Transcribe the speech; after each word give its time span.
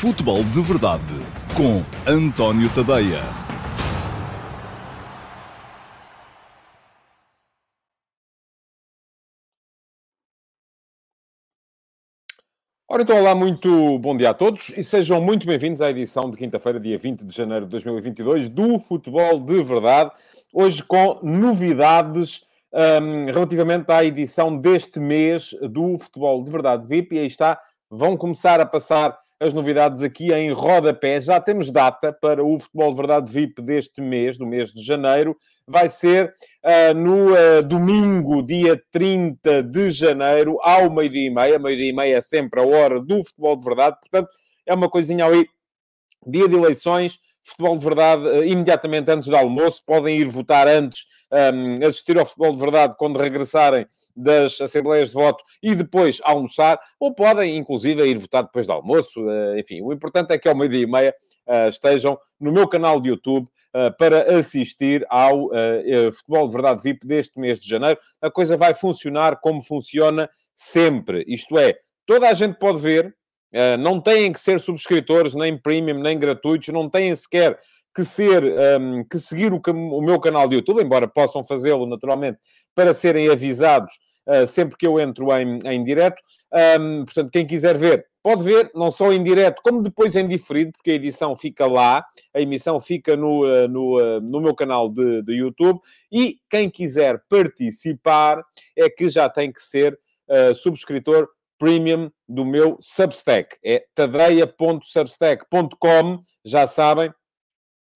Futebol 0.00 0.44
de 0.44 0.62
Verdade 0.62 1.02
com 1.56 1.82
António 2.08 2.72
Tadeia. 2.72 3.18
Ora, 12.88 13.02
então, 13.02 13.18
olá, 13.18 13.34
muito 13.34 13.98
bom 13.98 14.16
dia 14.16 14.30
a 14.30 14.34
todos 14.34 14.68
e 14.68 14.84
sejam 14.84 15.20
muito 15.20 15.44
bem-vindos 15.44 15.82
à 15.82 15.90
edição 15.90 16.30
de 16.30 16.36
quinta-feira, 16.36 16.78
dia 16.78 16.96
20 16.96 17.24
de 17.24 17.34
janeiro 17.34 17.64
de 17.64 17.72
2022, 17.72 18.48
do 18.48 18.78
Futebol 18.78 19.40
de 19.40 19.64
Verdade. 19.64 20.12
Hoje 20.52 20.80
com 20.84 21.18
novidades 21.24 22.44
um, 22.72 23.32
relativamente 23.32 23.90
à 23.90 24.04
edição 24.04 24.56
deste 24.56 25.00
mês 25.00 25.56
do 25.60 25.98
Futebol 25.98 26.44
de 26.44 26.52
Verdade 26.52 26.86
VIP. 26.86 27.16
E 27.16 27.18
aí 27.18 27.26
está, 27.26 27.60
vão 27.90 28.16
começar 28.16 28.60
a 28.60 28.64
passar 28.64 29.18
as 29.40 29.52
novidades 29.52 30.02
aqui 30.02 30.32
em 30.32 30.52
rodapé. 30.52 31.20
Já 31.20 31.40
temos 31.40 31.70
data 31.70 32.12
para 32.12 32.44
o 32.44 32.58
Futebol 32.58 32.90
de 32.90 32.96
Verdade 32.96 33.32
VIP 33.32 33.62
deste 33.62 34.00
mês, 34.00 34.36
do 34.36 34.46
mês 34.46 34.72
de 34.72 34.82
janeiro. 34.82 35.36
Vai 35.66 35.88
ser 35.88 36.34
uh, 36.64 36.94
no 36.94 37.32
uh, 37.32 37.62
domingo, 37.62 38.42
dia 38.42 38.80
30 38.90 39.62
de 39.62 39.90
janeiro, 39.90 40.58
ao 40.60 40.90
meio-dia 40.90 41.26
e 41.26 41.30
meia. 41.30 41.58
Meio-dia 41.58 41.90
e 41.90 41.92
meia 41.92 42.16
é 42.16 42.20
sempre 42.20 42.60
a 42.60 42.66
hora 42.66 43.00
do 43.00 43.24
Futebol 43.24 43.56
de 43.56 43.64
Verdade. 43.64 43.96
Portanto, 44.00 44.28
é 44.66 44.74
uma 44.74 44.88
coisinha 44.88 45.24
ali. 45.24 45.46
Dia 46.26 46.48
de 46.48 46.56
eleições, 46.56 47.18
Futebol 47.44 47.78
de 47.78 47.84
Verdade, 47.84 48.22
uh, 48.22 48.44
imediatamente 48.44 49.10
antes 49.10 49.28
do 49.28 49.36
almoço. 49.36 49.82
Podem 49.86 50.18
ir 50.18 50.26
votar 50.26 50.66
antes 50.66 51.04
um, 51.32 51.86
assistir 51.86 52.18
ao 52.18 52.26
futebol 52.26 52.52
de 52.52 52.58
verdade 52.58 52.96
quando 52.98 53.18
regressarem 53.18 53.86
das 54.16 54.60
assembleias 54.60 55.08
de 55.08 55.14
voto 55.14 55.42
e 55.62 55.74
depois 55.74 56.20
almoçar, 56.22 56.78
ou 56.98 57.14
podem, 57.14 57.56
inclusive, 57.56 58.04
ir 58.04 58.18
votar 58.18 58.42
depois 58.42 58.66
do 58.66 58.72
almoço. 58.72 59.20
Uh, 59.20 59.58
enfim, 59.58 59.80
o 59.80 59.92
importante 59.92 60.32
é 60.32 60.38
que 60.38 60.48
ao 60.48 60.56
meio-dia 60.56 60.82
e 60.82 60.86
meia 60.86 61.14
uh, 61.46 61.68
estejam 61.68 62.18
no 62.40 62.52
meu 62.52 62.66
canal 62.66 63.00
de 63.00 63.10
YouTube 63.10 63.46
uh, 63.46 63.96
para 63.96 64.38
assistir 64.38 65.06
ao 65.08 65.50
Futebol 66.12 66.48
de 66.48 66.52
Verdade 66.52 66.82
VIP 66.82 67.06
deste 67.06 67.38
mês 67.38 67.58
de 67.58 67.68
janeiro. 67.68 67.98
A 68.20 68.30
coisa 68.30 68.56
vai 68.56 68.74
funcionar 68.74 69.40
como 69.40 69.62
funciona 69.62 70.28
sempre, 70.54 71.24
isto 71.28 71.56
é, 71.56 71.76
toda 72.04 72.28
a 72.28 72.34
gente 72.34 72.58
pode 72.58 72.82
ver, 72.82 73.14
não 73.78 74.00
têm 74.00 74.32
que 74.32 74.40
ser 74.40 74.60
subscritores, 74.60 75.34
nem 75.34 75.56
premium, 75.56 76.00
nem 76.00 76.18
gratuitos, 76.18 76.68
não 76.68 76.90
têm 76.90 77.14
sequer 77.14 77.56
que 77.98 78.04
ser, 78.04 78.44
um, 78.80 79.02
que 79.02 79.18
seguir 79.18 79.52
o, 79.52 79.60
o, 79.66 80.00
meu 80.00 80.20
canal 80.20 80.48
de 80.48 80.54
YouTube, 80.54 80.80
embora 80.80 81.08
possam 81.08 81.42
fazê-lo 81.42 81.84
naturalmente 81.84 82.38
para 82.72 82.94
serem 82.94 83.28
avisados 83.28 83.92
uh, 84.24 84.46
sempre 84.46 84.76
que 84.76 84.86
eu 84.86 85.00
entro 85.00 85.36
em, 85.36 85.58
em 85.64 85.82
direto. 85.82 86.22
Um, 86.80 87.04
portanto, 87.04 87.32
quem 87.32 87.44
quiser 87.44 87.76
ver, 87.76 88.06
pode 88.22 88.44
ver, 88.44 88.70
não 88.72 88.88
só 88.88 89.12
em 89.12 89.20
direto, 89.20 89.60
como 89.64 89.82
depois 89.82 90.14
em 90.14 90.28
diferido, 90.28 90.70
porque 90.76 90.92
a 90.92 90.94
edição 90.94 91.34
fica 91.34 91.66
lá, 91.66 92.06
a 92.32 92.40
emissão 92.40 92.78
fica 92.78 93.16
no, 93.16 93.44
uh, 93.44 93.66
no, 93.66 93.98
uh, 93.98 94.20
no 94.20 94.40
meu 94.40 94.54
canal 94.54 94.86
de, 94.86 95.20
de 95.22 95.32
YouTube. 95.32 95.80
E 96.12 96.36
quem 96.48 96.70
quiser 96.70 97.20
participar 97.28 98.44
é 98.76 98.88
que 98.88 99.08
já 99.08 99.28
tem 99.28 99.52
que 99.52 99.60
ser 99.60 99.98
subscritor 100.54 101.26
premium 101.58 102.10
do 102.28 102.44
meu 102.44 102.76
Substack. 102.80 103.56
É 103.64 103.84
tadeia.substack.com, 103.94 106.20
já 106.44 106.68
sabem, 106.68 107.10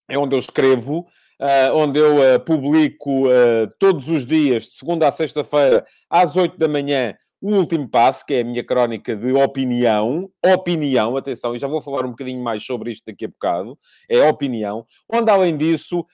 é 0.09 0.17
onde 0.17 0.35
eu 0.35 0.39
escrevo, 0.39 1.07
uh, 1.39 1.75
onde 1.75 1.99
eu 1.99 2.17
uh, 2.17 2.39
publico 2.39 3.27
uh, 3.27 3.67
todos 3.79 4.09
os 4.09 4.25
dias, 4.25 4.63
de 4.63 4.71
segunda 4.71 5.07
a 5.07 5.11
sexta-feira, 5.11 5.85
às 6.09 6.35
oito 6.35 6.57
da 6.57 6.67
manhã, 6.67 7.15
o 7.43 7.55
último 7.55 7.89
passo, 7.89 8.25
que 8.25 8.35
é 8.35 8.39
a 8.39 8.43
minha 8.45 8.63
crónica 8.63 9.13
de 9.17 9.33
opinião. 9.33 10.29
Opinião, 10.41 11.17
atenção, 11.17 11.53
e 11.53 11.59
já 11.59 11.67
vou 11.67 11.81
falar 11.81 12.05
um 12.05 12.11
bocadinho 12.11 12.41
mais 12.41 12.65
sobre 12.65 12.89
isto 12.89 13.03
daqui 13.05 13.25
a 13.25 13.27
bocado. 13.27 13.77
É 14.07 14.25
opinião. 14.25 14.85
Onde, 15.11 15.29
além 15.29 15.57
disso, 15.57 16.05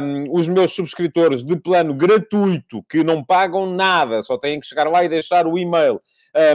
um, 0.00 0.32
os 0.32 0.46
meus 0.46 0.72
subscritores 0.76 1.42
de 1.42 1.56
plano 1.56 1.92
gratuito, 1.92 2.84
que 2.88 3.02
não 3.02 3.24
pagam 3.24 3.66
nada, 3.66 4.22
só 4.22 4.38
têm 4.38 4.60
que 4.60 4.66
chegar 4.66 4.88
lá 4.88 5.04
e 5.04 5.08
deixar 5.08 5.44
o 5.44 5.58
e-mail, 5.58 6.00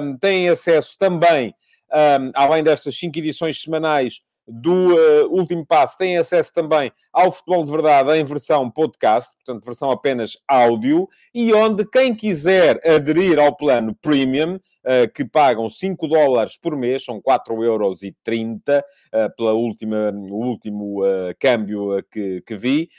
um, 0.02 0.18
têm 0.18 0.48
acesso 0.48 0.96
também, 0.98 1.54
um, 1.92 2.32
além 2.34 2.64
destas 2.64 2.96
cinco 2.96 3.20
edições 3.20 3.62
semanais, 3.62 4.22
do 4.52 4.94
uh, 4.94 5.28
último 5.30 5.66
passo 5.66 5.98
têm 5.98 6.18
acesso 6.18 6.54
também 6.54 6.92
ao 7.14 7.32
Futebol 7.32 7.64
de 7.64 7.72
Verdade 7.72 8.18
em 8.18 8.24
versão 8.26 8.70
podcast, 8.70 9.34
portanto, 9.38 9.64
versão 9.64 9.90
apenas 9.90 10.38
áudio, 10.48 11.08
e 11.34 11.54
onde 11.54 11.86
quem 11.86 12.14
quiser 12.14 12.80
aderir 12.86 13.40
ao 13.40 13.56
plano 13.56 13.96
premium, 14.02 14.56
uh, 14.56 15.12
que 15.14 15.24
pagam 15.24 15.70
5 15.70 16.08
dólares 16.08 16.58
por 16.58 16.76
mês, 16.76 17.06
são 17.06 17.22
4 17.22 17.64
euros 17.64 18.04
e 18.04 18.14
30, 18.24 18.80
uh, 18.80 19.36
pela 19.38 19.54
última, 19.54 20.12
o 20.12 20.36
último 20.36 21.02
câmbio 21.40 22.04
que, 22.12 22.42
que 22.42 22.56
vi, 22.56 22.90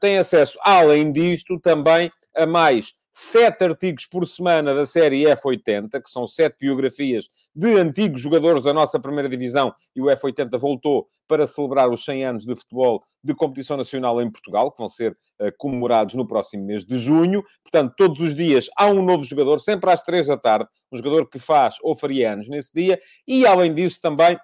tem 0.00 0.18
acesso, 0.18 0.58
além 0.62 1.10
disto, 1.10 1.58
também 1.58 2.10
a 2.34 2.46
mais 2.46 2.94
sete 3.12 3.62
artigos 3.64 4.06
por 4.06 4.26
semana 4.26 4.74
da 4.74 4.86
série 4.86 5.24
F80, 5.24 6.02
que 6.02 6.10
são 6.10 6.26
sete 6.26 6.60
biografias 6.60 7.28
de 7.54 7.78
antigos 7.78 8.22
jogadores 8.22 8.62
da 8.62 8.72
nossa 8.72 8.98
primeira 8.98 9.28
divisão, 9.28 9.74
e 9.94 10.00
o 10.00 10.06
F80 10.06 10.58
voltou 10.58 11.06
para 11.28 11.46
celebrar 11.46 11.90
os 11.90 12.04
100 12.04 12.24
anos 12.24 12.46
de 12.46 12.56
futebol 12.56 13.04
de 13.22 13.34
competição 13.34 13.76
nacional 13.76 14.20
em 14.22 14.30
Portugal, 14.30 14.72
que 14.72 14.78
vão 14.78 14.88
ser 14.88 15.12
uh, 15.12 15.52
comemorados 15.58 16.14
no 16.14 16.26
próximo 16.26 16.64
mês 16.64 16.84
de 16.84 16.98
junho. 16.98 17.44
Portanto, 17.62 17.94
todos 17.96 18.20
os 18.20 18.34
dias 18.34 18.68
há 18.76 18.86
um 18.86 19.04
novo 19.04 19.22
jogador, 19.24 19.58
sempre 19.58 19.90
às 19.90 20.02
três 20.02 20.28
da 20.28 20.36
tarde, 20.36 20.66
um 20.90 20.96
jogador 20.96 21.28
que 21.28 21.38
faz 21.38 21.76
ou 21.82 21.94
faria 21.94 22.32
anos 22.32 22.48
nesse 22.48 22.72
dia, 22.74 22.98
e 23.28 23.46
além 23.46 23.74
disso 23.74 24.00
também 24.00 24.38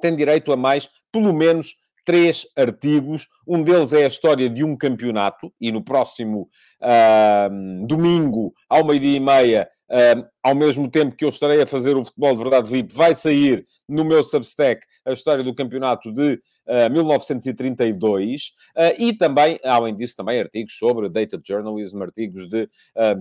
tem 0.00 0.16
direito 0.16 0.52
a 0.52 0.56
mais, 0.56 0.88
pelo 1.12 1.32
menos, 1.32 1.76
três 2.04 2.46
artigos. 2.56 3.28
Um 3.46 3.62
deles 3.62 3.92
é 3.92 4.04
a 4.04 4.08
história 4.08 4.48
de 4.48 4.64
um 4.64 4.76
campeonato, 4.76 5.52
e 5.60 5.70
no 5.70 5.82
próximo 5.82 6.48
uh, 6.80 7.86
domingo, 7.86 8.52
ao 8.68 8.84
meio-dia 8.84 9.16
e 9.16 9.20
meia, 9.20 9.68
uh, 9.88 10.26
ao 10.42 10.54
mesmo 10.54 10.90
tempo 10.90 11.16
que 11.16 11.24
eu 11.24 11.28
estarei 11.28 11.62
a 11.62 11.66
fazer 11.66 11.96
o 11.96 12.04
Futebol 12.04 12.32
de 12.32 12.42
Verdade 12.42 12.70
VIP, 12.70 12.92
vai 12.92 13.14
sair 13.14 13.64
no 13.88 14.04
meu 14.04 14.22
Substack 14.24 14.84
a 15.04 15.12
história 15.12 15.44
do 15.44 15.54
campeonato 15.54 16.12
de 16.12 16.40
uh, 16.66 16.90
1932 16.90 18.52
e 18.98 19.12
também, 19.12 19.58
além 19.64 19.94
disso, 19.94 20.16
também 20.16 20.40
artigos 20.40 20.76
sobre 20.76 21.08
data 21.08 21.40
journalism, 21.44 22.02
artigos 22.02 22.48
de, 22.48 22.68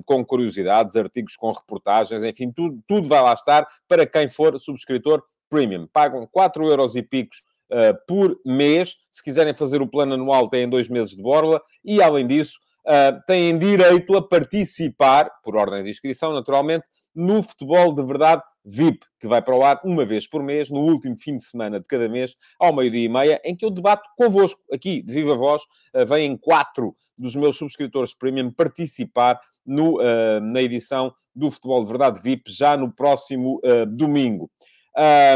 com 0.06 0.24
curiosidades, 0.24 0.96
artigos 0.96 1.36
com 1.36 1.52
reportagens, 1.52 2.24
enfim, 2.24 2.52
tudo, 2.52 2.80
tudo 2.88 3.10
vai 3.10 3.22
lá 3.22 3.34
estar 3.34 3.68
para 3.88 4.06
quem 4.06 4.28
for 4.28 4.58
subscritor 4.60 5.22
premium. 5.50 5.86
Pagam 5.92 6.26
4 6.32 6.66
euros 6.68 6.96
e 6.96 7.04
picos 7.04 7.44
uh, 7.72 7.98
por 8.08 8.38
mês. 8.46 8.96
Se 9.12 9.24
quiserem 9.24 9.54
fazer 9.54 9.82
o 9.82 9.88
plano 9.88 10.14
anual, 10.14 10.50
têm 10.50 10.70
dois 10.70 10.88
meses 10.88 11.16
de 11.16 11.22
borla. 11.22 11.62
E, 11.84 12.02
além 12.02 12.28
disso, 12.28 12.60
uh, 12.88 13.20
têm 13.26 13.58
direito 13.58 14.16
a 14.16 14.28
participar, 14.28 15.30
por 15.44 15.56
ordem 15.56 15.84
de 15.84 15.90
inscrição, 15.90 16.34
naturalmente, 16.34 16.88
no 17.14 17.44
futebol 17.44 17.94
de 17.94 18.04
verdade 18.04 18.42
VIP, 18.64 19.06
que 19.20 19.28
vai 19.28 19.42
para 19.42 19.56
o 19.56 19.64
ar 19.64 19.80
uma 19.84 20.06
vez 20.06 20.28
por 20.28 20.44
mês, 20.44 20.70
no 20.70 20.80
último 20.80 21.18
fim 21.18 21.38
de 21.38 21.44
semana 21.44 21.80
de 21.80 21.88
cada 21.88 22.08
mês, 22.08 22.36
ao 22.60 22.74
meio-dia 22.74 23.06
e 23.06 23.10
meia, 23.10 23.42
em 23.44 23.56
que 23.56 23.66
eu 23.66 23.72
debato 23.72 24.08
convosco, 24.16 24.62
aqui, 24.72 25.02
de 25.02 25.14
viva 25.14 25.36
voz, 25.36 25.62
uh, 25.96 26.06
vêm 26.06 26.38
quatro 26.38 26.96
dos 27.18 27.36
meus 27.36 27.58
subscritores 27.58 28.14
premium 28.14 28.52
participar 28.52 29.40
no, 29.66 30.00
uh, 30.00 30.40
na 30.42 30.62
edição 30.62 31.14
do 31.36 31.50
Futebol 31.52 31.82
de 31.84 31.90
Verdade 31.90 32.22
VIP, 32.22 32.52
já 32.52 32.76
no 32.76 32.92
próximo 32.92 33.60
uh, 33.64 33.86
domingo. 33.86 34.50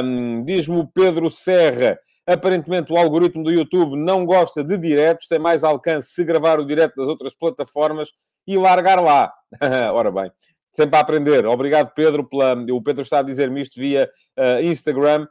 Um, 0.04 0.44
Diz-me 0.44 0.78
o 0.78 0.88
Pedro 0.88 1.30
Serra, 1.30 1.98
Aparentemente, 2.28 2.92
o 2.92 2.98
algoritmo 2.98 3.44
do 3.44 3.52
YouTube 3.52 3.96
não 3.96 4.26
gosta 4.26 4.64
de 4.64 4.78
diretos, 4.78 5.28
tem 5.28 5.38
mais 5.38 5.64
alcance 5.64 6.10
se 6.10 6.24
gravar 6.24 6.60
o 6.60 6.66
direto 6.66 6.96
das 6.96 7.08
outras 7.08 7.34
plataformas 7.36 8.10
e 8.48 8.58
largar 8.58 9.02
lá. 9.02 9.32
Ora 9.94 10.12
bem, 10.12 10.32
sempre 10.74 10.98
a 10.98 11.02
aprender. 11.02 11.46
Obrigado, 11.46 11.94
Pedro. 11.94 12.28
Pela... 12.28 12.54
O 12.72 12.82
Pedro 12.82 13.04
está 13.04 13.20
a 13.20 13.24
dizer-me 13.24 13.62
isto 13.62 13.80
via 13.80 14.10
uh, 14.38 14.64
Instagram. 14.64 15.28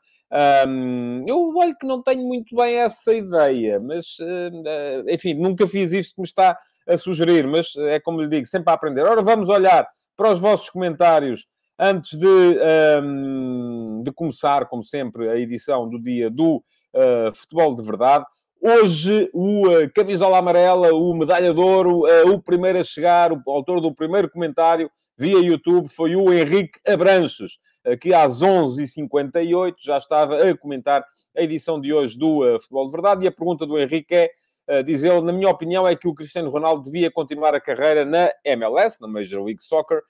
Um, 0.67 1.25
eu 1.29 1.55
olho 1.57 1.77
que 1.79 1.87
não 1.87 2.03
tenho 2.03 2.27
muito 2.27 2.57
bem 2.57 2.77
essa 2.77 3.13
ideia, 3.13 3.79
mas 3.79 4.07
uh, 4.21 5.09
enfim, 5.09 5.35
nunca 5.35 5.67
fiz 5.67 5.93
isto 5.93 6.15
que 6.15 6.23
me 6.23 6.27
está 6.27 6.57
a 6.89 6.99
sugerir, 6.99 7.47
mas 7.47 7.75
é 7.77 8.01
como 8.01 8.21
lhe 8.21 8.29
digo, 8.29 8.47
sempre 8.47 8.71
a 8.71 8.75
aprender. 8.75 9.03
Ora, 9.03 9.23
vamos 9.23 9.49
olhar 9.49 9.87
para 10.17 10.31
os 10.31 10.41
vossos 10.41 10.71
comentários 10.71 11.47
antes 11.79 12.19
de, 12.19 12.27
um, 13.03 14.03
de 14.03 14.13
começar, 14.13 14.67
como 14.67 14.83
sempre, 14.83 15.29
a 15.29 15.37
edição 15.37 15.89
do 15.89 16.01
dia 16.01 16.31
do 16.31 16.63
uh, 16.95 17.35
futebol 17.35 17.75
de 17.75 17.83
verdade. 17.83 18.25
Hoje, 18.61 19.29
o 19.35 19.69
uh, 19.69 19.93
camisola 19.93 20.39
amarela, 20.39 20.95
o 20.95 21.13
medalha 21.15 21.53
de 21.53 21.61
ouro, 21.61 22.07
uh, 22.07 22.33
o 22.33 22.41
primeiro 22.41 22.79
a 22.79 22.83
chegar, 22.83 23.33
o 23.33 23.43
autor 23.47 23.81
do 23.81 23.95
primeiro 23.95 24.31
comentário 24.31 24.91
via 25.19 25.39
YouTube 25.39 25.89
foi 25.89 26.17
o 26.17 26.33
Henrique 26.33 26.81
Abranches, 26.87 27.59
que 28.01 28.13
às 28.13 28.43
11h58 28.43 29.75
já 29.79 29.97
estava 29.97 30.39
a 30.39 30.57
comentar 30.57 31.05
a 31.37 31.43
edição 31.43 31.81
de 31.81 31.93
hoje 31.93 32.19
do 32.19 32.41
Futebol 32.59 32.87
de 32.87 32.93
Verdade. 32.93 33.25
E 33.25 33.29
a 33.29 33.33
pergunta 33.33 33.65
do 33.65 33.79
Henrique 33.79 34.13
é, 34.13 34.31
uh, 34.69 34.83
diz 34.83 35.05
ele, 35.05 35.21
na 35.21 35.33
minha 35.33 35.49
opinião, 35.49 35.87
é 35.87 35.95
que 35.95 36.09
o 36.09 36.15
Cristiano 36.15 36.51
Ronaldo 36.51 36.83
devia 36.83 37.13
continuar 37.13 37.55
a 37.55 37.61
carreira 37.61 38.05
na 38.05 38.29
MLS, 38.45 39.01
na 39.01 39.07
Major 39.07 39.45
League 39.45 39.63
Soccer, 39.63 40.01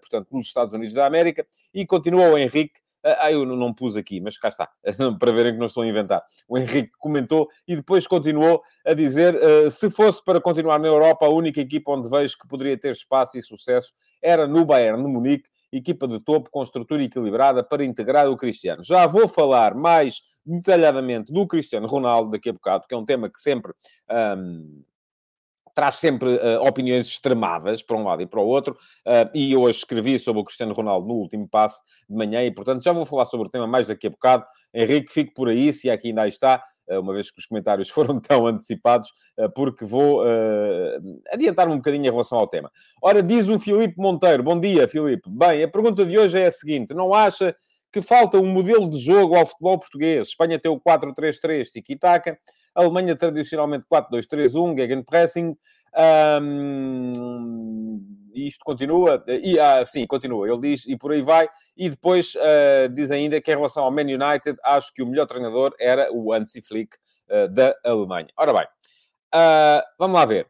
portanto, 0.00 0.28
nos 0.32 0.46
Estados 0.46 0.72
Unidos 0.72 0.94
da 0.94 1.04
América, 1.04 1.44
e 1.74 1.84
continua 1.84 2.28
o 2.28 2.38
Henrique 2.38 2.80
Ah, 3.04 3.30
eu 3.30 3.46
não 3.46 3.72
pus 3.72 3.96
aqui, 3.96 4.20
mas 4.20 4.36
cá 4.36 4.48
está, 4.48 4.68
para 5.20 5.32
verem 5.32 5.52
que 5.52 5.58
não 5.58 5.66
estou 5.66 5.82
a 5.82 5.86
inventar. 5.86 6.22
O 6.48 6.58
Henrique 6.58 6.90
comentou 6.98 7.48
e 7.66 7.76
depois 7.76 8.06
continuou 8.06 8.62
a 8.84 8.94
dizer: 8.94 9.36
uh, 9.36 9.70
se 9.70 9.88
fosse 9.88 10.24
para 10.24 10.40
continuar 10.40 10.78
na 10.78 10.88
Europa, 10.88 11.24
a 11.24 11.30
única 11.30 11.60
equipa 11.60 11.92
onde 11.92 12.08
vejo 12.08 12.36
que 12.36 12.48
poderia 12.48 12.76
ter 12.76 12.92
espaço 12.92 13.38
e 13.38 13.42
sucesso 13.42 13.92
era 14.20 14.46
no 14.46 14.64
Bayern 14.64 15.02
de 15.02 15.08
Munique, 15.08 15.48
equipa 15.72 16.08
de 16.08 16.18
topo 16.20 16.50
com 16.50 16.62
estrutura 16.62 17.02
equilibrada 17.02 17.62
para 17.62 17.84
integrar 17.84 18.28
o 18.28 18.36
Cristiano. 18.36 18.82
Já 18.82 19.06
vou 19.06 19.28
falar 19.28 19.74
mais 19.74 20.20
detalhadamente 20.44 21.32
do 21.32 21.46
Cristiano 21.46 21.86
Ronaldo 21.86 22.30
daqui 22.30 22.48
a 22.48 22.52
bocado, 22.52 22.80
porque 22.82 22.94
é 22.94 22.98
um 22.98 23.04
tema 23.04 23.30
que 23.30 23.40
sempre. 23.40 23.72
Um, 24.10 24.82
traz 25.76 25.96
sempre 25.96 26.36
uh, 26.36 26.62
opiniões 26.66 27.06
extremadas 27.06 27.82
para 27.82 27.98
um 27.98 28.02
lado 28.02 28.22
e 28.22 28.26
para 28.26 28.40
o 28.40 28.46
outro, 28.46 28.72
uh, 29.06 29.30
e 29.34 29.54
hoje 29.54 29.78
escrevi 29.78 30.18
sobre 30.18 30.40
o 30.40 30.44
Cristiano 30.44 30.72
Ronaldo 30.72 31.06
no 31.06 31.12
último 31.12 31.46
passe 31.46 31.82
de 32.08 32.16
manhã, 32.16 32.42
e 32.42 32.50
portanto 32.50 32.82
já 32.82 32.92
vou 32.92 33.04
falar 33.04 33.26
sobre 33.26 33.46
o 33.46 33.50
tema 33.50 33.66
mais 33.66 33.88
daqui 33.88 34.06
a 34.06 34.10
bocado. 34.10 34.46
Henrique, 34.72 35.12
fique 35.12 35.34
por 35.34 35.50
aí, 35.50 35.74
se 35.74 35.90
aqui 35.90 36.08
ainda 36.08 36.26
está, 36.26 36.64
uh, 36.88 36.98
uma 36.98 37.12
vez 37.12 37.30
que 37.30 37.38
os 37.38 37.44
comentários 37.44 37.90
foram 37.92 38.18
tão 38.18 38.46
antecipados, 38.46 39.12
porque 39.54 39.84
vou 39.84 40.22
adiantar-me 41.30 41.74
um 41.74 41.76
bocadinho 41.76 42.06
em 42.06 42.10
relação 42.10 42.38
ao 42.38 42.48
tema. 42.48 42.72
Ora, 43.02 43.22
diz 43.22 43.46
o 43.48 43.60
Filipe 43.60 44.00
Monteiro, 44.00 44.42
bom 44.42 44.58
dia, 44.58 44.88
Filipe. 44.88 45.28
Bem, 45.28 45.62
a 45.62 45.68
pergunta 45.68 46.06
de 46.06 46.18
hoje 46.18 46.38
é 46.38 46.46
a 46.46 46.50
seguinte: 46.50 46.94
não 46.94 47.12
acha 47.12 47.54
que 47.92 48.00
falta 48.00 48.38
um 48.38 48.46
modelo 48.46 48.88
de 48.88 48.98
jogo 48.98 49.36
ao 49.36 49.44
futebol 49.44 49.78
português? 49.78 50.28
Espanha 50.28 50.58
tem 50.58 50.70
o 50.70 50.80
4-3-3, 50.80 51.64
tiki-taka. 51.70 52.38
Alemanha 52.76 53.16
tradicionalmente 53.16 53.86
4-2-3-1, 53.90 54.76
Gegenpressing. 54.76 55.56
Um, 56.42 57.12
isto 58.34 58.64
continua, 58.64 59.24
e, 59.26 59.58
ah, 59.58 59.84
sim, 59.84 60.06
continua, 60.06 60.46
ele 60.46 60.60
diz, 60.60 60.86
e 60.86 60.96
por 60.96 61.12
aí 61.12 61.22
vai, 61.22 61.48
e 61.74 61.88
depois 61.88 62.34
uh, 62.34 62.88
diz 62.92 63.10
ainda 63.10 63.40
que 63.40 63.50
em 63.50 63.56
relação 63.56 63.82
ao 63.82 63.90
Man 63.90 64.02
United, 64.02 64.58
acho 64.62 64.92
que 64.92 65.02
o 65.02 65.06
melhor 65.06 65.26
treinador 65.26 65.74
era 65.80 66.12
o 66.12 66.32
Hansi 66.32 66.60
Flick 66.60 66.96
uh, 67.30 67.48
da 67.48 67.74
Alemanha. 67.82 68.28
Ora 68.36 68.52
bem, 68.52 68.66
uh, 69.34 69.82
vamos 69.98 70.14
lá 70.16 70.26
ver. 70.26 70.46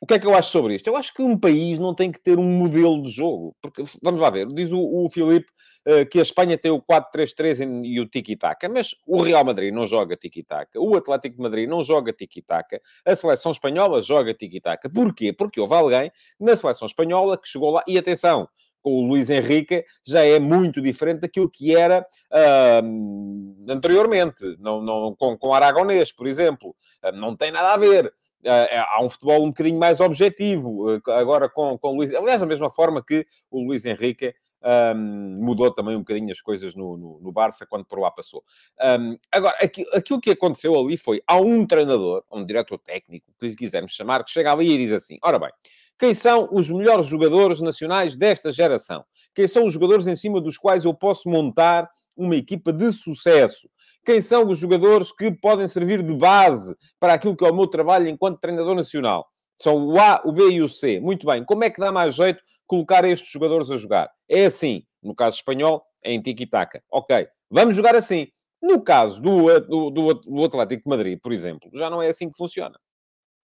O 0.00 0.06
que 0.06 0.14
é 0.14 0.18
que 0.18 0.26
eu 0.26 0.34
acho 0.34 0.50
sobre 0.50 0.74
isto? 0.74 0.86
Eu 0.86 0.96
acho 0.96 1.12
que 1.12 1.20
um 1.20 1.38
país 1.38 1.78
não 1.78 1.94
tem 1.94 2.10
que 2.10 2.18
ter 2.18 2.38
um 2.38 2.50
modelo 2.50 3.02
de 3.02 3.10
jogo. 3.10 3.54
Porque, 3.60 3.82
vamos 4.02 4.18
lá 4.20 4.30
ver, 4.30 4.46
diz 4.46 4.72
o, 4.72 4.80
o 4.80 5.10
Filipe 5.10 5.52
uh, 5.86 6.08
que 6.08 6.18
a 6.18 6.22
Espanha 6.22 6.56
tem 6.56 6.70
o 6.70 6.80
4-3-3 6.80 7.84
e 7.84 8.00
o 8.00 8.06
tiki-taka, 8.08 8.66
mas 8.68 8.94
o 9.06 9.20
Real 9.20 9.44
Madrid 9.44 9.74
não 9.74 9.84
joga 9.84 10.16
tiki-taka, 10.16 10.80
o 10.80 10.96
Atlético 10.96 11.36
de 11.36 11.42
Madrid 11.42 11.68
não 11.68 11.84
joga 11.84 12.14
tiki-taka, 12.14 12.80
a 13.04 13.14
seleção 13.14 13.52
espanhola 13.52 14.00
joga 14.00 14.32
tiki-taka. 14.32 14.88
Porquê? 14.88 15.34
Porque 15.34 15.60
houve 15.60 15.74
alguém 15.74 16.10
na 16.38 16.56
seleção 16.56 16.86
espanhola 16.86 17.36
que 17.36 17.46
chegou 17.46 17.70
lá, 17.70 17.82
e 17.86 17.98
atenção, 17.98 18.48
com 18.80 18.90
o 18.92 19.06
Luís 19.06 19.28
Henrique 19.28 19.84
já 20.02 20.24
é 20.24 20.38
muito 20.38 20.80
diferente 20.80 21.20
daquilo 21.20 21.50
que 21.50 21.76
era 21.76 22.00
uh, 22.32 23.70
anteriormente, 23.70 24.56
não, 24.58 24.80
não, 24.80 25.14
com, 25.14 25.36
com 25.36 25.52
Aragonês, 25.52 26.10
por 26.10 26.26
exemplo. 26.26 26.74
Uh, 27.04 27.12
não 27.12 27.36
tem 27.36 27.52
nada 27.52 27.74
a 27.74 27.76
ver. 27.76 28.10
Eh, 28.42 28.76
eh, 28.76 28.78
há 28.78 29.02
um 29.02 29.08
futebol 29.08 29.44
um 29.44 29.50
bocadinho 29.50 29.78
mais 29.78 30.00
objetivo, 30.00 30.94
eh, 30.94 31.00
agora 31.12 31.48
com, 31.48 31.76
com 31.78 31.88
o 31.88 31.96
Luís. 31.96 32.12
Aliás, 32.14 32.40
da 32.40 32.46
mesma 32.46 32.70
forma 32.70 33.04
que 33.04 33.26
o 33.50 33.62
Luís 33.62 33.84
Henrique 33.84 34.34
um, 34.62 35.34
mudou 35.38 35.72
também 35.72 35.96
um 35.96 36.00
bocadinho 36.00 36.30
as 36.30 36.40
coisas 36.40 36.74
no, 36.74 36.96
no, 36.96 37.20
no 37.20 37.32
Barça 37.32 37.66
quando 37.66 37.84
por 37.84 37.98
lá 37.98 38.10
passou. 38.10 38.44
Um, 38.80 39.16
agora, 39.30 39.56
aquilo, 39.60 39.88
aquilo, 39.94 40.20
que 40.20 40.30
aconteceu 40.30 40.78
ali 40.78 40.96
foi: 40.96 41.22
há 41.26 41.36
um 41.36 41.66
treinador, 41.66 42.24
um 42.30 42.44
diretor 42.44 42.78
técnico, 42.78 43.26
que 43.38 43.48
lhe 43.48 43.56
quisermos 43.56 43.92
chamar, 43.92 44.24
que 44.24 44.30
chega 44.30 44.52
ali 44.52 44.72
e 44.72 44.78
diz 44.78 44.92
assim: 44.92 45.18
ora 45.22 45.38
bem. 45.38 45.50
Quem 45.98 46.14
são 46.14 46.48
os 46.50 46.70
melhores 46.70 47.04
jogadores 47.04 47.60
nacionais 47.60 48.16
desta 48.16 48.50
geração? 48.50 49.04
Quem 49.34 49.46
são 49.46 49.66
os 49.66 49.72
jogadores 49.74 50.06
em 50.06 50.16
cima 50.16 50.40
dos 50.40 50.56
quais 50.56 50.86
eu 50.86 50.94
posso 50.94 51.28
montar 51.28 51.86
uma 52.16 52.36
equipa 52.36 52.72
de 52.72 52.90
sucesso? 52.90 53.68
Quem 54.04 54.20
são 54.20 54.48
os 54.48 54.58
jogadores 54.58 55.12
que 55.12 55.30
podem 55.30 55.68
servir 55.68 56.02
de 56.02 56.14
base 56.14 56.74
para 56.98 57.14
aquilo 57.14 57.36
que 57.36 57.44
é 57.44 57.50
o 57.50 57.54
meu 57.54 57.66
trabalho 57.66 58.08
enquanto 58.08 58.40
treinador 58.40 58.74
nacional? 58.74 59.26
São 59.54 59.86
o 59.86 60.00
A, 60.00 60.22
o 60.24 60.32
B 60.32 60.48
e 60.50 60.62
o 60.62 60.68
C. 60.68 61.00
Muito 61.00 61.26
bem. 61.26 61.44
Como 61.44 61.62
é 61.62 61.70
que 61.70 61.80
dá 61.80 61.92
mais 61.92 62.14
jeito 62.14 62.42
colocar 62.66 63.04
estes 63.04 63.30
jogadores 63.30 63.70
a 63.70 63.76
jogar? 63.76 64.10
É 64.28 64.46
assim. 64.46 64.84
No 65.02 65.14
caso 65.14 65.36
espanhol, 65.36 65.84
é 66.02 66.12
em 66.12 66.20
tiki-taka. 66.20 66.82
Ok. 66.90 67.28
Vamos 67.50 67.76
jogar 67.76 67.94
assim. 67.94 68.28
No 68.62 68.82
caso 68.82 69.20
do, 69.20 69.60
do, 69.60 70.14
do, 70.14 70.44
Atlético 70.44 70.84
de 70.84 70.90
Madrid, 70.90 71.18
por 71.22 71.32
exemplo, 71.32 71.70
já 71.74 71.88
não 71.88 72.02
é 72.02 72.08
assim 72.08 72.30
que 72.30 72.36
funciona. 72.36 72.78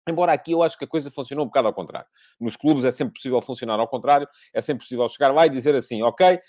Embora 0.08 0.32
aqui 0.32 0.52
eu 0.52 0.62
acho 0.62 0.76
que 0.76 0.84
a 0.84 0.88
coisa 0.88 1.10
funcionou 1.10 1.44
um 1.44 1.48
bocado 1.48 1.68
ao 1.68 1.74
contrário. 1.74 2.08
Nos 2.40 2.56
clubes 2.56 2.84
é 2.84 2.90
sempre 2.90 3.14
possível 3.14 3.40
funcionar 3.40 3.78
ao 3.78 3.88
contrário, 3.88 4.28
é 4.52 4.60
sempre 4.60 4.82
possível 4.82 5.08
chegar 5.08 5.32
lá 5.32 5.46
e 5.46 5.50
dizer 5.50 5.74
assim, 5.74 6.02
ok, 6.02 6.40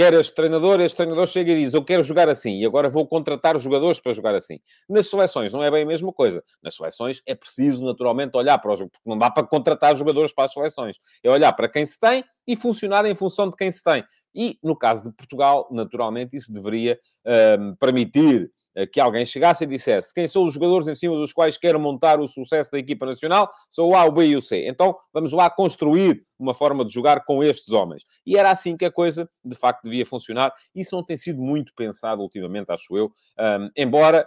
quer 0.00 0.14
este 0.14 0.34
treinador, 0.34 0.80
este 0.80 0.96
treinador 0.96 1.26
chega 1.26 1.52
e 1.52 1.64
diz: 1.64 1.74
Eu 1.74 1.84
quero 1.84 2.02
jogar 2.02 2.26
assim, 2.26 2.58
e 2.58 2.64
agora 2.64 2.88
vou 2.88 3.06
contratar 3.06 3.58
jogadores 3.58 4.00
para 4.00 4.14
jogar 4.14 4.34
assim. 4.34 4.58
Nas 4.88 5.10
seleções 5.10 5.52
não 5.52 5.62
é 5.62 5.70
bem 5.70 5.82
a 5.82 5.86
mesma 5.86 6.10
coisa. 6.10 6.42
Nas 6.62 6.74
seleções 6.74 7.20
é 7.26 7.34
preciso, 7.34 7.84
naturalmente, 7.84 8.34
olhar 8.34 8.58
para 8.58 8.72
o 8.72 8.74
jogo, 8.74 8.90
porque 8.90 9.10
não 9.10 9.18
dá 9.18 9.30
para 9.30 9.46
contratar 9.46 9.94
jogadores 9.94 10.32
para 10.32 10.44
as 10.44 10.54
seleções. 10.54 10.96
É 11.22 11.30
olhar 11.30 11.52
para 11.52 11.68
quem 11.68 11.84
se 11.84 12.00
tem 12.00 12.24
e 12.46 12.56
funcionar 12.56 13.04
em 13.04 13.14
função 13.14 13.50
de 13.50 13.56
quem 13.56 13.70
se 13.70 13.82
tem. 13.82 14.02
E, 14.34 14.58
no 14.62 14.74
caso 14.74 15.02
de 15.02 15.12
Portugal, 15.14 15.68
naturalmente, 15.70 16.34
isso 16.34 16.50
deveria 16.50 16.98
um, 17.58 17.74
permitir 17.74 18.50
que 18.92 19.00
alguém 19.00 19.24
chegasse 19.26 19.64
e 19.64 19.66
dissesse 19.66 20.12
quem 20.14 20.28
são 20.28 20.44
os 20.44 20.54
jogadores 20.54 20.86
em 20.88 20.94
cima 20.94 21.16
dos 21.16 21.32
quais 21.32 21.58
quero 21.58 21.78
montar 21.78 22.20
o 22.20 22.28
sucesso 22.28 22.70
da 22.70 22.78
equipa 22.78 23.06
nacional, 23.06 23.50
sou 23.68 23.90
o 23.90 23.96
A, 23.96 24.04
o 24.04 24.12
B 24.12 24.28
e 24.28 24.36
o 24.36 24.42
C. 24.42 24.66
Então, 24.68 24.96
vamos 25.12 25.32
lá 25.32 25.50
construir 25.50 26.24
uma 26.38 26.54
forma 26.54 26.84
de 26.84 26.92
jogar 26.92 27.24
com 27.24 27.42
estes 27.42 27.68
homens. 27.70 28.04
E 28.26 28.36
era 28.36 28.50
assim 28.50 28.76
que 28.76 28.84
a 28.84 28.92
coisa, 28.92 29.28
de 29.44 29.54
facto, 29.54 29.84
devia 29.84 30.06
funcionar. 30.06 30.52
Isso 30.74 30.94
não 30.94 31.04
tem 31.04 31.16
sido 31.16 31.40
muito 31.40 31.72
pensado 31.74 32.22
ultimamente, 32.22 32.70
acho 32.70 32.96
eu. 32.96 33.12
Um, 33.38 33.70
embora 33.76 34.26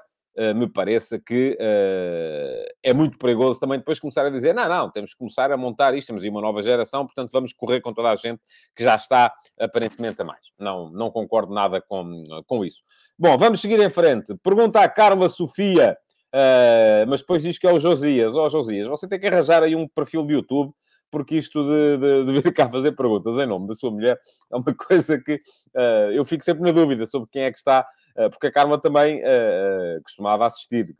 me 0.55 0.67
pareça 0.67 1.19
que 1.19 1.57
uh, 1.59 2.73
é 2.81 2.93
muito 2.93 3.17
perigoso 3.17 3.59
também 3.59 3.77
depois 3.77 3.99
começar 3.99 4.25
a 4.25 4.29
dizer: 4.29 4.53
não, 4.53 4.67
não, 4.67 4.89
temos 4.89 5.11
que 5.11 5.17
começar 5.17 5.51
a 5.51 5.57
montar 5.57 5.93
isto, 5.93 6.07
temos 6.07 6.23
aí 6.23 6.29
uma 6.29 6.41
nova 6.41 6.61
geração, 6.61 7.05
portanto 7.05 7.29
vamos 7.31 7.53
correr 7.53 7.81
com 7.81 7.93
toda 7.93 8.09
a 8.09 8.15
gente 8.15 8.41
que 8.75 8.83
já 8.83 8.95
está 8.95 9.31
aparentemente 9.59 10.21
a 10.21 10.25
mais. 10.25 10.47
Não, 10.57 10.89
não 10.89 11.11
concordo 11.11 11.53
nada 11.53 11.81
com, 11.81 12.23
com 12.47 12.65
isso. 12.65 12.81
Bom, 13.17 13.37
vamos 13.37 13.61
seguir 13.61 13.79
em 13.79 13.89
frente. 13.89 14.35
Pergunta 14.43 14.79
à 14.79 14.89
Carla 14.89 15.29
Sofia, 15.29 15.95
uh, 16.33 17.07
mas 17.07 17.19
depois 17.19 17.43
diz 17.43 17.59
que 17.59 17.67
é 17.67 17.71
o 17.71 17.79
Josias. 17.79 18.35
Ó, 18.35 18.45
oh, 18.45 18.49
Josias, 18.49 18.87
você 18.87 19.07
tem 19.07 19.19
que 19.19 19.27
arranjar 19.27 19.61
aí 19.61 19.75
um 19.75 19.87
perfil 19.87 20.25
de 20.25 20.33
YouTube 20.33 20.73
porque 21.11 21.35
isto 21.35 21.63
de, 21.63 21.97
de, 21.97 22.25
de, 22.25 22.31
vir 22.41 22.51
cá 22.51 22.67
fazer 22.67 22.93
perguntas 22.93 23.37
em 23.37 23.45
nome 23.45 23.67
da 23.67 23.75
sua 23.75 23.91
mulher 23.91 24.19
é 24.51 24.55
uma 24.55 24.73
coisa 24.73 25.21
que 25.21 25.35
uh, 25.35 26.11
eu 26.11 26.25
fico 26.25 26.43
sempre 26.43 26.63
na 26.63 26.71
dúvida 26.71 27.05
sobre 27.05 27.29
quem 27.31 27.43
é 27.43 27.51
que 27.51 27.59
está 27.59 27.81
eh, 27.81 27.87
porque 28.31 28.47
a 28.47 28.51
Carla 28.51 28.79
também 28.79 29.21
uh, 29.21 30.01
costumava 30.03 30.45
assistir 30.45 30.95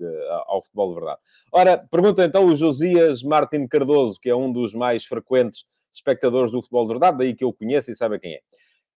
ao 0.48 0.62
futebol 0.62 0.90
de 0.90 0.96
verdade. 0.96 1.20
Ora, 1.52 1.78
pergunta 1.90 2.26
então 2.26 2.46
o 2.46 2.56
Josias 2.56 3.22
Martin 3.22 3.68
Cardoso, 3.68 4.20
que 4.20 4.30
é 4.30 4.36
um 4.36 4.52
dos 4.52 4.74
mais 4.74 5.06
frequentes 5.06 5.66
espectadores 5.94 6.52
do 6.52 6.62
futebol 6.62 6.86
de 6.86 6.94
verdade, 6.94 7.18
daí 7.20 7.36
que 7.36 7.44
eu 7.44 7.54
conheço 7.54 7.92
e 7.92 7.96
sabe 7.96 8.20
quem 8.20 8.34
é. 8.34 8.40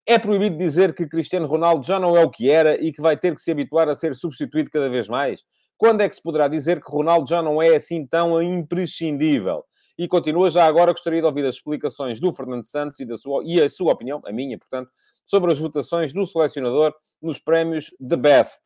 É 0.08 0.20
proibido 0.20 0.56
dizer 0.56 0.94
que 0.94 1.08
Cristiano 1.08 1.48
Ronaldo 1.48 1.86
já 1.86 2.00
não 2.00 2.16
é 2.16 2.24
o 2.24 2.30
que 2.30 2.50
era 2.50 2.80
e 2.80 2.94
que 2.94 3.02
vai 3.02 3.18
ter 3.18 3.34
que 3.34 3.42
se 3.42 3.52
habituar 3.52 3.90
a 3.90 3.96
ser 3.96 4.16
substituído 4.16 4.70
cada 4.70 4.88
vez 4.88 5.08
mais? 5.08 5.44
Quando 5.78 6.02
é 6.02 6.08
que 6.08 6.16
se 6.16 6.22
poderá 6.22 6.48
dizer 6.48 6.82
que 6.82 6.90
Ronaldo 6.90 7.28
já 7.28 7.42
não 7.42 7.62
é 7.62 7.76
assim 7.76 8.06
tão 8.06 8.42
imprescindível? 8.42 9.66
E 9.98 10.08
continua, 10.08 10.50
já 10.50 10.66
agora 10.66 10.92
gostaria 10.92 11.22
de 11.22 11.26
ouvir 11.26 11.46
as 11.46 11.56
explicações 11.56 12.20
do 12.20 12.32
Fernando 12.32 12.66
Santos 12.66 13.00
e, 13.00 13.06
da 13.06 13.18
sua, 13.18 13.42
e 13.46 13.62
a 13.62 13.68
sua 13.68 13.94
opinião, 13.94 14.22
a 14.26 14.32
minha, 14.32 14.58
portanto, 14.58 14.92
sobre 15.26 15.52
as 15.52 15.60
votações 15.60 16.14
do 16.14 16.26
selecionador 16.26 16.94
nos 17.22 17.40
prémios 17.40 17.92
The 18.08 18.16
Best. 18.16 18.62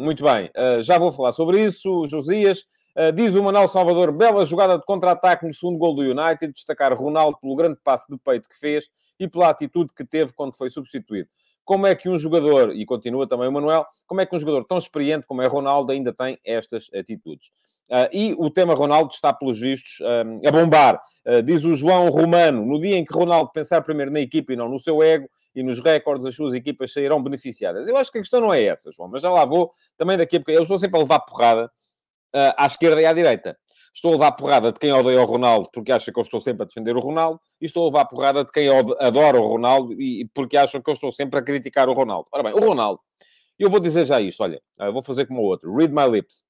Muito 0.00 0.24
bem, 0.24 0.50
uh, 0.56 0.82
já 0.82 0.98
vou 0.98 1.10
falar 1.10 1.32
sobre 1.32 1.62
isso, 1.62 2.04
Josias. 2.06 2.64
Uh, 2.96 3.12
diz 3.12 3.34
o 3.36 3.42
Manuel 3.42 3.68
Salvador, 3.68 4.10
bela 4.10 4.44
jogada 4.44 4.76
de 4.76 4.84
contra-ataque 4.84 5.46
no 5.46 5.54
segundo 5.54 5.78
gol 5.78 5.94
do 5.94 6.02
United, 6.02 6.52
destacar 6.52 6.92
Ronaldo 6.92 7.38
pelo 7.40 7.54
grande 7.54 7.78
passe 7.82 8.10
de 8.10 8.18
peito 8.18 8.48
que 8.48 8.58
fez 8.58 8.90
e 9.20 9.28
pela 9.28 9.50
atitude 9.50 9.92
que 9.96 10.04
teve 10.04 10.32
quando 10.32 10.52
foi 10.52 10.68
substituído. 10.68 11.28
Como 11.64 11.86
é 11.86 11.94
que 11.94 12.08
um 12.08 12.18
jogador, 12.18 12.74
e 12.74 12.84
continua 12.84 13.28
também 13.28 13.46
o 13.46 13.52
Manuel, 13.52 13.86
como 14.06 14.20
é 14.20 14.26
que 14.26 14.34
um 14.34 14.38
jogador 14.38 14.64
tão 14.64 14.78
experiente 14.78 15.26
como 15.26 15.42
é 15.42 15.46
Ronaldo 15.46 15.92
ainda 15.92 16.12
tem 16.12 16.38
estas 16.44 16.88
atitudes? 16.92 17.52
Uh, 17.90 18.08
e 18.12 18.34
o 18.38 18.50
tema 18.50 18.74
Ronaldo 18.74 19.14
está, 19.14 19.32
pelos 19.32 19.58
vistos, 19.58 19.98
a 20.46 20.50
bombar. 20.50 21.00
Uh, 21.26 21.42
diz 21.42 21.64
o 21.64 21.74
João 21.74 22.10
Romano, 22.10 22.64
no 22.64 22.78
dia 22.78 22.96
em 22.96 23.04
que 23.04 23.14
Ronaldo 23.16 23.50
pensar 23.50 23.80
primeiro 23.82 24.10
na 24.10 24.20
equipa 24.20 24.52
e 24.52 24.56
não 24.56 24.68
no 24.68 24.78
seu 24.78 25.02
ego 25.02 25.28
e 25.54 25.62
nos 25.62 25.80
recordes, 25.80 26.26
as 26.26 26.34
suas 26.34 26.52
equipas 26.52 26.92
sairão 26.92 27.22
beneficiadas. 27.22 27.88
Eu 27.88 27.96
acho 27.96 28.12
que 28.12 28.18
a 28.18 28.20
questão 28.20 28.40
não 28.40 28.52
é 28.52 28.62
essa, 28.64 28.90
João, 28.92 29.08
mas 29.08 29.22
já 29.22 29.30
lá 29.30 29.44
vou 29.44 29.70
também 29.96 30.18
daqui 30.18 30.36
a 30.36 30.40
pouco. 30.40 30.50
Eu 30.50 30.62
estou 30.62 30.78
sempre 30.78 30.98
a 30.98 31.02
levar 31.02 31.20
porrada 31.20 31.66
uh, 32.36 32.54
à 32.56 32.66
esquerda 32.66 33.00
e 33.00 33.06
à 33.06 33.12
direita. 33.12 33.56
Estou 33.94 34.10
a 34.10 34.12
levar 34.12 34.32
porrada 34.32 34.70
de 34.70 34.78
quem 34.78 34.92
odeia 34.92 35.20
o 35.22 35.24
Ronaldo 35.24 35.70
porque 35.72 35.90
acha 35.90 36.12
que 36.12 36.18
eu 36.18 36.22
estou 36.22 36.40
sempre 36.40 36.64
a 36.64 36.66
defender 36.66 36.94
o 36.94 37.00
Ronaldo, 37.00 37.40
e 37.60 37.66
estou 37.66 37.84
a 37.84 37.86
levar 37.86 38.04
porrada 38.04 38.44
de 38.44 38.52
quem 38.52 38.68
adora 38.68 39.40
o 39.40 39.46
Ronaldo 39.46 39.92
e 40.00 40.28
porque 40.34 40.56
acham 40.56 40.80
que 40.80 40.90
eu 40.90 40.94
estou 40.94 41.10
sempre 41.10 41.40
a 41.40 41.42
criticar 41.42 41.88
o 41.88 41.94
Ronaldo. 41.94 42.28
Ora 42.30 42.42
bem, 42.42 42.52
o 42.52 42.60
Ronaldo, 42.60 43.00
eu 43.58 43.68
vou 43.68 43.80
dizer 43.80 44.04
já 44.04 44.20
isto, 44.20 44.40
olha, 44.42 44.60
vou 44.92 45.02
fazer 45.02 45.26
como 45.26 45.40
o 45.40 45.44
outro, 45.44 45.74
read 45.74 45.92
my 45.92 46.06
lips, 46.08 46.44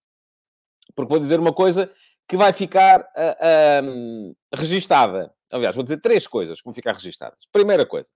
porque 0.94 1.10
vou 1.10 1.18
dizer 1.18 1.38
uma 1.38 1.52
coisa 1.52 1.90
que 2.28 2.36
vai 2.36 2.52
ficar 2.52 3.00
uh, 3.00 3.84
um, 3.84 4.34
registada. 4.54 5.32
Aliás, 5.50 5.74
vou 5.74 5.82
dizer 5.82 6.00
três 6.00 6.26
coisas 6.26 6.58
que 6.58 6.64
vão 6.64 6.74
ficar 6.74 6.92
registadas. 6.92 7.46
Primeira 7.50 7.86
coisa, 7.86 8.10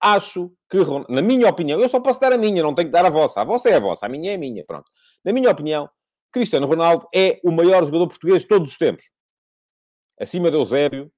Acho 0.00 0.52
que, 0.70 0.78
na 1.08 1.20
minha 1.20 1.48
opinião, 1.48 1.80
eu 1.80 1.88
só 1.88 1.98
posso 1.98 2.20
dar 2.20 2.32
a 2.32 2.38
minha, 2.38 2.62
não 2.62 2.74
tenho 2.74 2.88
que 2.88 2.92
dar 2.92 3.04
a 3.04 3.10
vossa. 3.10 3.40
A 3.40 3.44
vossa 3.44 3.68
é 3.68 3.74
a 3.74 3.80
vossa, 3.80 4.06
a 4.06 4.08
minha 4.08 4.30
é 4.30 4.34
a 4.36 4.38
minha, 4.38 4.64
pronto. 4.64 4.88
Na 5.24 5.32
minha 5.32 5.50
opinião, 5.50 5.90
Cristiano 6.30 6.66
Ronaldo 6.66 7.08
é 7.12 7.40
o 7.42 7.50
maior 7.50 7.84
jogador 7.84 8.06
português 8.06 8.42
de 8.42 8.48
todos 8.48 8.70
os 8.70 8.78
tempos. 8.78 9.10
Acima 10.20 10.50
do 10.50 10.58
Eusébio, 10.58 11.12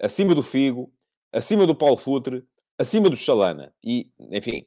acima 0.00 0.34
do 0.34 0.42
Figo, 0.42 0.92
acima 1.32 1.64
do 1.64 1.76
Paulo 1.76 1.96
Futre, 1.96 2.44
acima 2.76 3.08
do 3.08 3.16
Chalana. 3.16 3.72
E, 3.84 4.10
enfim, 4.32 4.66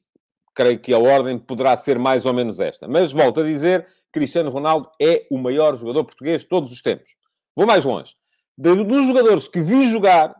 creio 0.58 0.80
que 0.80 0.92
a 0.92 0.98
ordem 0.98 1.38
poderá 1.38 1.78
ser 1.78 2.00
mais 2.00 2.26
ou 2.26 2.34
menos 2.34 2.60
esta. 2.60 2.88
Mas 2.88 3.14
volto 3.14 3.42
a 3.42 3.44
dizer, 3.44 3.86
Cristiano 4.12 4.50
Ronaldo 4.50 4.90
é 5.00 5.28
o 5.30 5.38
maior 5.38 5.76
jogador 5.78 6.04
português 6.04 6.42
de 6.42 6.48
todos 6.48 6.72
os 6.74 6.82
tempos. 6.82 7.12
Vou 7.56 7.68
mais 7.68 7.86
longe. 7.86 8.16
Dos 8.58 9.06
jogadores 9.06 9.48
que 9.48 9.62
vi 9.62 9.88
jogar, 9.88 10.36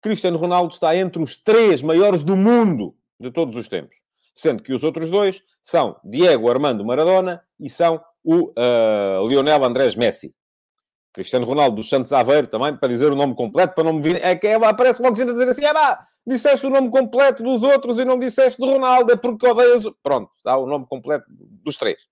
Cristiano 0.00 0.38
Ronaldo 0.38 0.72
está 0.72 0.96
entre 0.96 1.20
os 1.20 1.36
três 1.36 1.82
maiores 1.82 2.22
do 2.22 2.36
mundo 2.36 2.94
de 3.18 3.32
todos 3.32 3.56
os 3.56 3.68
tempos. 3.68 3.96
Sendo 4.32 4.62
que 4.62 4.72
os 4.72 4.84
outros 4.84 5.10
dois 5.10 5.42
são 5.60 5.98
Diego 6.04 6.48
Armando 6.48 6.84
Maradona 6.84 7.42
e 7.58 7.68
são 7.68 8.00
o 8.22 8.50
uh, 8.50 9.26
Lionel 9.26 9.64
Andrés 9.64 9.96
Messi. 9.96 10.32
Cristiano 11.12 11.44
Ronaldo 11.44 11.74
dos 11.74 11.88
Santos 11.88 12.12
Aveiro 12.12 12.46
também, 12.46 12.76
para 12.76 12.88
dizer 12.88 13.10
o 13.10 13.16
nome 13.16 13.34
completo, 13.34 13.74
para 13.74 13.82
não 13.82 13.94
me 13.94 14.00
vir... 14.00 14.24
É 14.24 14.36
que 14.36 14.46
é, 14.46 14.54
aparece 14.54 15.02
logo 15.02 15.16
gente 15.16 15.30
a 15.30 15.32
dizer 15.32 15.48
assim, 15.48 15.64
é 15.64 15.74
pá, 15.74 16.06
disseste 16.26 16.66
o 16.66 16.70
nome 16.70 16.90
completo 16.90 17.42
dos 17.42 17.62
outros 17.62 17.98
e 17.98 18.04
não 18.04 18.18
disseste 18.18 18.60
do 18.60 18.66
Ronaldo, 18.66 19.12
é 19.12 19.16
porque 19.16 19.46
odeias... 19.46 19.84
Pronto, 20.02 20.30
está 20.36 20.56
o 20.56 20.66
nome 20.66 20.86
completo 20.86 21.26
dos 21.28 21.76
três. 21.76 22.02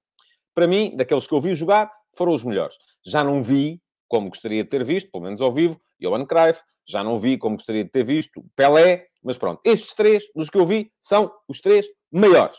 Para 0.54 0.66
mim, 0.66 0.96
daqueles 0.96 1.26
que 1.26 1.34
eu 1.34 1.40
vi 1.40 1.54
jogar, 1.54 1.90
foram 2.12 2.32
os 2.32 2.42
melhores. 2.42 2.76
Já 3.04 3.22
não 3.22 3.42
vi, 3.42 3.80
como 4.08 4.28
gostaria 4.28 4.64
de 4.64 4.68
ter 4.68 4.84
visto, 4.84 5.10
pelo 5.10 5.24
menos 5.24 5.40
ao 5.40 5.52
vivo, 5.52 5.80
Johan 6.00 6.26
Cruyff, 6.26 6.62
já 6.86 7.04
não 7.04 7.18
vi 7.18 7.38
como 7.38 7.56
gostaria 7.56 7.84
de 7.84 7.90
ter 7.90 8.02
visto 8.02 8.44
Pelé, 8.56 9.06
mas 9.22 9.38
pronto, 9.38 9.60
estes 9.64 9.94
três, 9.94 10.24
dos 10.34 10.50
que 10.50 10.58
eu 10.58 10.66
vi, 10.66 10.92
são 10.98 11.32
os 11.46 11.60
três 11.60 11.86
maiores. 12.10 12.58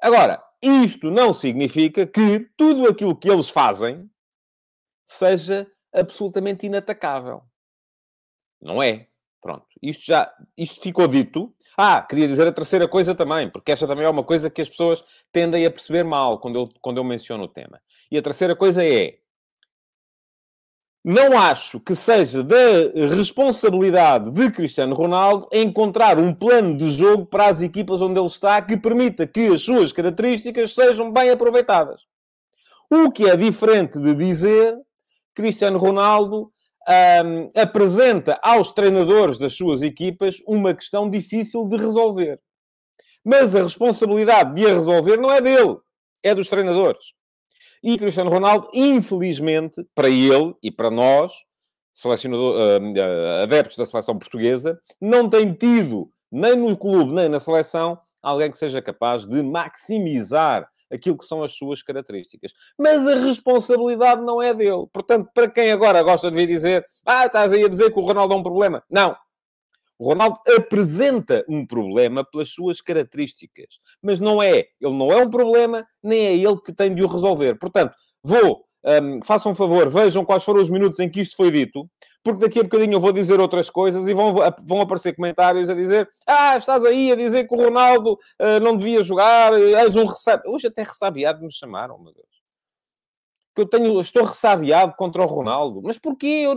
Agora, 0.00 0.42
isto 0.60 1.10
não 1.10 1.32
significa 1.32 2.06
que 2.06 2.40
tudo 2.56 2.88
aquilo 2.88 3.16
que 3.16 3.30
eles 3.30 3.48
fazem 3.48 4.10
seja 5.04 5.70
absolutamente 5.92 6.66
inatacável. 6.66 7.42
Não 8.60 8.82
é. 8.82 9.08
Pronto. 9.42 9.66
Isto 9.82 10.06
já 10.06 10.32
isto 10.56 10.80
ficou 10.80 11.08
dito. 11.08 11.52
Ah, 11.76 12.00
queria 12.00 12.28
dizer 12.28 12.46
a 12.46 12.52
terceira 12.52 12.86
coisa 12.86 13.14
também, 13.14 13.50
porque 13.50 13.72
esta 13.72 13.86
também 13.86 14.04
é 14.04 14.08
uma 14.08 14.22
coisa 14.22 14.48
que 14.48 14.62
as 14.62 14.68
pessoas 14.68 15.02
tendem 15.32 15.66
a 15.66 15.70
perceber 15.70 16.04
mal 16.04 16.38
quando 16.38 16.56
eu, 16.60 16.68
quando 16.80 16.98
eu 16.98 17.04
menciono 17.04 17.44
o 17.44 17.48
tema. 17.48 17.80
E 18.10 18.16
a 18.16 18.22
terceira 18.22 18.54
coisa 18.54 18.84
é 18.84 19.18
não 21.04 21.36
acho 21.36 21.80
que 21.80 21.96
seja 21.96 22.44
da 22.44 22.56
responsabilidade 23.16 24.30
de 24.30 24.52
Cristiano 24.52 24.94
Ronaldo 24.94 25.48
encontrar 25.52 26.16
um 26.16 26.32
plano 26.32 26.78
de 26.78 26.90
jogo 26.90 27.26
para 27.26 27.48
as 27.48 27.60
equipas 27.60 28.00
onde 28.00 28.20
ele 28.20 28.28
está 28.28 28.62
que 28.62 28.76
permita 28.76 29.26
que 29.26 29.48
as 29.48 29.62
suas 29.62 29.90
características 29.90 30.72
sejam 30.72 31.12
bem 31.12 31.30
aproveitadas. 31.30 32.02
O 32.88 33.10
que 33.10 33.28
é 33.28 33.36
diferente 33.36 33.98
de 33.98 34.14
dizer 34.14 34.78
Cristiano 35.34 35.76
Ronaldo 35.76 36.52
um, 36.88 37.50
apresenta 37.60 38.38
aos 38.42 38.72
treinadores 38.72 39.38
das 39.38 39.56
suas 39.56 39.82
equipas 39.82 40.36
uma 40.46 40.74
questão 40.74 41.08
difícil 41.08 41.64
de 41.68 41.76
resolver. 41.76 42.40
Mas 43.24 43.54
a 43.54 43.62
responsabilidade 43.62 44.54
de 44.54 44.66
a 44.66 44.74
resolver 44.74 45.16
não 45.16 45.30
é 45.30 45.40
dele, 45.40 45.76
é 46.22 46.34
dos 46.34 46.48
treinadores. 46.48 47.14
E 47.82 47.98
Cristiano 47.98 48.30
Ronaldo, 48.30 48.68
infelizmente, 48.72 49.84
para 49.94 50.08
ele 50.08 50.54
e 50.62 50.70
para 50.70 50.90
nós, 50.90 51.32
selecionador, 51.92 52.54
uh, 52.54 53.42
adeptos 53.42 53.76
da 53.76 53.86
seleção 53.86 54.18
portuguesa, 54.18 54.80
não 55.00 55.28
tem 55.28 55.52
tido, 55.52 56.10
nem 56.30 56.56
no 56.56 56.76
clube, 56.76 57.12
nem 57.12 57.28
na 57.28 57.40
seleção, 57.40 57.98
alguém 58.22 58.50
que 58.50 58.56
seja 58.56 58.80
capaz 58.80 59.26
de 59.26 59.42
maximizar 59.42 60.68
aquilo 60.92 61.16
que 61.16 61.24
são 61.24 61.42
as 61.42 61.52
suas 61.52 61.82
características. 61.82 62.52
Mas 62.78 63.06
a 63.06 63.14
responsabilidade 63.14 64.22
não 64.22 64.40
é 64.40 64.52
dele. 64.52 64.86
Portanto, 64.92 65.30
para 65.34 65.48
quem 65.48 65.72
agora 65.72 66.02
gosta 66.02 66.30
de 66.30 66.36
vir 66.36 66.46
dizer, 66.46 66.86
ah, 67.04 67.26
estás 67.26 67.52
aí 67.52 67.64
a 67.64 67.68
dizer 67.68 67.92
que 67.92 67.98
o 67.98 68.02
Ronaldo 68.02 68.34
é 68.34 68.36
um 68.36 68.42
problema. 68.42 68.82
Não. 68.90 69.16
O 69.98 70.08
Ronaldo 70.08 70.40
apresenta 70.56 71.44
um 71.48 71.64
problema 71.64 72.24
pelas 72.24 72.50
suas 72.50 72.80
características. 72.80 73.78
Mas 74.02 74.20
não 74.20 74.42
é. 74.42 74.66
Ele 74.80 74.94
não 74.94 75.12
é 75.12 75.16
um 75.16 75.30
problema, 75.30 75.86
nem 76.02 76.26
é 76.26 76.36
ele 76.36 76.60
que 76.60 76.72
tem 76.72 76.94
de 76.94 77.02
o 77.02 77.06
resolver. 77.06 77.56
Portanto, 77.58 77.94
vou, 78.22 78.64
um, 78.84 79.22
façam 79.22 79.52
um 79.52 79.54
favor, 79.54 79.88
vejam 79.88 80.24
quais 80.24 80.44
foram 80.44 80.60
os 80.60 80.68
minutos 80.68 80.98
em 80.98 81.08
que 81.08 81.20
isto 81.20 81.36
foi 81.36 81.50
dito, 81.50 81.88
porque 82.22 82.40
daqui 82.40 82.60
a 82.60 82.62
bocadinho 82.62 82.94
eu 82.94 83.00
vou 83.00 83.12
dizer 83.12 83.40
outras 83.40 83.68
coisas 83.68 84.06
e 84.06 84.14
vão, 84.14 84.34
vão 84.62 84.80
aparecer 84.80 85.14
comentários 85.14 85.68
a 85.68 85.74
dizer 85.74 86.08
ah, 86.26 86.56
estás 86.56 86.84
aí 86.84 87.10
a 87.10 87.16
dizer 87.16 87.48
que 87.48 87.54
o 87.54 87.58
Ronaldo 87.58 88.12
uh, 88.12 88.60
não 88.62 88.76
devia 88.76 89.02
jogar, 89.02 89.52
és 89.54 89.96
um 89.96 90.06
ressabiado. 90.06 90.50
Hoje 90.50 90.68
até 90.68 90.82
ressabiado 90.82 91.42
me 91.42 91.52
chamaram, 91.52 91.98
meu 91.98 92.12
Deus. 92.12 92.26
Que 93.54 93.62
eu 93.62 93.66
tenho, 93.66 94.00
estou 94.00 94.24
ressabiado 94.24 94.94
contra 94.96 95.22
o 95.22 95.26
Ronaldo. 95.26 95.82
Mas 95.82 95.98
porquê? 95.98 96.44
Eu 96.44 96.54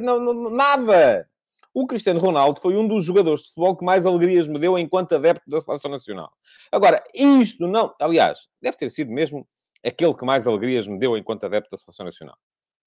não, 0.00 0.20
não, 0.20 0.50
nada. 0.50 1.28
O 1.72 1.86
Cristiano 1.86 2.20
Ronaldo 2.20 2.60
foi 2.60 2.76
um 2.76 2.86
dos 2.86 3.04
jogadores 3.04 3.42
de 3.42 3.48
futebol 3.48 3.76
que 3.76 3.84
mais 3.84 4.04
alegrias 4.04 4.46
me 4.46 4.58
deu 4.58 4.78
enquanto 4.78 5.14
adepto 5.14 5.48
da 5.48 5.60
Seleção 5.60 5.90
Nacional. 5.90 6.32
Agora, 6.70 7.02
isto 7.14 7.66
não... 7.66 7.94
Aliás, 8.00 8.40
deve 8.60 8.76
ter 8.76 8.90
sido 8.90 9.10
mesmo 9.12 9.46
aquele 9.84 10.14
que 10.14 10.24
mais 10.24 10.46
alegrias 10.46 10.86
me 10.86 10.98
deu 10.98 11.16
enquanto 11.16 11.44
adepto 11.44 11.70
da 11.70 11.76
Seleção 11.76 12.04
Nacional. 12.04 12.36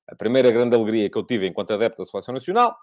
A 0.08 0.16
primeira 0.16 0.52
grande 0.52 0.76
alegria 0.76 1.10
que 1.10 1.18
eu 1.18 1.24
tive 1.24 1.48
enquanto 1.48 1.74
adepto 1.74 2.04
da 2.04 2.06
Seleção 2.06 2.34
Nacional 2.34 2.76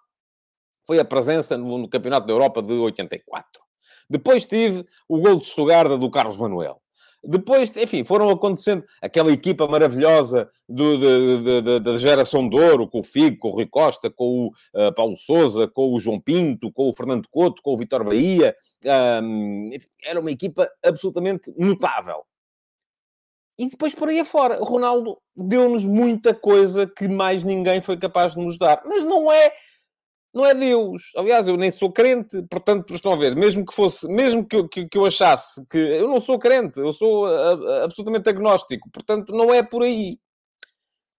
foi 0.87 0.99
a 0.99 1.05
presença 1.05 1.57
no, 1.57 1.79
no 1.79 1.89
Campeonato 1.89 2.27
da 2.27 2.33
Europa 2.33 2.63
de 2.63 2.73
84. 2.73 3.63
Depois 4.09 4.45
tive 4.45 4.85
o 5.09 5.21
gol 5.21 5.37
de 5.37 5.45
Estugarda 5.45 5.97
do 5.97 6.11
Carlos 6.11 6.37
Manuel. 6.37 6.81
Depois, 7.23 7.71
enfim, 7.77 8.03
foram 8.03 8.31
acontecendo 8.31 8.83
aquela 9.01 9.31
equipa 9.31 9.69
maravilhosa 9.69 10.49
da 11.83 11.97
geração 11.99 12.49
de 12.49 12.59
ouro, 12.59 12.89
com 12.89 13.01
o 13.01 13.03
Figo, 13.03 13.39
com 13.39 13.49
o 13.49 13.53
Rui 13.53 13.67
Costa, 13.67 14.11
com 14.11 14.25
o 14.47 14.49
uh, 14.49 14.95
Paulo 14.95 15.15
Souza, 15.17 15.69
com 15.69 15.93
o 15.93 16.01
João 16.01 16.19
Pinto, 16.19 16.73
com 16.73 16.89
o 16.89 16.93
Fernando 16.95 17.29
Couto, 17.31 17.61
com 17.63 17.75
o 17.75 17.77
Vitor 17.77 18.05
Bahia. 18.05 18.57
Um, 19.23 19.69
enfim, 19.71 19.87
era 20.03 20.19
uma 20.19 20.31
equipa 20.31 20.67
absolutamente 20.83 21.53
notável. 21.59 22.25
E 23.61 23.69
depois 23.69 23.95
por 23.95 24.09
aí 24.09 24.19
afora, 24.19 24.57
Ronaldo 24.65 25.19
deu-nos 25.37 25.85
muita 25.85 26.33
coisa 26.33 26.87
que 26.87 27.07
mais 27.07 27.45
ninguém 27.45 27.79
foi 27.83 27.95
capaz 27.99 28.33
de 28.33 28.41
nos 28.41 28.57
dar. 28.57 28.81
Mas 28.87 29.05
não 29.05 29.31
é 29.31 29.53
não 30.33 30.47
é 30.47 30.55
Deus. 30.55 31.13
Aliás, 31.15 31.47
eu 31.47 31.59
nem 31.59 31.71
sou 31.71 31.93
crente, 31.93 32.43
portanto, 32.51 32.95
estão 32.95 33.13
a 33.13 33.17
ver, 33.17 33.37
mesmo 33.37 33.67
que 33.67 33.75
fosse, 33.75 34.09
mesmo 34.09 34.47
que 34.47 34.57
eu, 34.57 34.67
que, 34.67 34.89
que 34.89 34.97
eu 34.97 35.05
achasse 35.05 35.63
que 35.69 35.77
eu 35.77 36.09
não 36.09 36.23
sou 36.23 36.39
crente, 36.39 36.81
eu 36.81 36.91
sou 36.91 37.27
a, 37.27 37.53
a, 37.53 37.85
absolutamente 37.85 38.31
agnóstico, 38.31 38.89
portanto, 38.91 39.31
não 39.31 39.53
é 39.53 39.63
por 39.63 39.83
aí. 39.83 40.19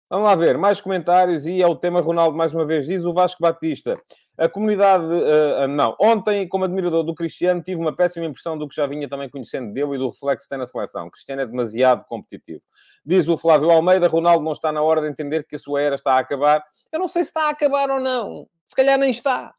Vamos 0.10 0.26
lá 0.26 0.34
ver, 0.34 0.58
mais 0.58 0.82
comentários 0.82 1.46
e 1.46 1.62
é 1.62 1.68
o 1.68 1.76
tema 1.76 2.02
Ronaldo 2.02 2.36
mais 2.36 2.54
uma 2.54 2.66
vez, 2.66 2.88
diz 2.88 3.06
o 3.06 3.14
Vasco 3.14 3.40
Batista. 3.40 3.94
A 4.42 4.50
comunidade, 4.50 5.06
uh, 5.06 5.68
não. 5.68 5.96
Ontem, 6.00 6.48
como 6.48 6.64
admirador 6.66 7.04
do 7.04 7.14
Cristiano, 7.14 7.62
tive 7.62 7.80
uma 7.80 7.96
péssima 7.96 8.26
impressão 8.26 8.58
do 8.58 8.68
que 8.68 8.74
já 8.74 8.88
vinha 8.88 9.08
também 9.08 9.30
conhecendo 9.30 9.72
dele 9.72 9.94
e 9.94 9.98
do 10.00 10.10
reflexo 10.10 10.48
que 10.48 10.50
tem 10.50 10.58
na 10.58 10.66
seleção. 10.66 11.12
Cristiano 11.12 11.44
é 11.44 11.46
demasiado 11.46 12.04
competitivo. 12.06 12.64
Diz 13.06 13.28
o 13.28 13.38
Flávio 13.38 13.70
Almeida, 13.70 14.08
Ronaldo 14.08 14.44
não 14.44 14.54
está 14.54 14.72
na 14.72 14.82
hora 14.82 15.00
de 15.00 15.10
entender 15.10 15.46
que 15.46 15.56
a 15.56 15.60
sua 15.60 15.80
era 15.80 15.94
está 15.94 16.14
a 16.14 16.18
acabar. 16.18 16.66
Eu 16.92 17.00
não 17.00 17.08
sei 17.08 17.24
se 17.24 17.30
está 17.30 17.50
a 17.50 17.50
acabar 17.52 17.92
ou 17.92 18.00
não. 18.00 18.48
Se 18.66 18.76
calhar 18.76 18.98
nem 18.98 19.12
está. 19.12 19.54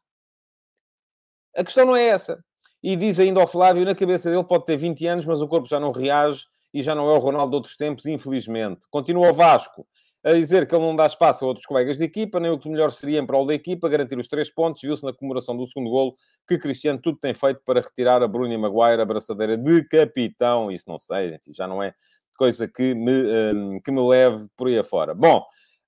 A 1.55 1.63
questão 1.63 1.85
não 1.85 1.95
é 1.95 2.05
essa. 2.07 2.43
E 2.83 2.97
diz 2.97 3.17
ainda 3.19 3.39
ao 3.39 3.47
Flávio, 3.47 3.85
na 3.85 3.95
cabeça 3.95 4.29
dele 4.29 4.43
pode 4.43 4.65
ter 4.65 4.75
20 4.75 5.07
anos, 5.07 5.25
mas 5.25 5.41
o 5.41 5.47
corpo 5.47 5.65
já 5.65 5.79
não 5.79 5.93
reage 5.93 6.45
e 6.73 6.83
já 6.83 6.93
não 6.93 7.09
é 7.09 7.13
o 7.13 7.19
Ronaldo 7.19 7.51
de 7.51 7.55
outros 7.55 7.77
tempos, 7.77 8.05
infelizmente. 8.05 8.85
Continua 8.91 9.29
o 9.29 9.33
Vasco 9.33 9.87
a 10.23 10.33
dizer 10.33 10.65
que 10.67 10.73
ele 10.73 10.85
não 10.85 10.95
dá 10.95 11.05
espaço 11.05 11.43
a 11.43 11.47
outros 11.47 11.65
colegas 11.65 11.97
de 11.97 12.05
equipa, 12.05 12.39
nem 12.39 12.49
o 12.49 12.57
que 12.57 12.69
melhor 12.69 12.91
seria 12.91 13.19
em 13.19 13.25
prol 13.25 13.45
da 13.45 13.53
equipa, 13.53 13.89
garantir 13.89 14.17
os 14.17 14.27
três 14.27 14.49
pontos. 14.49 14.81
Viu-se 14.81 15.03
na 15.03 15.11
comemoração 15.11 15.55
do 15.55 15.67
segundo 15.67 15.89
golo 15.89 16.15
que 16.47 16.57
Cristiano 16.57 16.97
tudo 16.97 17.17
tem 17.17 17.33
feito 17.33 17.61
para 17.65 17.81
retirar 17.81 18.23
a 18.23 18.27
Bruna 18.27 18.57
Maguire 18.57 19.01
a 19.01 19.05
braçadeira 19.05 19.57
de 19.57 19.83
capitão. 19.83 20.71
Isso 20.71 20.85
não 20.87 20.97
sei, 20.97 21.35
enfim, 21.35 21.53
já 21.53 21.67
não 21.67 21.83
é 21.83 21.93
coisa 22.37 22.67
que 22.67 22.93
me, 22.95 23.53
um, 23.53 23.81
que 23.81 23.91
me 23.91 24.01
leve 24.07 24.47
por 24.55 24.67
aí 24.67 24.79
afora. 24.79 25.13
Bom, 25.13 25.43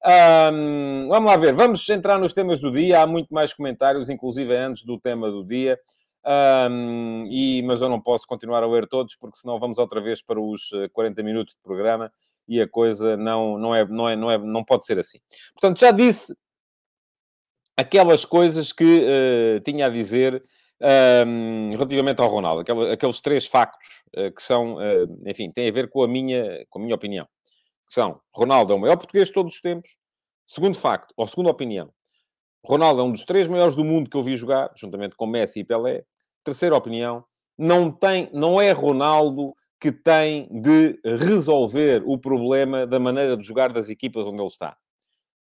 um, 0.06 1.08
vamos 1.08 1.32
lá 1.32 1.38
ver, 1.38 1.54
vamos 1.54 1.88
entrar 1.88 2.20
nos 2.20 2.34
temas 2.34 2.60
do 2.60 2.70
dia. 2.70 3.02
Há 3.02 3.08
muito 3.08 3.34
mais 3.34 3.54
comentários, 3.54 4.10
inclusive 4.10 4.54
antes 4.54 4.84
do 4.84 5.00
tema 5.00 5.32
do 5.32 5.46
dia. 5.46 5.80
Um, 6.26 7.28
e, 7.30 7.62
mas 7.64 7.82
eu 7.82 7.88
não 7.88 8.02
posso 8.02 8.28
continuar 8.28 8.64
a 8.64 8.68
ler 8.68 8.88
todos, 8.88 9.16
porque 9.16 9.38
senão 9.38 9.60
vamos 9.60 9.78
outra 9.78 10.02
vez 10.02 10.22
para 10.22 10.42
os 10.42 10.72
40 10.92 11.22
eh, 11.22 11.24
minutos 11.24 11.54
de 11.54 11.62
programa 11.62 12.12
e 12.48 12.62
a 12.62 12.68
coisa 12.68 13.18
não, 13.18 13.58
não, 13.58 13.76
é, 13.76 13.86
não, 13.86 14.10
é, 14.10 14.16
não, 14.16 14.32
é, 14.32 14.38
não 14.38 14.64
pode 14.64 14.86
ser 14.86 15.00
assim. 15.00 15.20
Portanto, 15.54 15.80
já 15.80 15.92
disse 15.92 16.36
aquelas 17.78 18.24
coisas 18.24 18.72
que 18.72 19.06
uh, 19.06 19.60
tinha 19.62 19.88
a 19.88 19.90
dizer 19.90 20.42
um, 21.28 21.70
relativamente 21.72 22.22
ao 22.22 22.30
Ronaldo, 22.30 22.62
aqueles, 22.62 22.92
aqueles 22.92 23.22
três 23.22 23.46
factos 23.48 23.88
uh, 24.18 24.32
que 24.34 24.42
são, 24.42 24.76
uh, 24.76 25.22
enfim, 25.26 25.52
têm 25.52 25.68
a 25.70 25.72
ver 25.72 25.90
com 25.90 26.04
a 26.04 26.08
minha, 26.08 26.66
com 26.70 26.80
a 26.80 26.82
minha 26.82 26.96
opinião. 26.96 27.26
Que 27.88 27.94
são, 27.94 28.20
Ronaldo 28.34 28.74
é 28.74 28.76
o 28.76 28.80
maior 28.80 28.98
português 28.98 29.28
de 29.28 29.34
todos 29.34 29.54
os 29.56 29.62
tempos. 29.62 29.90
Segundo 30.48 30.76
facto, 30.76 31.14
ou 31.18 31.28
segunda 31.28 31.50
opinião, 31.50 31.92
Ronaldo 32.64 33.02
é 33.02 33.04
um 33.04 33.12
dos 33.12 33.26
três 33.26 33.48
maiores 33.48 33.76
do 33.76 33.84
mundo 33.84 34.10
que 34.10 34.18
eu 34.18 34.24
vi 34.24 34.36
jogar, 34.36 34.72
juntamente 34.76 35.16
com 35.16 35.26
Messi 35.26 35.60
e 35.60 35.64
Pelé. 35.64 36.04
Terceira 36.44 36.76
opinião, 36.76 37.24
não, 37.58 37.92
tem, 37.92 38.30
não 38.34 38.60
é 38.62 38.72
Ronaldo 38.72 39.56
que 39.86 39.92
tem 39.92 40.50
de 40.50 41.00
resolver 41.04 42.02
o 42.08 42.18
problema 42.18 42.88
da 42.88 43.00
maneira 43.00 43.38
de 43.38 43.46
jogar 43.46 43.72
das 43.72 43.88
equipas 43.88 44.26
onde 44.26 44.42
ele 44.42 44.48
está. 44.48 44.76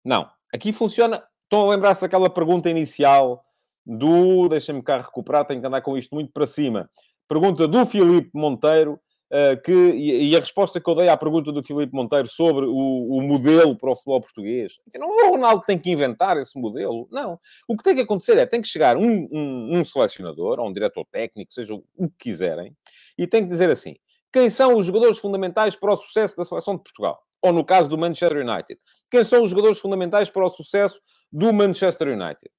Não. 0.03 0.27
Aqui 0.51 0.73
funciona. 0.73 1.23
Estão 1.43 1.69
a 1.69 1.71
lembrar-se 1.71 2.01
daquela 2.01 2.31
pergunta 2.31 2.67
inicial 2.67 3.45
do. 3.85 4.49
Deixa-me 4.49 4.81
cá 4.81 4.97
recuperar, 4.97 5.45
tenho 5.45 5.61
que 5.61 5.67
andar 5.67 5.81
com 5.81 5.95
isto 5.95 6.15
muito 6.15 6.33
para 6.33 6.47
cima. 6.47 6.89
Pergunta 7.27 7.67
do 7.67 7.85
Filipe 7.85 8.31
Monteiro. 8.33 8.99
Uh, 9.31 9.59
que, 9.63 9.71
e, 9.71 10.35
a 10.35 10.39
resposta 10.39 10.79
que 10.79 10.87
eu 10.87 10.93
dei 10.93 11.09
à 11.09 11.17
pergunta 11.17 11.51
do 11.51 11.63
Filipe 11.63 11.95
Monteiro 11.95 12.27
sobre 12.27 12.67
o, 12.67 13.17
o 13.17 13.21
modelo 13.21 13.75
para 13.75 13.89
o 13.89 13.95
futebol 13.95 14.21
português, 14.21 14.73
não 14.95 15.09
o 15.09 15.31
Ronaldo 15.31 15.63
tem 15.65 15.79
que 15.79 15.89
inventar 15.89 16.37
esse 16.37 16.55
modelo, 16.59 17.07
não. 17.11 17.39
O 17.67 17.75
que 17.75 17.83
tem 17.83 17.95
que 17.95 18.01
acontecer 18.01 18.37
é, 18.37 18.45
tem 18.45 18.61
que 18.61 18.67
chegar 18.67 18.95
um, 18.95 19.27
um, 19.31 19.79
um 19.79 19.83
selecionador, 19.83 20.59
ou 20.59 20.69
um 20.69 20.73
diretor 20.73 21.03
técnico, 21.05 21.51
seja 21.51 21.73
o 21.73 21.81
que 22.09 22.15
quiserem, 22.19 22.77
e 23.17 23.25
tem 23.25 23.41
que 23.41 23.49
dizer 23.49 23.71
assim, 23.71 23.95
quem 24.33 24.49
são 24.49 24.75
os 24.75 24.85
jogadores 24.85 25.19
fundamentais 25.19 25.75
para 25.75 25.93
o 25.93 25.97
sucesso 25.97 26.35
da 26.35 26.43
seleção 26.43 26.75
de 26.75 26.83
Portugal? 26.83 27.21
Ou 27.41 27.53
no 27.53 27.63
caso 27.63 27.87
do 27.87 27.97
Manchester 27.97 28.37
United, 28.37 28.79
quem 29.11 29.23
são 29.23 29.43
os 29.43 29.51
jogadores 29.51 29.79
fundamentais 29.79 30.29
para 30.29 30.45
o 30.45 30.49
sucesso 30.49 30.99
do 31.31 31.53
Manchester 31.53 32.07
United? 32.07 32.51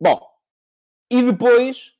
Bom, 0.00 0.20
e 1.10 1.22
depois 1.22 1.92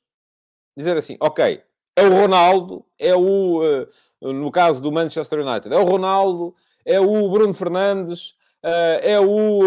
dizer 0.76 0.96
assim, 0.96 1.16
ok, 1.20 1.62
é 1.94 2.02
o 2.02 2.10
Ronaldo, 2.10 2.84
é 2.98 3.14
o, 3.14 3.60
uh, 3.62 3.86
no 4.32 4.50
caso 4.50 4.80
do 4.80 4.90
Manchester 4.90 5.46
United, 5.46 5.74
é 5.74 5.78
o 5.78 5.84
Ronaldo, 5.84 6.54
é 6.84 6.98
o 6.98 7.30
Bruno 7.30 7.52
Fernandes, 7.52 8.30
uh, 8.64 8.98
é 9.02 9.20
o 9.20 9.60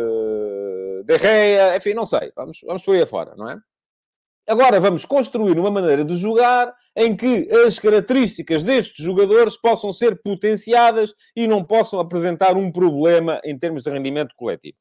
uh, 0.00 1.04
De 1.04 1.18
Gea, 1.18 1.76
enfim, 1.76 1.92
não 1.94 2.06
sei, 2.06 2.32
vamos, 2.34 2.60
vamos 2.64 2.82
por 2.82 2.94
aí 2.94 3.02
afora, 3.02 3.34
não 3.36 3.50
é? 3.50 3.60
Agora 4.48 4.80
vamos 4.80 5.04
construir 5.04 5.58
uma 5.58 5.70
maneira 5.70 6.04
de 6.04 6.16
jogar 6.16 6.74
em 6.96 7.16
que 7.16 7.48
as 7.64 7.78
características 7.78 8.64
destes 8.64 9.04
jogadores 9.04 9.56
possam 9.56 9.92
ser 9.92 10.20
potenciadas 10.20 11.14
e 11.36 11.46
não 11.46 11.64
possam 11.64 12.00
apresentar 12.00 12.56
um 12.56 12.70
problema 12.70 13.40
em 13.44 13.56
termos 13.56 13.84
de 13.84 13.90
rendimento 13.90 14.34
coletivo. 14.36 14.76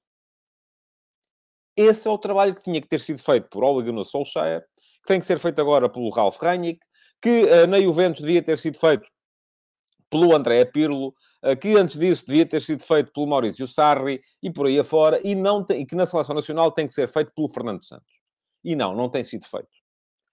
Esse 1.77 2.07
é 2.07 2.11
o 2.11 2.17
trabalho 2.17 2.55
que 2.55 2.63
tinha 2.63 2.81
que 2.81 2.87
ter 2.87 2.99
sido 2.99 3.19
feito 3.19 3.49
por 3.49 3.63
Ole 3.63 3.85
Gunnar 3.85 4.03
Solskjaer, 4.03 4.61
que 4.61 5.07
tem 5.07 5.19
que 5.19 5.25
ser 5.25 5.39
feito 5.39 5.61
agora 5.61 5.87
pelo 5.87 6.09
Ralf 6.09 6.37
Rangnick, 6.41 6.79
que 7.21 7.43
uh, 7.43 7.67
na 7.67 7.79
Juventus 7.79 8.21
devia 8.21 8.41
ter 8.41 8.57
sido 8.57 8.77
feito 8.77 9.07
pelo 10.09 10.35
André 10.35 10.65
Pirlo, 10.65 11.13
uh, 11.43 11.55
que 11.55 11.77
antes 11.77 11.97
disso 11.97 12.25
devia 12.25 12.45
ter 12.45 12.61
sido 12.61 12.83
feito 12.83 13.11
pelo 13.13 13.27
Maurício 13.27 13.67
Sarri 13.67 14.21
e 14.41 14.51
por 14.51 14.65
aí 14.65 14.79
afora, 14.79 15.19
e, 15.23 15.35
não 15.35 15.63
tem, 15.63 15.81
e 15.81 15.85
que 15.85 15.95
na 15.95 16.05
Seleção 16.05 16.35
Nacional 16.35 16.71
tem 16.71 16.87
que 16.87 16.93
ser 16.93 17.07
feito 17.07 17.31
pelo 17.33 17.47
Fernando 17.47 17.83
Santos. 17.83 18.20
E 18.63 18.75
não, 18.75 18.95
não 18.95 19.09
tem 19.09 19.23
sido 19.23 19.45
feito. 19.47 19.69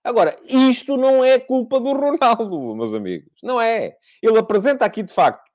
Agora, 0.05 0.39
isto 0.45 0.97
não 0.97 1.25
é 1.25 1.39
culpa 1.39 1.81
do 1.81 1.93
Ronaldo, 1.93 2.75
meus 2.77 2.95
amigos. 2.95 3.33
Não 3.43 3.61
é. 3.61 3.97
Ele 4.23 4.39
apresenta 4.39 4.85
aqui, 4.85 5.03
de 5.03 5.13
facto, 5.13 5.49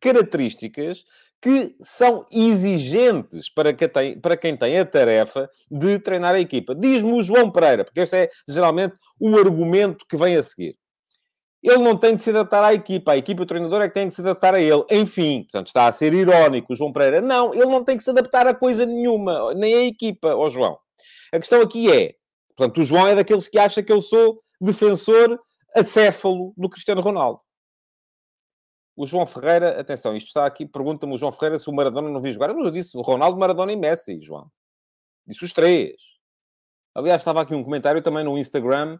características 0.00 1.04
que 1.40 1.76
são 1.80 2.24
exigentes 2.32 3.50
para 3.50 3.72
quem 3.72 3.88
tem, 3.88 4.20
para 4.20 4.36
quem 4.36 4.56
tem 4.56 4.78
a 4.78 4.86
tarefa 4.86 5.48
de 5.70 5.98
treinar 5.98 6.34
a 6.34 6.40
equipa. 6.40 6.74
Diz-me 6.74 7.12
o 7.12 7.22
João 7.22 7.50
Pereira, 7.50 7.84
porque 7.84 8.00
este 8.00 8.16
é 8.16 8.28
geralmente 8.48 8.94
o 9.20 9.36
argumento 9.36 10.06
que 10.08 10.16
vem 10.16 10.36
a 10.36 10.42
seguir. 10.42 10.76
Ele 11.62 11.78
não 11.78 11.96
tem 11.96 12.16
de 12.16 12.22
se 12.22 12.30
adaptar 12.30 12.62
à 12.62 12.72
equipa, 12.72 13.12
a 13.12 13.16
equipa, 13.16 13.42
o 13.42 13.46
treinador 13.46 13.82
é 13.82 13.88
que 13.88 13.94
tem 13.94 14.08
de 14.08 14.14
se 14.14 14.20
adaptar 14.20 14.54
a 14.54 14.60
ele. 14.60 14.84
Enfim, 14.90 15.42
portanto, 15.42 15.66
está 15.66 15.86
a 15.86 15.92
ser 15.92 16.14
irónico 16.14 16.72
o 16.72 16.76
João 16.76 16.92
Pereira. 16.92 17.20
Não, 17.20 17.52
ele 17.52 17.66
não 17.66 17.82
tem 17.82 17.96
que 17.96 18.04
se 18.04 18.10
adaptar 18.10 18.46
a 18.46 18.54
coisa 18.54 18.86
nenhuma, 18.86 19.52
nem 19.54 19.74
a 19.74 19.84
equipa, 19.84 20.34
ó 20.34 20.48
João. 20.48 20.78
A 21.32 21.38
questão 21.38 21.60
aqui 21.60 21.92
é, 21.92 22.14
portanto, 22.54 22.80
o 22.80 22.82
João 22.82 23.06
é 23.06 23.14
daqueles 23.14 23.48
que 23.48 23.58
acha 23.58 23.82
que 23.82 23.92
eu 23.92 24.00
sou 24.00 24.42
defensor 24.60 25.38
acéfalo 25.74 26.54
do 26.56 26.68
Cristiano 26.68 27.00
Ronaldo. 27.00 27.40
O 28.96 29.04
João 29.04 29.26
Ferreira, 29.26 29.78
atenção, 29.78 30.16
isto 30.16 30.28
está 30.28 30.46
aqui, 30.46 30.64
pergunta-me 30.64 31.14
o 31.14 31.18
João 31.18 31.30
Ferreira 31.30 31.58
se 31.58 31.68
o 31.68 31.72
Maradona 31.72 32.08
não 32.08 32.20
viu 32.20 32.32
jogar. 32.32 32.54
Mas 32.54 32.64
eu 32.64 32.70
disse 32.70 32.96
Ronaldo, 32.96 33.38
Maradona 33.38 33.72
e 33.72 33.76
Messi, 33.76 34.20
João. 34.22 34.50
Disse 35.26 35.44
os 35.44 35.52
três. 35.52 35.96
Aliás, 36.94 37.20
estava 37.20 37.42
aqui 37.42 37.54
um 37.54 37.62
comentário 37.62 38.00
também 38.00 38.24
no 38.24 38.38
Instagram 38.38 38.98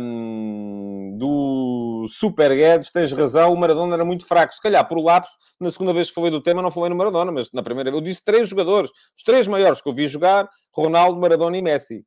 um, 0.00 1.16
do 1.16 1.85
Super 2.08 2.54
Guedes. 2.54 2.90
Tens 2.90 3.12
razão, 3.12 3.52
o 3.52 3.56
Maradona 3.56 3.94
era 3.94 4.04
muito 4.04 4.26
fraco. 4.26 4.52
Se 4.52 4.60
calhar, 4.60 4.86
por 4.86 4.98
lapso, 4.98 5.36
na 5.60 5.70
segunda 5.70 5.92
vez 5.92 6.08
que 6.08 6.14
falei 6.14 6.30
do 6.30 6.42
tema, 6.42 6.62
não 6.62 6.70
falei 6.70 6.90
no 6.90 6.96
Maradona, 6.96 7.32
mas 7.32 7.50
na 7.52 7.62
primeira 7.62 7.90
vez 7.90 8.02
eu 8.02 8.04
disse 8.04 8.22
três 8.24 8.48
jogadores. 8.48 8.90
Os 9.16 9.22
três 9.22 9.46
maiores 9.46 9.80
que 9.80 9.88
eu 9.88 9.94
vi 9.94 10.06
jogar, 10.06 10.48
Ronaldo, 10.72 11.20
Maradona 11.20 11.56
e 11.56 11.62
Messi. 11.62 12.04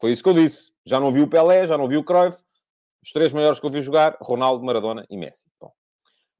Foi 0.00 0.12
isso 0.12 0.22
que 0.22 0.28
eu 0.28 0.34
disse. 0.34 0.70
Já 0.84 1.00
não 1.00 1.10
vi 1.10 1.20
o 1.20 1.28
Pelé, 1.28 1.66
já 1.66 1.76
não 1.76 1.88
vi 1.88 1.96
o 1.96 2.04
Cruyff. 2.04 2.38
Os 3.02 3.12
três 3.12 3.32
maiores 3.32 3.60
que 3.60 3.66
eu 3.66 3.70
vi 3.70 3.80
jogar, 3.80 4.16
Ronaldo, 4.20 4.64
Maradona 4.64 5.04
e 5.08 5.16
Messi. 5.16 5.44
Bom. 5.60 5.72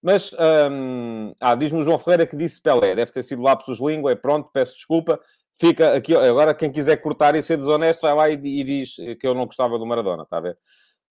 Mas, 0.02 0.30
hum, 0.70 1.32
ah, 1.40 1.54
diz-me 1.54 1.80
o 1.80 1.82
João 1.82 1.98
Ferreira 1.98 2.26
que 2.26 2.36
disse 2.36 2.60
Pelé. 2.60 2.94
Deve 2.94 3.10
ter 3.10 3.22
sido 3.22 3.42
lapsus 3.42 3.80
língua. 3.80 4.12
É 4.12 4.14
pronto, 4.14 4.50
peço 4.52 4.74
desculpa. 4.74 5.20
Fica 5.58 5.94
aqui, 5.94 6.14
agora 6.14 6.54
quem 6.54 6.70
quiser 6.70 6.96
cortar 6.98 7.34
e 7.34 7.42
ser 7.42 7.56
desonesto, 7.56 8.02
vai 8.02 8.14
lá 8.14 8.28
e, 8.28 8.34
e 8.34 8.62
diz 8.62 8.96
que 9.18 9.26
eu 9.26 9.34
não 9.34 9.46
gostava 9.46 9.78
do 9.78 9.86
Maradona, 9.86 10.24
está 10.24 10.36
a 10.36 10.40
ver? 10.40 10.58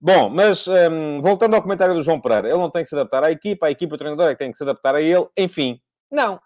Bom, 0.04 0.28
mas 0.28 0.68
hum, 0.68 1.22
voltando 1.22 1.56
ao 1.56 1.62
comentário 1.62 1.94
do 1.94 2.02
João 2.02 2.20
Pereira, 2.20 2.48
ele 2.48 2.58
não 2.58 2.68
tem 2.68 2.82
que 2.82 2.90
se 2.90 2.94
adaptar 2.94 3.24
à 3.24 3.30
equipa, 3.30 3.66
a 3.66 3.70
equipa, 3.70 3.94
o 3.94 3.96
treinador 3.96 4.28
é 4.28 4.32
que 4.32 4.38
tem 4.38 4.52
que 4.52 4.58
se 4.58 4.62
adaptar 4.62 4.94
a 4.94 5.00
ele, 5.00 5.26
enfim. 5.34 5.80
Não. 6.12 6.38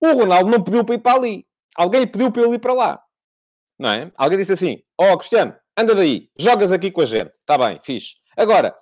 O 0.00 0.12
Ronaldo 0.12 0.48
não 0.48 0.62
pediu 0.62 0.84
para 0.84 0.94
ir 0.94 0.98
para 0.98 1.18
ali. 1.18 1.44
Alguém 1.74 2.06
pediu 2.06 2.30
para 2.30 2.42
ele 2.42 2.54
ir 2.54 2.60
para 2.60 2.72
lá. 2.72 3.02
Não 3.76 3.90
é? 3.90 4.12
Alguém 4.16 4.38
disse 4.38 4.52
assim, 4.52 4.80
ó 4.96 5.12
oh, 5.12 5.18
Cristiano, 5.18 5.56
anda 5.76 5.92
daí, 5.92 6.30
jogas 6.38 6.70
aqui 6.70 6.92
com 6.92 7.00
a 7.00 7.04
gente. 7.04 7.32
Está 7.34 7.58
bem, 7.58 7.80
fixe. 7.82 8.14
Agora, 8.36 8.72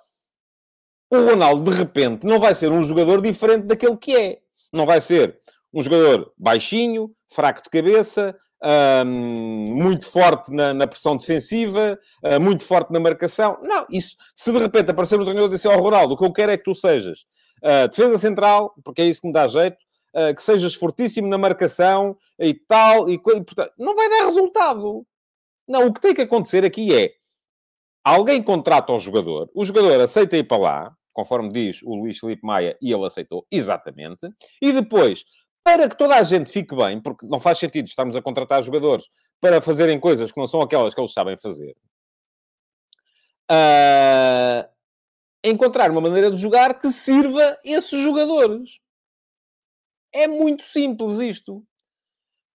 o 1.09 1.17
Ronaldo, 1.17 1.71
de 1.71 1.75
repente, 1.75 2.23
não 2.23 2.39
vai 2.39 2.53
ser 2.53 2.71
um 2.71 2.83
jogador 2.83 3.19
diferente 3.19 3.65
daquele 3.65 3.97
que 3.97 4.15
é. 4.15 4.37
Não 4.71 4.85
vai 4.85 5.01
ser 5.01 5.39
um 5.73 5.81
jogador 5.81 6.31
baixinho, 6.37 7.11
fraco 7.33 7.63
de 7.63 7.69
cabeça, 7.71 8.37
um, 8.63 9.75
muito 9.75 10.09
forte 10.09 10.51
na, 10.51 10.73
na 10.73 10.87
pressão 10.87 11.15
defensiva, 11.15 11.99
uh, 12.23 12.39
muito 12.39 12.63
forte 12.63 12.91
na 12.91 12.99
marcação. 12.99 13.57
Não, 13.61 13.85
isso, 13.91 14.15
se 14.35 14.51
de 14.51 14.57
repente 14.57 14.91
aparecer 14.91 15.19
um 15.19 15.23
treinador 15.23 15.49
e 15.49 15.53
disser 15.53 15.71
ao 15.71 15.81
Ronaldo, 15.81 16.13
o 16.13 16.17
que 16.17 16.25
eu 16.25 16.33
quero 16.33 16.51
é 16.51 16.57
que 16.57 16.63
tu 16.63 16.73
sejas 16.73 17.25
uh, 17.63 17.87
defesa 17.87 18.17
central, 18.17 18.73
porque 18.83 19.01
é 19.01 19.05
isso 19.05 19.21
que 19.21 19.27
me 19.27 19.33
dá 19.33 19.47
jeito, 19.47 19.77
uh, 20.15 20.35
que 20.35 20.41
sejas 20.41 20.73
fortíssimo 20.73 21.27
na 21.27 21.37
marcação 21.37 22.17
e 22.39 22.53
tal, 22.53 23.09
e, 23.09 23.13
e 23.13 23.19
portanto, 23.19 23.73
não 23.77 23.95
vai 23.95 24.09
dar 24.09 24.25
resultado. 24.25 25.05
Não, 25.67 25.87
o 25.87 25.93
que 25.93 26.01
tem 26.01 26.13
que 26.13 26.21
acontecer 26.21 26.63
aqui 26.63 26.95
é 26.95 27.11
alguém 28.03 28.41
contrata 28.41 28.93
o 28.93 28.99
jogador, 28.99 29.49
o 29.53 29.65
jogador 29.65 29.99
aceita 29.99 30.37
ir 30.37 30.45
para 30.45 30.57
lá, 30.57 30.93
conforme 31.11 31.49
diz 31.49 31.81
o 31.83 31.95
Luís 31.95 32.19
Felipe 32.19 32.45
Maia, 32.45 32.77
e 32.81 32.93
ele 32.93 33.05
aceitou 33.05 33.45
exatamente, 33.51 34.29
e 34.61 34.71
depois, 34.71 35.25
para 35.67 35.89
que 35.89 35.97
toda 35.97 36.15
a 36.15 36.23
gente 36.23 36.49
fique 36.49 36.73
bem, 36.73 37.01
porque 37.01 37.27
não 37.27 37.41
faz 37.41 37.57
sentido 37.57 37.87
estarmos 37.87 38.15
a 38.15 38.21
contratar 38.21 38.63
jogadores 38.63 39.09
para 39.41 39.59
fazerem 39.59 39.99
coisas 39.99 40.31
que 40.31 40.39
não 40.39 40.47
são 40.47 40.61
aquelas 40.61 40.93
que 40.93 41.01
eles 41.01 41.11
sabem 41.11 41.37
fazer. 41.37 41.75
Uh, 43.51 44.65
encontrar 45.43 45.91
uma 45.91 45.99
maneira 45.99 46.31
de 46.31 46.37
jogar 46.37 46.79
que 46.79 46.87
sirva 46.87 47.59
esses 47.65 48.01
jogadores. 48.01 48.79
É 50.13 50.25
muito 50.25 50.63
simples 50.63 51.19
isto. 51.19 51.61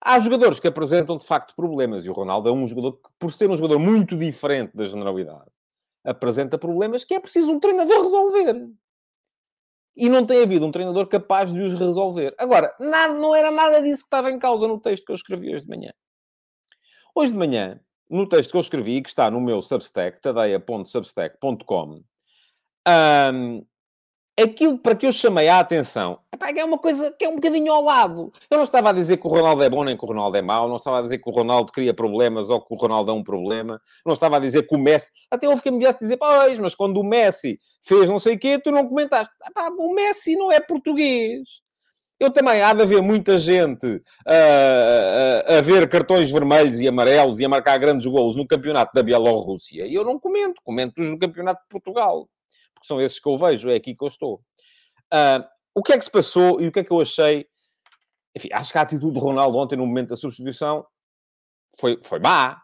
Há 0.02 0.18
jogadores 0.18 0.62
que 0.62 0.70
apresentam 0.70 1.18
de 1.18 1.26
facto 1.26 1.54
problemas 1.54 2.06
e 2.06 2.10
o 2.10 2.14
Ronaldo 2.14 2.48
é 2.48 2.52
um 2.54 2.66
jogador 2.66 2.94
que, 2.94 3.10
por 3.20 3.34
ser 3.34 3.50
um 3.50 3.58
jogador 3.58 3.78
muito 3.78 4.16
diferente 4.16 4.72
da 4.74 4.86
generalidade, 4.86 5.52
apresenta 6.02 6.58
problemas 6.58 7.04
que 7.04 7.14
é 7.14 7.20
preciso 7.20 7.52
um 7.52 7.60
treinador 7.60 8.04
resolver. 8.04 8.72
E 9.96 10.10
não 10.10 10.26
tem 10.26 10.44
havido 10.44 10.66
um 10.66 10.72
treinador 10.72 11.08
capaz 11.08 11.52
de 11.52 11.60
os 11.60 11.74
resolver. 11.74 12.34
Agora, 12.38 12.74
nada, 12.80 13.14
não 13.14 13.36
era 13.36 13.52
nada 13.52 13.82
disso 13.82 14.04
que 14.04 14.08
estava 14.08 14.32
em 14.32 14.40
causa 14.40 14.68
no 14.68 14.80
texto 14.80 15.06
que 15.06 15.12
eu 15.12 15.16
escrevi 15.16 15.54
hoje 15.54 15.64
de 15.64 15.70
manhã. 15.70 15.92
Hoje 17.14 17.32
de 17.34 17.38
manhã, 17.38 17.80
no 18.10 18.28
texto 18.28 18.52
que 18.52 18.58
eu 18.58 18.62
escrevi, 18.62 19.02
que 19.02 19.10
está 19.10 19.30
no 19.30 19.42
meu 19.42 19.62
Substack, 19.62 20.22
tadeia.substack.com, 20.22 22.04
um, 22.88 23.66
aquilo 24.42 24.78
para 24.78 24.96
que 24.96 25.06
eu 25.06 25.12
chamei 25.12 25.48
a 25.48 25.60
atenção 25.60 26.20
é 26.60 26.66
uma 26.66 26.78
coisa 26.78 27.14
que 27.18 27.26
é 27.26 27.30
um 27.30 27.36
bocadinho 27.36 27.72
ao 27.72 27.84
lado. 27.84 28.32
Eu 28.50 28.58
não 28.58 28.64
estava 28.64 28.90
a 28.90 28.94
dizer 28.94 29.18
que 29.18 29.28
o 29.28 29.30
Ronaldo 29.30 29.64
é 29.64 29.70
bom 29.70 29.84
nem 29.84 29.96
que 29.96 30.04
o 30.04 30.08
Ronaldo 30.08 30.36
é 30.38 30.42
mau, 30.42 30.68
não 30.68 30.78
estava 30.78 31.00
a 31.00 31.02
dizer 31.02 31.20
que 31.20 31.30
o 31.30 31.34
Ronaldo 31.34 31.72
cria 31.72 31.94
problemas 31.94 32.50
ou 32.50 32.60
que 32.60 32.74
o 32.74 32.78
Ronaldo 32.78 33.12
é 33.12 33.14
um 33.14 33.24
problema, 33.24 33.80
não 34.06 34.14
estava 34.14 34.38
a 34.38 34.40
dizer 34.40 34.64
que 34.64 34.76
o 34.76 34.80
Messi. 34.80 35.12
Até 35.30 35.48
houve 35.48 35.62
quem 35.62 35.72
me 35.72 35.80
viesse 35.80 36.00
dizer, 36.00 36.18
pois, 36.18 36.58
mas 36.60 36.76
quando 36.76 36.98
o 36.98 37.04
Messi 37.04 37.60
fez 37.82 38.10
não 38.10 38.20
sei 38.20 38.36
o 38.36 38.40
quê, 38.40 38.60
tu 38.60 38.72
não 38.72 38.88
comentaste. 38.88 39.34
o 39.78 39.94
Messi 39.94 40.36
não 40.36 40.52
é 40.52 40.60
português. 40.60 41.62
Eu 42.20 42.30
também 42.30 42.62
há 42.62 42.72
de 42.72 42.84
haver 42.84 43.02
muita 43.02 43.36
gente 43.40 44.00
a, 44.28 45.54
a, 45.56 45.58
a, 45.58 45.62
ver 45.62 45.90
cartões 45.90 46.30
vermelhos 46.30 46.80
e 46.80 46.88
amarelos 46.88 47.40
e 47.40 47.46
a 47.46 47.50
marcar 47.50 47.80
grandes 47.80 48.06
golos 48.06 48.36
no 48.36 48.46
campeonato 48.46 48.92
da 48.94 49.02
Bielorrússia. 49.02 49.88
E 49.88 49.96
eu 49.96 50.06
não 50.06 50.20
comento, 50.20 50.62
comento-os 50.64 51.10
no 51.10 51.18
campeonato 51.18 51.64
de 51.64 51.70
Portugal. 51.70 52.30
Porque 52.82 52.88
são 52.88 53.00
esses 53.00 53.20
que 53.20 53.30
eu 53.30 53.38
vejo, 53.38 53.70
é 53.70 53.76
aqui 53.76 53.96
que 53.96 54.04
eu 54.04 54.08
estou. 54.08 54.42
Uh, 55.14 55.46
o 55.76 55.84
que 55.84 55.94
é 55.94 55.98
que 56.00 56.04
se 56.04 56.12
passou 56.12 56.60
e 56.60 56.68
o 56.68 56.72
que 56.72 56.80
é 56.80 56.84
que 56.84 56.92
eu 56.92 57.00
achei 57.00 57.48
enfim, 58.36 58.50
acho 58.52 58.72
que 58.72 58.78
a 58.78 58.82
atitude 58.82 59.14
de 59.14 59.20
Ronaldo 59.20 59.58
ontem, 59.58 59.76
no 59.76 59.86
momento 59.86 60.10
da 60.10 60.16
substituição, 60.16 60.86
foi, 61.80 62.00
foi 62.02 62.20
má. 62.20 62.62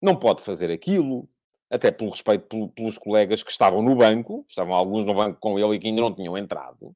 Não 0.00 0.14
pode 0.14 0.42
fazer 0.42 0.70
aquilo, 0.70 1.28
até 1.70 1.90
pelo 1.90 2.10
respeito 2.10 2.68
pelos 2.68 2.98
colegas 2.98 3.42
que 3.42 3.50
estavam 3.50 3.82
no 3.82 3.96
banco, 3.96 4.44
estavam 4.48 4.74
alguns 4.74 5.04
no 5.04 5.14
banco 5.14 5.38
com 5.40 5.58
ele 5.58 5.76
e 5.76 5.78
que 5.78 5.88
ainda 5.88 6.02
não 6.02 6.14
tinham 6.14 6.38
entrado, 6.38 6.94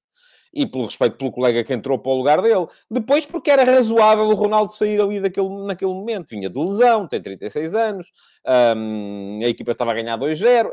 e 0.52 0.66
pelo 0.66 0.84
respeito 0.84 1.16
pelo 1.16 1.32
colega 1.32 1.64
que 1.64 1.72
entrou 1.72 1.98
para 1.98 2.12
o 2.12 2.16
lugar 2.16 2.42
dele. 2.42 2.66
Depois, 2.90 3.26
porque 3.26 3.50
era 3.50 3.64
razoável 3.64 4.26
o 4.26 4.34
Ronaldo 4.34 4.72
sair 4.72 5.00
ali 5.00 5.20
daquele, 5.20 5.48
naquele 5.66 5.92
momento. 5.92 6.28
Vinha 6.28 6.50
de 6.50 6.58
lesão, 6.58 7.08
tem 7.08 7.20
36 7.20 7.74
anos, 7.74 8.12
a 8.44 9.48
equipa 9.48 9.72
estava 9.72 9.90
a 9.92 9.94
ganhar 9.94 10.18
2-0, 10.18 10.70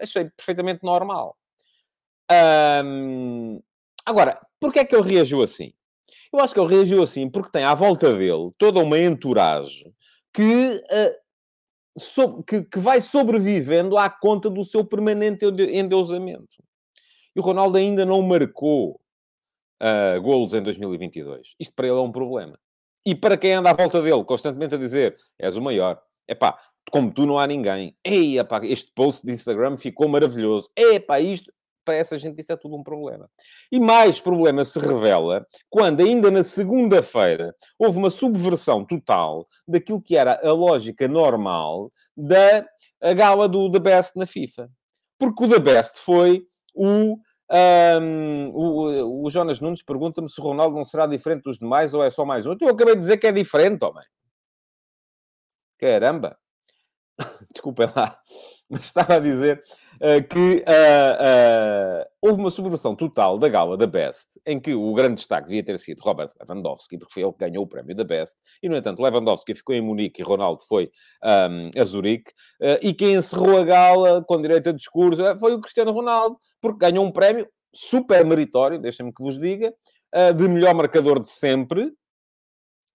achei 0.00 0.30
perfeitamente 0.30 0.82
normal. 0.82 1.36
agora, 4.06 4.40
porquê 4.58 4.80
é 4.80 4.84
que 4.84 4.94
ele 4.94 5.14
reagiu 5.14 5.42
assim? 5.42 5.72
Eu 6.32 6.38
acho 6.40 6.54
que 6.54 6.60
ele 6.60 6.74
reagiu 6.74 7.02
assim 7.02 7.28
porque 7.28 7.50
tem 7.50 7.64
à 7.64 7.74
volta 7.74 8.14
dele 8.14 8.52
toda 8.56 8.80
uma 8.80 8.98
entourage 8.98 9.92
que, 10.32 10.76
uh, 10.76 11.98
so, 11.98 12.42
que, 12.44 12.62
que, 12.62 12.78
vai 12.78 13.00
sobrevivendo 13.00 13.98
à 13.98 14.08
conta 14.08 14.48
do 14.48 14.64
seu 14.64 14.84
permanente 14.84 15.44
endeusamento. 15.44 16.62
E 17.34 17.40
o 17.40 17.42
Ronaldo 17.42 17.78
ainda 17.78 18.04
não 18.04 18.22
marcou 18.22 19.00
uh, 19.82 20.20
golos 20.22 20.54
em 20.54 20.62
2022. 20.62 21.54
Isto 21.58 21.74
para 21.74 21.88
ele 21.88 21.98
é 21.98 22.00
um 22.00 22.12
problema. 22.12 22.58
E 23.04 23.14
para 23.14 23.36
quem 23.36 23.54
anda 23.54 23.70
à 23.70 23.72
volta 23.72 24.00
dele, 24.00 24.24
constantemente 24.24 24.74
a 24.74 24.78
dizer, 24.78 25.16
és 25.38 25.56
o 25.56 25.62
maior. 25.62 26.00
É 26.28 26.34
pá, 26.34 26.56
como 26.90 27.12
tu 27.12 27.26
não 27.26 27.38
há 27.38 27.46
ninguém. 27.46 27.96
Ei, 28.04 28.38
epá, 28.38 28.60
este 28.64 28.92
post 28.94 29.24
de 29.24 29.32
Instagram 29.32 29.76
ficou 29.76 30.08
maravilhoso. 30.08 30.70
É 30.76 30.98
pá, 30.98 31.20
isto 31.20 31.52
para 31.84 31.94
essa 31.94 32.16
gente 32.18 32.40
isso 32.40 32.52
é 32.52 32.56
tudo 32.56 32.76
um 32.76 32.82
problema. 32.82 33.28
E 33.70 33.80
mais 33.80 34.20
problema 34.20 34.64
se 34.64 34.78
revela 34.78 35.46
quando, 35.68 36.00
ainda 36.00 36.30
na 36.30 36.44
segunda-feira, 36.44 37.54
houve 37.78 37.98
uma 37.98 38.10
subversão 38.10 38.84
total 38.84 39.46
daquilo 39.66 40.00
que 40.00 40.16
era 40.16 40.40
a 40.46 40.52
lógica 40.52 41.08
normal 41.08 41.90
da 42.16 42.66
gala 43.14 43.48
do 43.48 43.70
The 43.70 43.78
Best 43.78 44.16
na 44.16 44.26
FIFA. 44.26 44.70
Porque 45.18 45.44
o 45.44 45.48
The 45.48 45.58
Best 45.58 46.00
foi 46.00 46.46
o 46.74 47.18
um, 47.52 48.48
o, 48.50 49.24
o, 49.24 49.30
Jonas 49.30 49.58
Nunes 49.58 49.82
pergunta-me 49.82 50.30
se 50.30 50.40
o 50.40 50.44
Ronaldo 50.44 50.76
não 50.76 50.84
será 50.84 51.04
diferente 51.04 51.42
dos 51.42 51.58
demais 51.58 51.92
ou 51.92 52.04
é 52.04 52.08
só 52.08 52.24
mais 52.24 52.46
um. 52.46 52.54
Eu 52.60 52.68
acabei 52.68 52.94
de 52.94 53.00
dizer 53.00 53.16
que 53.16 53.26
é 53.26 53.32
diferente, 53.32 53.84
homem. 53.84 54.04
Caramba! 55.76 56.38
Desculpem 57.52 57.88
lá, 57.94 58.18
mas 58.68 58.82
estava 58.82 59.16
a 59.16 59.18
dizer 59.20 59.62
uh, 59.96 60.26
que 60.28 60.56
uh, 60.58 62.02
uh, 62.02 62.04
houve 62.20 62.40
uma 62.40 62.50
subversão 62.50 62.94
total 62.94 63.38
da 63.38 63.48
gala 63.48 63.76
da 63.76 63.86
Best, 63.86 64.40
em 64.46 64.58
que 64.60 64.74
o 64.74 64.94
grande 64.94 65.16
destaque 65.16 65.48
devia 65.48 65.62
ter 65.62 65.78
sido 65.78 66.00
Robert 66.00 66.30
Lewandowski, 66.40 66.98
porque 66.98 67.12
foi 67.12 67.22
ele 67.22 67.32
que 67.32 67.38
ganhou 67.38 67.64
o 67.64 67.66
prémio 67.66 67.94
da 67.94 68.04
Best, 68.04 68.36
e, 68.62 68.68
no 68.68 68.76
entanto, 68.76 69.02
Lewandowski 69.02 69.54
ficou 69.54 69.74
em 69.74 69.80
Munique 69.80 70.22
e 70.22 70.24
Ronaldo 70.24 70.62
foi 70.68 70.90
um, 71.24 71.80
a 71.80 71.84
Zurique, 71.84 72.32
e 72.82 72.94
quem 72.94 73.14
encerrou 73.14 73.58
a 73.58 73.64
gala 73.64 74.24
com 74.24 74.40
direito 74.40 74.70
a 74.70 74.72
discurso 74.72 75.22
foi 75.38 75.54
o 75.54 75.60
Cristiano 75.60 75.92
Ronaldo, 75.92 76.38
porque 76.60 76.78
ganhou 76.78 77.04
um 77.04 77.10
prémio 77.10 77.48
super 77.74 78.24
meritório, 78.24 78.78
deixem-me 78.78 79.12
que 79.12 79.22
vos 79.22 79.38
diga, 79.38 79.72
de 80.36 80.48
melhor 80.48 80.74
marcador 80.74 81.20
de 81.20 81.28
sempre, 81.28 81.92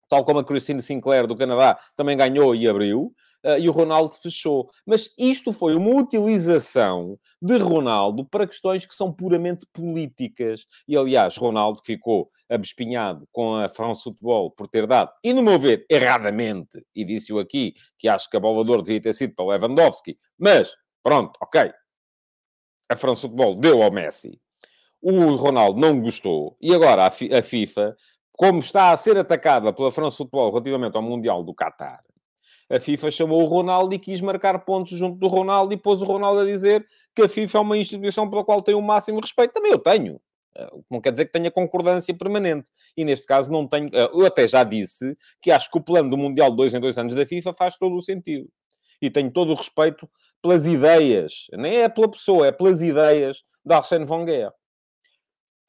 tal 0.09 0.23
como 0.23 0.39
a 0.39 0.43
Christine 0.43 0.81
Sinclair 0.81 1.27
do 1.27 1.35
Canadá 1.35 1.79
também 1.95 2.15
ganhou 2.15 2.55
e 2.55 2.67
abriu 2.67 3.13
uh, 3.45 3.59
e 3.59 3.69
o 3.69 3.71
Ronaldo 3.71 4.13
fechou. 4.15 4.69
Mas 4.85 5.13
isto 5.17 5.53
foi 5.53 5.75
uma 5.75 6.01
utilização 6.01 7.17
de 7.41 7.57
Ronaldo 7.57 8.25
para 8.25 8.47
questões 8.47 8.85
que 8.85 8.95
são 8.95 9.13
puramente 9.13 9.65
políticas. 9.71 10.65
E, 10.87 10.97
aliás, 10.97 11.37
Ronaldo 11.37 11.79
ficou 11.85 12.29
abespinhado 12.49 13.27
com 13.31 13.55
a 13.55 13.69
France 13.69 14.03
Football 14.03 14.51
por 14.51 14.67
ter 14.67 14.85
dado, 14.85 15.11
e 15.23 15.33
no 15.33 15.41
meu 15.41 15.57
ver, 15.57 15.85
erradamente, 15.89 16.85
e 16.95 17.03
disse-o 17.03 17.39
aqui, 17.39 17.73
que 17.97 18.07
acho 18.07 18.29
que 18.29 18.37
a 18.37 18.39
bola 18.39 18.63
de 18.63 18.83
devia 18.83 19.01
ter 19.01 19.13
sido 19.13 19.33
para 19.33 19.45
Lewandowski, 19.45 20.15
mas, 20.37 20.75
pronto, 21.01 21.31
ok, 21.41 21.71
a 22.89 22.95
France 22.95 23.21
Football 23.21 23.55
deu 23.55 23.81
ao 23.81 23.91
Messi. 23.91 24.39
O 25.01 25.35
Ronaldo 25.35 25.79
não 25.79 25.99
gostou. 26.01 26.57
E 26.61 26.73
agora 26.73 27.05
a, 27.05 27.11
FIFA, 27.43 27.95
como 28.31 28.59
está 28.59 28.91
a 28.91 28.97
ser 28.97 29.17
atacada 29.17 29.71
pela 29.73 29.91
France 29.91 30.17
Football 30.17 30.51
relativamente 30.51 30.95
ao 30.95 31.01
Mundial 31.01 31.43
do 31.43 31.53
Qatar, 31.53 32.03
a 32.69 32.79
FIFA 32.79 33.11
chamou 33.11 33.41
o 33.41 33.45
Ronaldo 33.45 33.93
e 33.93 33.99
quis 33.99 34.19
marcar 34.21 34.65
pontos 34.65 34.97
junto 34.97 35.17
do 35.17 35.27
Ronaldo 35.27 35.73
e 35.73 35.77
pôs 35.77 36.01
o 36.01 36.05
Ronaldo 36.05 36.41
a 36.41 36.45
dizer 36.45 36.85
que 37.15 37.21
a 37.21 37.29
FIFA 37.29 37.57
é 37.57 37.61
uma 37.61 37.77
instituição 37.77 38.29
pela 38.29 38.43
qual 38.43 38.61
tem 38.61 38.75
o 38.75 38.81
máximo 38.81 39.19
respeito. 39.19 39.53
Também 39.53 39.71
eu 39.71 39.79
tenho. 39.79 40.19
Eh, 40.57 40.71
não 40.89 40.99
quer 40.99 41.11
dizer 41.11 41.25
que 41.25 41.31
tenha 41.31 41.51
concordância 41.51 42.13
permanente. 42.15 42.69
E 42.97 43.05
neste 43.05 43.27
caso 43.27 43.51
não 43.51 43.67
tenho. 43.67 43.89
Eh, 43.93 44.09
eu 44.13 44.25
até 44.25 44.47
já 44.47 44.63
disse 44.63 45.15
que 45.41 45.51
acho 45.51 45.69
que 45.69 45.77
o 45.77 45.81
plano 45.81 46.09
do 46.09 46.17
Mundial 46.17 46.49
de 46.49 46.57
dois 46.57 46.73
em 46.73 46.79
dois 46.79 46.97
anos 46.97 47.13
da 47.13 47.25
FIFA 47.25 47.53
faz 47.53 47.77
todo 47.77 47.95
o 47.95 48.01
sentido. 48.01 48.49
E 49.01 49.09
tenho 49.11 49.29
todo 49.31 49.51
o 49.51 49.55
respeito 49.55 50.09
pelas 50.41 50.65
ideias. 50.65 51.45
Nem 51.53 51.77
é 51.77 51.89
pela 51.89 52.09
pessoa, 52.09 52.47
é 52.47 52.51
pelas 52.51 52.81
ideias 52.81 53.43
de 53.63 53.73
Arsène 53.73 54.05
Wenger. 54.05 54.51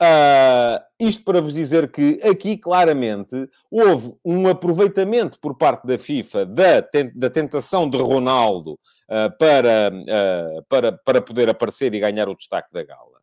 Uh, 0.03 0.77
isto 1.01 1.25
para 1.25 1.41
vos 1.41 1.55
dizer 1.55 1.91
que 1.91 2.21
aqui 2.23 2.59
claramente 2.59 3.49
houve 3.71 4.15
um 4.23 4.47
aproveitamento 4.47 5.41
por 5.41 5.57
parte 5.57 5.87
da 5.87 5.99
FIFA 5.99 6.45
da, 6.45 6.87
da 7.15 7.31
tentação 7.31 7.89
de 7.89 7.97
Ronaldo 7.97 8.73
uh, 8.73 9.35
para, 9.39 9.91
uh, 9.91 10.63
para, 10.69 10.93
para 10.93 11.23
poder 11.23 11.49
aparecer 11.49 11.95
e 11.95 12.01
ganhar 12.01 12.29
o 12.29 12.37
destaque 12.37 12.71
da 12.75 12.85
gala. 12.85 13.17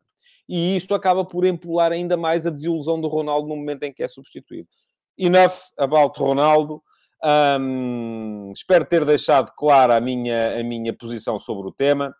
E 0.48 0.76
isto 0.76 0.94
acaba 0.96 1.24
por 1.24 1.44
empolar 1.44 1.92
ainda 1.92 2.16
mais 2.16 2.44
a 2.44 2.50
desilusão 2.50 3.00
do 3.00 3.06
Ronaldo 3.06 3.48
no 3.48 3.56
momento 3.56 3.84
em 3.84 3.92
que 3.92 4.02
é 4.02 4.08
substituído. 4.08 4.68
Enough 5.16 5.54
about 5.78 6.18
Ronaldo. 6.18 6.82
Um, 7.24 8.52
espero 8.52 8.84
ter 8.84 9.04
deixado 9.04 9.52
clara 9.52 9.96
a 9.96 10.00
minha, 10.00 10.60
a 10.60 10.62
minha 10.62 10.92
posição 10.92 11.38
sobre 11.38 11.68
o 11.68 11.72
tema, 11.72 12.14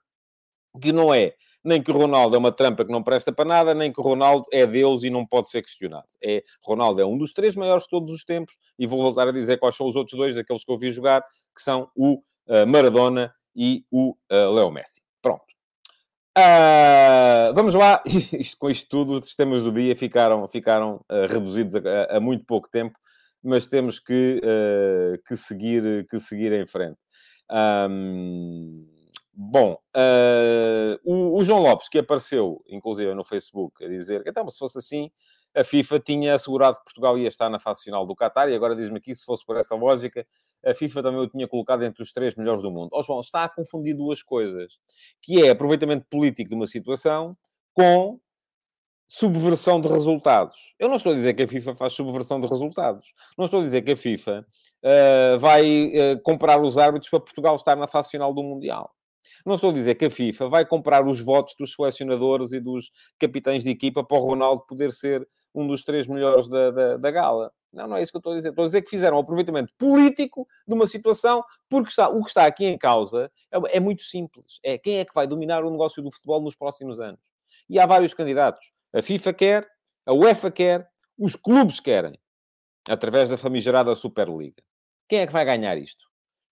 que 0.81 0.93
não 0.93 1.12
é 1.12 1.35
nem 1.64 1.83
que 1.83 1.90
o 1.90 1.94
Ronaldo 1.94 2.37
é 2.37 2.38
uma 2.38 2.53
trampa 2.53 2.85
que 2.85 2.92
não 2.92 3.03
presta 3.03 3.33
para 3.33 3.44
nada, 3.44 3.74
nem 3.74 3.90
que 3.90 3.98
o 3.98 4.03
Ronaldo 4.03 4.44
é 4.53 4.66
Deus 4.66 5.03
e 5.03 5.11
não 5.11 5.27
pode 5.27 5.48
ser 5.48 5.62
questionado. 5.62 6.07
É, 6.22 6.44
Ronaldo 6.62 7.00
é 7.00 7.07
um 7.07 7.16
dos 7.16 7.33
três 7.33 7.57
maiores 7.57 7.85
de 7.85 7.88
todos 7.88 8.12
os 8.12 8.24
tempos, 8.24 8.55
e 8.79 8.87
vou 8.87 9.00
voltar 9.00 9.27
a 9.29 9.33
dizer 9.33 9.59
quais 9.59 9.74
são 9.74 9.87
os 9.87 9.96
outros 9.96 10.16
dois, 10.16 10.35
daqueles 10.35 10.62
que 10.62 10.70
eu 10.70 10.79
vi 10.79 10.90
jogar, 10.90 11.22
que 11.55 11.62
são 11.62 11.88
o 11.96 12.16
uh, 12.48 12.66
Maradona 12.66 13.35
e 13.57 13.85
o 13.90 14.11
uh, 14.31 14.55
Leo 14.55 14.70
Messi. 14.70 15.00
Pronto. 15.22 15.44
Uh, 16.37 17.55
vamos 17.55 17.74
lá, 17.74 18.03
isto, 18.07 18.59
com 18.59 18.68
isto 18.68 18.90
tudo, 18.90 19.18
os 19.18 19.35
temas 19.35 19.62
do 19.62 19.72
dia 19.72 19.96
ficaram, 19.96 20.46
ficaram 20.46 20.96
uh, 21.11 21.27
reduzidos 21.29 21.74
a, 21.77 22.16
a, 22.16 22.20
muito 22.20 22.44
pouco 22.44 22.68
tempo, 22.68 22.98
mas 23.42 23.66
temos 23.66 23.98
que, 23.98 24.40
que, 25.29 25.37
seguir, 25.37 26.07
que 26.09 26.18
seguir 26.18 26.50
em 26.53 26.64
frente. 26.64 26.96
Um, 27.50 28.93
Bom, 29.37 29.77
uh, 29.97 31.01
o, 31.05 31.38
o, 31.38 31.44
João 31.44 31.61
Lopes, 31.61 31.88
que 31.88 31.99
apareceu, 31.99 32.62
inclusive 32.68 33.12
no 33.14 33.25
Facebook, 33.25 33.85
a 33.85 33.88
dizer 33.88 34.23
que 34.23 34.31
então, 34.31 34.49
se 34.49 34.59
fosse 34.59 34.79
assim, 34.79 35.11
a 35.53 35.64
FIFA 35.64 35.99
tinha 35.99 36.35
assegurado 36.35 36.77
que 36.77 36.85
Portugal 36.85 37.18
ia 37.18 37.27
estar 37.27 37.51
na 37.51 37.59
fase 37.59 37.83
final 37.83 38.07
do 38.07 38.14
Qatar, 38.14 38.49
e 38.49 38.55
agora 38.55 38.77
diz-me 38.77 38.99
aqui, 38.99 39.14
se 39.16 39.25
fosse 39.25 39.44
por 39.44 39.57
essa 39.57 39.75
lógica, 39.75 40.25
a 40.64 40.73
FIFA 40.73 41.03
também 41.03 41.20
o 41.20 41.29
tinha 41.29 41.49
colocado 41.49 41.83
entre 41.83 42.01
os 42.03 42.12
três 42.12 42.37
melhores 42.37 42.62
do 42.62 42.70
mundo. 42.70 42.90
Ó 42.92 43.01
oh, 43.01 43.03
João, 43.03 43.20
está 43.20 43.42
a 43.42 43.49
confundir 43.49 43.97
duas 43.97 44.23
coisas, 44.23 44.75
que 45.20 45.44
é 45.44 45.51
aproveitamento 45.51 46.07
político 46.09 46.51
de 46.51 46.55
uma 46.55 46.68
situação 46.68 47.37
com 47.73 48.20
subversão 49.07 49.81
de 49.81 49.88
resultados. 49.88 50.75
Eu 50.79 50.88
não 50.88 50.97
estou 50.97 51.12
a 51.12 51.14
dizer 51.14 51.35
que 51.35 51.42
a 51.42 51.49
FIFA 51.49 51.75
faz 51.75 51.92
subversão 51.92 52.40
de 52.40 52.47
resultados. 52.47 53.12
Não 53.37 53.44
estou 53.44 53.61
a 53.61 53.62
dizer 53.62 53.83
que 53.83 53.92
a 53.92 53.97
FIFA 53.97 54.47
uh, 54.83 55.38
vai 55.38 55.87
uh, 55.88 56.23
comprar 56.23 56.61
os 56.62 56.79
árbitros 56.79 57.11
para 57.11 57.20
Portugal 57.20 57.55
estar 57.55 57.77
na 57.77 57.87
fase 57.87 58.11
final 58.11 58.33
do 58.33 58.42
Mundial. 58.42 58.94
Não 59.45 59.55
estou 59.55 59.71
a 59.71 59.73
dizer 59.73 59.95
que 59.95 60.07
a 60.07 60.11
FIFA 60.11 60.49
vai 60.49 60.67
comprar 60.67 61.07
os 61.07 61.21
votos 61.21 61.55
dos 61.59 61.75
selecionadores 61.75 62.53
e 62.53 62.61
dos 62.61 62.91
capitães 63.19 63.63
de 63.63 63.71
equipa 63.71 64.05
para 64.05 64.19
o 64.19 64.21
Ronaldo 64.21 64.65
poder 64.67 64.91
ser 64.91 65.27
um 65.55 65.67
dos 65.67 65.85
três 65.85 66.07
melhores 66.07 66.49
da, 66.49 66.71
da, 66.71 66.97
da 66.97 67.11
gala. 67.11 67.53
Não, 67.73 67.89
não 67.89 67.97
é 67.97 68.03
isso 68.03 68.13
que 68.13 68.17
eu 68.17 68.21
estou 68.21 68.33
a 68.33 68.37
dizer. 68.37 68.51
Estou 68.51 68.63
a 68.63 68.67
dizer 68.67 68.83
que 68.83 68.91
fizeram 68.91 69.17
um 69.17 69.21
aproveitamento 69.21 69.73
político 69.79 70.47
de 70.67 70.75
uma 70.75 70.87
situação, 70.87 71.43
porque 71.69 71.91
está, 71.91 72.09
o 72.09 72.23
que 72.23 72.29
está 72.29 72.47
aqui 72.47 72.65
em 72.65 72.79
causa 72.79 73.31
é, 73.53 73.77
é 73.77 73.81
muito 73.81 74.03
simples. 74.03 74.59
É 74.63 74.79
quem 74.79 74.99
é 74.99 75.05
que 75.05 75.15
vai 75.15 75.27
dominar 75.27 75.65
o 75.65 75.71
negócio 75.71 76.03
do 76.03 76.13
futebol 76.13 76.41
nos 76.41 76.55
próximos 76.55 77.01
anos. 77.01 77.21
E 77.69 77.79
há 77.79 77.87
vários 77.87 78.15
candidatos. 78.15 78.73
A 78.93 79.03
FIFA 79.03 79.33
quer, 79.33 79.69
a 80.07 80.13
UEFA 80.13 80.51
quer, 80.51 80.89
os 81.19 81.35
clubes 81.37 81.81
querem, 81.81 82.19
através 82.89 83.29
da 83.29 83.37
famigerada 83.37 83.95
Superliga. 83.95 84.63
Quem 85.09 85.21
é 85.21 85.27
que 85.27 85.33
vai 85.33 85.45
ganhar 85.45 85.77
isto? 85.77 86.05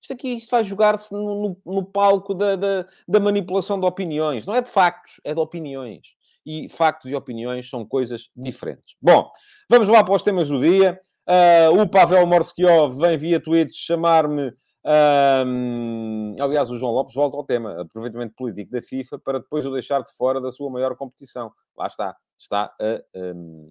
Isto 0.02 0.14
aqui 0.14 0.34
isto 0.34 0.50
vai 0.50 0.64
jogar-se 0.64 1.14
no, 1.14 1.42
no, 1.42 1.56
no, 1.64 1.84
palco 1.84 2.34
da, 2.34 2.56
da, 2.56 2.86
da, 3.06 3.20
manipulação 3.20 3.78
de 3.78 3.86
opiniões. 3.86 4.44
Não 4.44 4.54
é 4.54 4.60
de 4.60 4.68
factos, 4.68 5.20
é 5.22 5.32
de 5.32 5.38
opiniões. 5.38 6.16
E 6.44 6.68
factos 6.68 7.08
e 7.08 7.14
opiniões 7.14 7.70
são 7.70 7.86
coisas 7.86 8.28
diferentes. 8.36 8.96
Bom, 9.00 9.30
vamos 9.70 9.86
lá 9.86 10.02
para 10.02 10.14
os 10.14 10.22
temas 10.22 10.48
do 10.48 10.58
dia. 10.58 11.00
Uh, 11.24 11.80
o 11.80 11.88
Pavel 11.88 12.26
Morskiov 12.26 12.98
vem 12.98 13.16
via 13.16 13.40
Twitch 13.40 13.76
chamar-me. 13.76 14.52
Um, 14.84 16.34
aliás, 16.40 16.68
o 16.68 16.76
João 16.76 16.92
Lopes 16.92 17.14
volta 17.14 17.36
ao 17.36 17.44
tema, 17.44 17.80
aproveitamento 17.80 18.34
político 18.34 18.72
da 18.72 18.82
FIFA, 18.82 19.20
para 19.20 19.38
depois 19.38 19.64
o 19.64 19.70
deixar 19.70 20.02
de 20.02 20.10
fora 20.16 20.40
da 20.40 20.50
sua 20.50 20.68
maior 20.68 20.96
competição. 20.96 21.52
Lá 21.78 21.86
está, 21.86 22.16
está 22.36 22.74
a 22.80 23.00
um, 23.36 23.70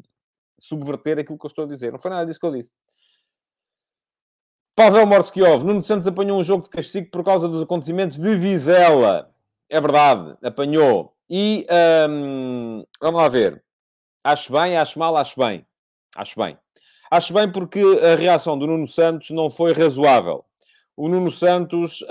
subverter 0.57 1.19
aquilo 1.19 1.37
que 1.37 1.45
eu 1.45 1.49
estou 1.49 1.65
a 1.65 1.67
dizer. 1.67 1.91
Não 1.91 1.99
foi 1.99 2.09
nada 2.09 2.25
disso 2.25 2.39
que 2.39 2.45
eu 2.45 2.53
disse. 2.53 2.71
Pavel 4.75 5.05
Morskiov, 5.05 5.65
Nuno 5.65 5.83
Santos 5.83 6.07
apanhou 6.07 6.39
um 6.39 6.43
jogo 6.43 6.63
de 6.63 6.69
castigo 6.69 7.09
por 7.11 7.23
causa 7.23 7.47
dos 7.47 7.61
acontecimentos 7.61 8.17
de 8.17 8.35
Vizela. 8.35 9.29
É 9.69 9.79
verdade, 9.81 10.37
apanhou. 10.41 11.13
E 11.29 11.67
hum, 12.09 12.83
vamos 13.01 13.21
lá 13.21 13.27
ver. 13.27 13.63
Acho 14.23 14.53
bem, 14.53 14.77
acho 14.77 14.97
mal, 14.97 15.15
acho 15.17 15.37
bem. 15.37 15.65
Acho 16.15 16.39
bem. 16.39 16.57
Acho 17.09 17.33
bem 17.33 17.51
porque 17.51 17.81
a 18.01 18.15
reação 18.15 18.57
do 18.57 18.65
Nuno 18.65 18.87
Santos 18.87 19.29
não 19.31 19.49
foi 19.49 19.73
razoável. 19.73 20.45
O 20.95 21.09
Nuno 21.09 21.31
Santos 21.31 22.03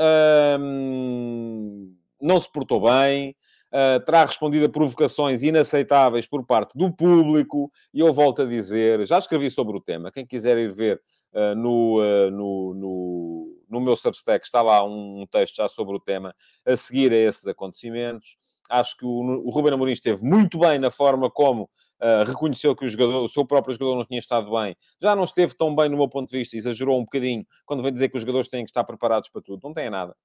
hum, 0.59 1.95
não 2.21 2.39
se 2.39 2.51
portou 2.53 2.83
bem, 2.83 3.35
uh, 3.73 4.05
terá 4.05 4.25
respondido 4.25 4.67
a 4.67 4.69
provocações 4.69 5.43
inaceitáveis 5.43 6.27
por 6.27 6.45
parte 6.45 6.77
do 6.77 6.93
público, 6.93 7.71
e 7.95 8.01
eu 8.01 8.13
volto 8.13 8.43
a 8.43 8.47
dizer, 8.47 9.07
já 9.07 9.19
escrevi 9.19 9.51
sobre 9.51 9.77
o 9.77 9.81
tema, 9.81 10.11
quem 10.13 10.27
quiser 10.27 10.59
ir 10.59 10.71
ver 10.71 11.01
no, 11.57 12.01
uh, 12.01 12.31
no, 12.31 12.75
no, 12.75 13.65
no, 13.69 13.81
meu 13.81 13.97
Substack, 13.97 14.45
está 14.45 14.63
lá 14.63 14.85
um, 14.85 15.23
um, 15.23 15.27
texto 15.27 15.57
já 15.57 15.69
sobre 15.69 15.97
o 15.97 16.01
tema, 16.01 16.35
a 16.67 16.77
seguir 16.77 17.13
a 17.13 17.17
esses 17.17 17.47
acontecimentos. 17.47 18.37
Acho 18.69 18.97
que 18.97 19.05
o, 19.05 19.09
o 19.09 19.51
Ruben 19.51 19.75
Amorim 19.75 19.93
esteve 19.93 20.25
muito 20.25 20.59
bem 20.59 20.79
na 20.79 20.91
forma 20.91 21.31
como 21.31 21.69
Uh, 22.03 22.25
reconheceu 22.25 22.75
que 22.75 22.83
o, 22.83 22.89
jogador, 22.89 23.23
o 23.23 23.29
seu 23.29 23.45
próprio 23.45 23.75
jogador 23.75 23.95
não 23.95 24.07
tinha 24.07 24.19
estado 24.19 24.51
bem, 24.51 24.75
já 25.03 25.15
não 25.15 25.25
esteve 25.25 25.55
tão 25.55 25.77
bem 25.77 25.87
no 25.91 25.99
meu 25.99 26.09
ponto 26.09 26.31
de 26.31 26.39
vista, 26.39 26.57
exagerou 26.57 26.99
um 26.99 27.05
bocadinho 27.05 27.47
quando 27.67 27.83
vem 27.83 27.93
dizer 27.93 28.09
que 28.09 28.17
os 28.17 28.23
jogadores 28.23 28.49
têm 28.49 28.65
que 28.65 28.71
estar 28.71 28.85
preparados 28.85 29.29
para 29.29 29.43
tudo. 29.43 29.61
Não 29.63 29.75
tem 29.75 29.91
nada. 29.91 30.17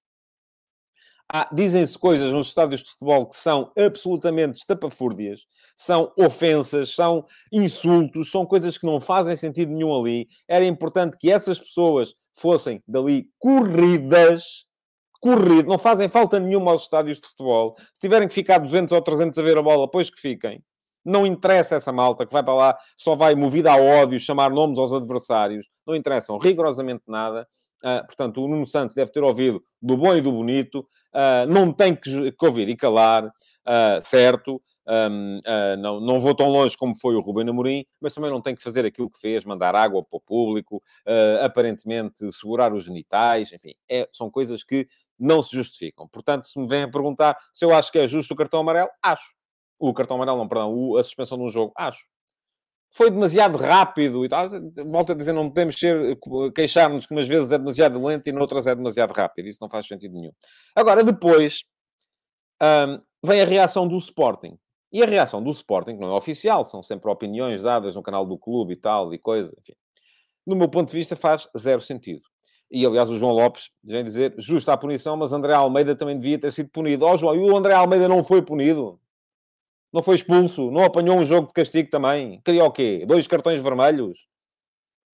Ah, 1.31 1.49
Dizem-se 1.51 1.97
coisas 1.97 2.31
nos 2.31 2.47
estádios 2.47 2.83
de 2.83 2.89
futebol 2.91 3.25
que 3.27 3.35
são 3.35 3.71
absolutamente 3.77 4.57
estapafúrdias, 4.57 5.41
são 5.75 6.11
ofensas, 6.17 6.93
são 6.93 7.25
insultos, 7.51 8.29
são 8.29 8.45
coisas 8.45 8.77
que 8.77 8.85
não 8.85 8.99
fazem 8.99 9.35
sentido 9.35 9.71
nenhum 9.71 9.99
ali. 9.99 10.27
Era 10.47 10.63
importante 10.65 11.17
que 11.17 11.31
essas 11.31 11.59
pessoas 11.59 12.13
fossem 12.33 12.81
dali 12.87 13.27
corridas, 13.39 14.65
corridas, 15.19 15.65
não 15.65 15.79
fazem 15.79 16.07
falta 16.07 16.39
nenhuma 16.39 16.71
aos 16.71 16.83
estádios 16.83 17.19
de 17.19 17.27
futebol. 17.27 17.75
Se 17.93 17.99
tiverem 17.99 18.27
que 18.27 18.33
ficar 18.33 18.59
200 18.59 18.91
ou 18.93 19.01
300 19.01 19.37
a 19.39 19.41
ver 19.41 19.57
a 19.57 19.63
bola, 19.63 19.89
pois 19.89 20.09
que 20.11 20.19
fiquem. 20.21 20.63
Não 21.03 21.25
interessa 21.25 21.75
essa 21.75 21.91
malta 21.91 22.25
que 22.25 22.33
vai 22.33 22.43
para 22.43 22.53
lá, 22.53 22.77
só 22.97 23.15
vai 23.15 23.35
movida 23.35 23.71
a 23.71 23.77
ódio, 23.77 24.19
chamar 24.19 24.51
nomes 24.51 24.77
aos 24.79 24.93
adversários. 24.93 25.67
Não 25.85 25.95
interessam 25.95 26.37
rigorosamente 26.37 27.03
nada. 27.07 27.47
Uh, 27.85 28.03
portanto, 28.03 28.43
o 28.43 28.47
Nuno 28.47 28.65
Santos 28.65 28.95
deve 28.95 29.11
ter 29.11 29.23
ouvido 29.23 29.63
do 29.79 29.95
bom 29.95 30.15
e 30.15 30.19
do 30.21 30.31
bonito, 30.31 30.79
uh, 31.13 31.45
não 31.47 31.71
tem 31.71 31.95
que, 31.95 32.31
que, 32.31 32.45
ouvir 32.45 32.67
e 32.67 32.75
calar, 32.75 33.27
uh, 33.27 34.01
certo. 34.03 34.59
Um, 34.87 35.41
não, 35.79 35.99
não 35.99 36.19
vou 36.19 36.35
tão 36.35 36.47
longe 36.47 36.77
como 36.77 36.95
foi 36.95 37.15
o 37.15 37.19
Ruben 37.19 37.49
Amorim, 37.49 37.83
mas 37.99 38.13
também 38.13 38.29
não 38.29 38.39
tem 38.39 38.53
que 38.53 38.61
fazer 38.61 38.85
aquilo 38.85 39.09
que 39.09 39.19
fez, 39.19 39.43
mandar 39.43 39.75
água 39.75 40.03
para 40.03 40.17
o 40.17 40.21
público, 40.21 40.79
aparentemente 41.43 42.31
segurar 42.31 42.71
os 42.71 42.83
genitais, 42.83 43.51
enfim, 43.51 43.73
é, 43.89 44.07
são 44.11 44.29
coisas 44.29 44.63
que 44.63 44.87
não 45.17 45.41
se 45.41 45.55
justificam. 45.55 46.07
Portanto, 46.07 46.45
se 46.45 46.59
me 46.59 46.67
vêm 46.67 46.83
a 46.83 46.87
perguntar 46.87 47.35
se 47.51 47.65
eu 47.65 47.73
acho 47.73 47.91
que 47.91 47.97
é 47.97 48.07
justo 48.07 48.35
o 48.35 48.37
cartão 48.37 48.59
amarelo, 48.59 48.89
acho. 49.01 49.33
O 49.79 49.91
cartão 49.91 50.17
amarelo, 50.17 50.37
não, 50.37 50.47
perdão, 50.47 50.95
a 50.97 51.03
suspensão 51.03 51.35
de 51.35 51.45
um 51.45 51.49
jogo, 51.49 51.73
acho 51.75 52.05
foi 52.95 53.11
demasiado 53.11 53.57
rápido 53.57 54.23
e 54.23 54.29
tal. 54.29 54.49
Volto 54.85 55.11
a 55.11 55.15
dizer, 55.15 55.33
não 55.33 55.49
podemos 55.49 55.75
queixar-nos 56.55 57.05
que 57.05 57.13
umas 57.13 57.27
vezes 57.27 57.51
é 57.51 57.57
demasiado 57.57 58.01
lento 58.01 58.27
e 58.27 58.31
noutras 58.31 58.67
é 58.67 58.73
demasiado 58.73 59.11
rápido. 59.11 59.49
Isso 59.49 59.59
não 59.61 59.69
faz 59.69 59.85
sentido 59.85 60.13
nenhum. 60.13 60.31
Agora, 60.73 61.03
depois, 61.03 61.63
um, 62.63 63.01
vem 63.21 63.41
a 63.41 63.45
reação 63.45 63.85
do 63.85 63.97
Sporting. 63.97 64.57
E 64.93 65.03
a 65.03 65.05
reação 65.05 65.43
do 65.43 65.51
Sporting, 65.51 65.95
que 65.95 65.99
não 65.99 66.13
é 66.13 66.15
oficial, 66.15 66.63
são 66.63 66.81
sempre 66.81 67.11
opiniões 67.11 67.61
dadas 67.61 67.95
no 67.95 68.01
canal 68.01 68.25
do 68.25 68.37
clube 68.37 68.71
e 68.71 68.77
tal, 68.77 69.13
e 69.13 69.17
coisa, 69.19 69.53
enfim. 69.59 69.73
No 70.47 70.55
meu 70.55 70.69
ponto 70.69 70.87
de 70.87 70.95
vista, 70.95 71.17
faz 71.17 71.49
zero 71.57 71.81
sentido. 71.81 72.21
E, 72.71 72.85
aliás, 72.85 73.09
o 73.09 73.17
João 73.17 73.33
Lopes 73.33 73.71
vem 73.83 74.05
dizer, 74.05 74.33
justa 74.37 74.71
a 74.71 74.77
punição, 74.77 75.17
mas 75.17 75.33
André 75.33 75.53
Almeida 75.53 75.97
também 75.97 76.17
devia 76.17 76.39
ter 76.39 76.53
sido 76.53 76.69
punido. 76.69 77.03
Ó, 77.03 77.13
oh, 77.13 77.17
João, 77.17 77.35
e 77.35 77.39
o 77.39 77.57
André 77.57 77.73
Almeida 77.73 78.07
não 78.07 78.23
foi 78.23 78.41
punido? 78.41 79.01
Não 79.95 80.03
foi 80.03 80.15
expulso? 80.15 80.69
Não 80.71 80.83
apanhou 80.83 81.17
um 81.17 81.23
jogo 81.23 81.47
de 81.47 81.53
castigo 81.53 81.89
também? 81.89 82.41
Queria 82.43 82.65
o 82.65 82.71
quê? 82.71 83.05
Dois 83.07 83.25
cartões 83.27 83.61
vermelhos? 83.61 84.27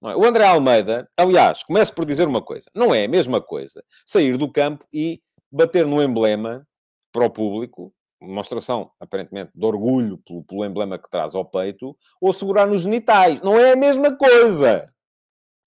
É? 0.04 0.16
O 0.16 0.26
André 0.26 0.44
Almeida, 0.44 1.08
aliás, 1.16 1.62
começo 1.62 1.94
por 1.94 2.04
dizer 2.04 2.28
uma 2.28 2.42
coisa. 2.42 2.66
Não 2.74 2.92
é 2.92 3.06
a 3.06 3.08
mesma 3.08 3.40
coisa 3.40 3.84
sair 4.04 4.38
do 4.38 4.52
campo 4.52 4.84
e 4.92 5.22
bater 5.52 5.86
no 5.86 6.02
emblema 6.02 6.68
para 7.12 7.24
o 7.24 7.30
público, 7.30 7.94
demonstração, 8.20 8.90
aparentemente, 9.00 9.52
de 9.54 9.64
orgulho 9.64 10.18
pelo, 10.26 10.44
pelo 10.46 10.66
emblema 10.66 10.98
que 10.98 11.12
traz 11.12 11.36
ao 11.36 11.46
peito, 11.46 11.96
ou 12.20 12.34
segurar 12.34 12.66
nos 12.66 12.82
genitais. 12.82 13.40
Não 13.42 13.60
é 13.60 13.74
a 13.74 13.76
mesma 13.76 14.18
coisa. 14.18 14.92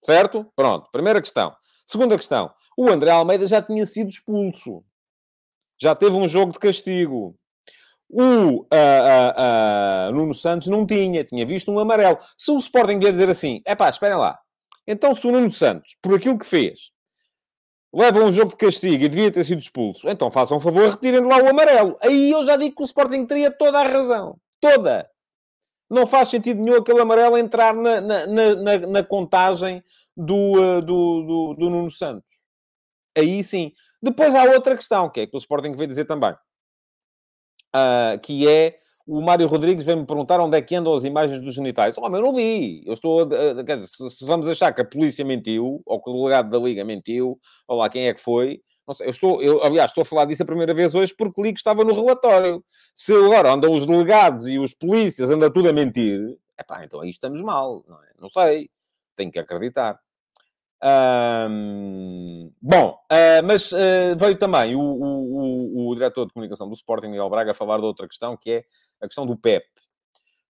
Certo? 0.03 0.45
Pronto. 0.57 0.91
Primeira 0.91 1.23
questão. 1.23 1.55
Segunda 1.87 2.17
questão. 2.17 2.53
O 2.77 2.89
André 2.89 3.13
Almeida 3.13 3.47
já 3.47 3.63
tinha 3.63 3.87
sido 3.87 4.11
expulso. 4.11 4.85
Já 5.81 5.95
teve 5.95 6.17
um 6.17 6.27
jogo 6.27 6.51
de 6.51 6.59
castigo. 6.59 7.39
O 8.17 8.21
uh, 8.21 8.59
uh, 8.63 10.09
uh, 10.09 10.13
Nuno 10.13 10.37
Santos 10.37 10.69
não 10.69 10.87
tinha, 10.87 11.25
tinha 11.25 11.45
visto 11.45 11.73
um 11.73 11.81
amarelo. 11.81 12.17
Se 12.39 12.53
o 12.53 12.59
Sporting 12.59 13.01
vier 13.01 13.11
dizer 13.11 13.29
assim, 13.29 13.61
é 13.65 13.75
pá, 13.75 13.91
esperem 13.91 14.17
lá. 14.17 14.39
Então, 14.87 15.17
se 15.17 15.27
o 15.27 15.33
Nuno 15.33 15.51
Santos, 15.51 15.97
por 16.01 16.15
aquilo 16.15 16.39
que 16.39 16.47
fez, 16.47 16.93
leva 17.93 18.21
um 18.21 18.33
jogo 18.33 18.51
de 18.51 18.57
castigo 18.57 19.03
e 19.03 19.09
devia 19.09 19.33
ter 19.33 19.43
sido 19.43 19.59
expulso, 19.59 20.09
então 20.09 20.31
façam 20.31 20.59
um 20.59 20.61
favor, 20.61 20.91
retirem 20.91 21.23
lá 21.23 21.39
o 21.39 21.49
amarelo. 21.49 21.99
Aí 22.01 22.31
eu 22.31 22.47
já 22.47 22.57
digo 22.57 22.77
que 22.77 22.83
o 22.83 22.85
Sporting 22.85 23.27
teria 23.27 23.51
toda 23.51 23.81
a 23.81 23.83
razão. 23.83 24.39
Toda. 24.61 25.11
Não 25.91 26.07
faz 26.07 26.29
sentido 26.29 26.63
nenhum 26.63 26.77
aquele 26.77 27.01
amarelo 27.01 27.37
entrar 27.37 27.75
na, 27.75 28.01
na, 28.01 28.27
na, 28.29 28.79
na 28.79 29.03
contagem 29.03 29.83
do, 30.17 30.81
do, 30.83 31.23
do, 31.23 31.55
do 31.59 31.69
Nuno 31.69 31.91
Santos. 31.91 32.31
Aí 33.19 33.43
sim. 33.43 33.73
Depois 34.01 34.33
há 34.37 34.45
outra 34.45 34.77
questão, 34.77 35.11
que 35.11 35.23
é 35.23 35.27
que 35.27 35.37
o 35.37 35.39
Sporting 35.39 35.73
veio 35.73 35.89
dizer 35.89 36.05
também 36.05 36.33
uh, 37.75 38.19
que 38.21 38.49
é 38.49 38.79
o 39.07 39.21
Mário 39.21 39.47
Rodrigues 39.47 39.85
vem-me 39.85 40.07
perguntar 40.07 40.41
onde 40.41 40.57
é 40.57 40.63
que 40.63 40.75
andam 40.75 40.95
as 40.95 41.05
imagens 41.05 41.43
dos 41.43 41.55
genitais. 41.55 41.97
Oh, 41.99 42.07
eu 42.07 42.23
não 42.23 42.33
vi. 42.33 42.83
Eu 42.87 42.95
estou. 42.95 43.29
Quer 43.29 43.77
dizer, 43.77 43.89
se, 43.89 44.11
se, 44.11 44.25
vamos 44.25 44.49
achar 44.49 44.73
que 44.73 44.81
a 44.81 44.85
polícia 44.85 45.25
mentiu, 45.25 45.83
ou 45.85 46.03
que 46.03 46.09
o 46.11 46.15
delegado 46.15 46.49
da 46.49 46.59
Liga 46.59 46.85
mentiu, 46.85 47.39
ou 47.69 47.79
lá 47.79 47.89
quem 47.91 48.09
é 48.09 48.15
que 48.15 48.21
foi. 48.21 48.63
Não 48.87 48.95
sei, 48.95 49.07
eu 49.07 49.11
estou, 49.11 49.43
eu, 49.43 49.63
aliás, 49.65 49.91
estou 49.91 50.03
a 50.03 50.05
falar 50.05 50.27
disso 50.27 50.43
a 50.43 50.47
primeira 50.47 50.75
vez 50.75 50.95
hoje 50.95 51.15
porque 51.17 51.41
li 51.43 51.53
que 51.53 51.59
estava 51.59 51.85
no 51.85 51.95
relatório. 51.95 52.63
Se 52.95 53.13
agora 53.15 53.53
andam 53.53 53.73
os 53.73 53.87
delegados 53.87 54.47
e 54.47 54.59
os 54.59 54.75
polícias, 54.75 55.31
anda 55.31 55.51
tudo 55.51 55.71
a 55.71 55.73
mentir, 55.73 56.21
é 56.59 56.63
pá, 56.63 56.85
então 56.85 57.01
aí 57.01 57.11
estamos 57.11 57.41
mal, 57.41 57.83
não 57.89 57.97
é? 57.97 58.09
Não 58.21 58.29
sei. 58.29 58.69
Tenho 59.17 59.31
que 59.31 59.39
acreditar. 59.39 59.99
Bom, 62.61 62.99
uh, 63.11 63.43
mas 63.45 63.73
uh, 63.73 64.17
veio 64.19 64.37
também 64.37 64.75
o, 64.75 64.81
o, 64.81 65.87
o, 65.87 65.91
o, 65.91 65.95
diretor 65.95 66.27
de 66.27 66.33
comunicação 66.35 66.69
do 66.69 66.75
Sporting, 66.75 67.09
Miguel 67.09 67.31
Braga, 67.31 67.55
falar 67.55 67.79
de 67.79 67.85
outra 67.85 68.07
questão, 68.07 68.37
que 68.37 68.51
é 68.51 68.65
a 69.01 69.07
questão 69.07 69.27
do 69.27 69.37
Pep. 69.37 69.65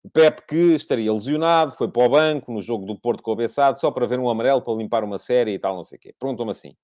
O 0.03 0.09
Pep 0.09 0.41
que 0.47 0.75
estaria 0.75 1.11
lesionado, 1.11 1.73
foi 1.73 1.89
para 1.89 2.05
o 2.05 2.09
banco 2.09 2.51
no 2.51 2.61
jogo 2.61 2.85
do 2.85 2.97
Porto 2.97 3.21
com 3.21 3.31
o 3.31 3.35
Bessado, 3.35 3.79
só 3.79 3.91
para 3.91 4.07
ver 4.07 4.19
um 4.19 4.29
amarelo, 4.29 4.61
para 4.61 4.73
limpar 4.73 5.03
uma 5.03 5.19
série 5.19 5.53
e 5.53 5.59
tal, 5.59 5.75
não 5.75 5.83
sei 5.83 5.97
o 5.97 5.99
quê. 5.99 6.15
Perguntam-me 6.17 6.51
assim, 6.51 6.75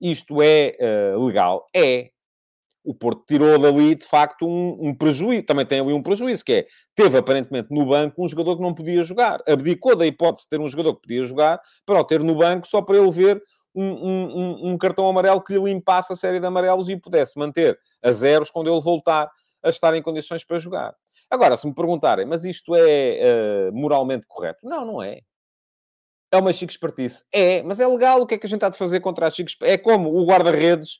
isto 0.00 0.42
é 0.42 0.76
uh, 1.16 1.24
legal? 1.24 1.66
É, 1.74 2.10
o 2.84 2.94
Porto 2.94 3.24
tirou 3.26 3.58
dali, 3.58 3.94
de 3.94 4.04
facto, 4.04 4.46
um, 4.46 4.76
um, 4.80 4.94
prejuízo. 4.94 5.42
Também 5.44 5.66
tem 5.66 5.80
ali 5.80 5.92
um 5.92 6.02
prejuízo, 6.02 6.44
que 6.44 6.52
é, 6.52 6.66
teve 6.94 7.18
aparentemente 7.18 7.68
no 7.70 7.86
banco 7.86 8.24
um 8.24 8.28
jogador 8.28 8.56
que 8.56 8.62
não 8.62 8.74
podia 8.74 9.02
jogar. 9.02 9.40
Abdicou 9.46 9.94
da 9.94 10.06
hipótese 10.06 10.44
de 10.44 10.50
ter 10.50 10.60
um 10.60 10.68
jogador 10.68 10.94
que 10.94 11.02
podia 11.02 11.24
jogar 11.24 11.60
para 11.84 12.00
o 12.00 12.04
ter 12.04 12.20
no 12.20 12.34
banco 12.34 12.66
só 12.66 12.80
para 12.80 12.96
ele 12.96 13.10
ver 13.10 13.42
um, 13.74 13.84
um, 13.84 14.70
um 14.70 14.78
cartão 14.78 15.06
amarelo 15.08 15.42
que 15.42 15.52
lhe 15.52 15.62
limpasse 15.62 16.12
a 16.12 16.16
série 16.16 16.40
de 16.40 16.46
amarelos 16.46 16.88
e 16.88 16.96
pudesse 16.96 17.38
manter 17.38 17.78
a 18.02 18.12
zeros 18.12 18.50
quando 18.50 18.70
ele 18.70 18.80
voltar 18.80 19.30
a 19.62 19.68
estar 19.68 19.94
em 19.94 20.02
condições 20.02 20.44
para 20.44 20.58
jogar. 20.58 20.94
Agora, 21.30 21.56
se 21.56 21.66
me 21.66 21.74
perguntarem, 21.74 22.26
mas 22.26 22.44
isto 22.44 22.74
é 22.74 23.68
uh, 23.70 23.78
moralmente 23.78 24.26
correto? 24.26 24.60
Não, 24.64 24.84
não 24.84 25.02
é. 25.02 25.20
É 26.32 26.36
uma 26.36 26.52
chique 26.52 26.72
espertice. 26.72 27.24
É, 27.32 27.62
mas 27.62 27.78
é 27.80 27.86
legal. 27.86 28.20
O 28.20 28.26
que 28.26 28.34
é 28.34 28.38
que 28.38 28.46
a 28.46 28.48
gente 28.48 28.64
há 28.64 28.68
de 28.68 28.78
fazer 28.78 29.00
contra 29.00 29.26
a 29.26 29.30
chique 29.30 29.52
É 29.62 29.76
como 29.76 30.14
o 30.14 30.24
guarda-redes 30.24 30.98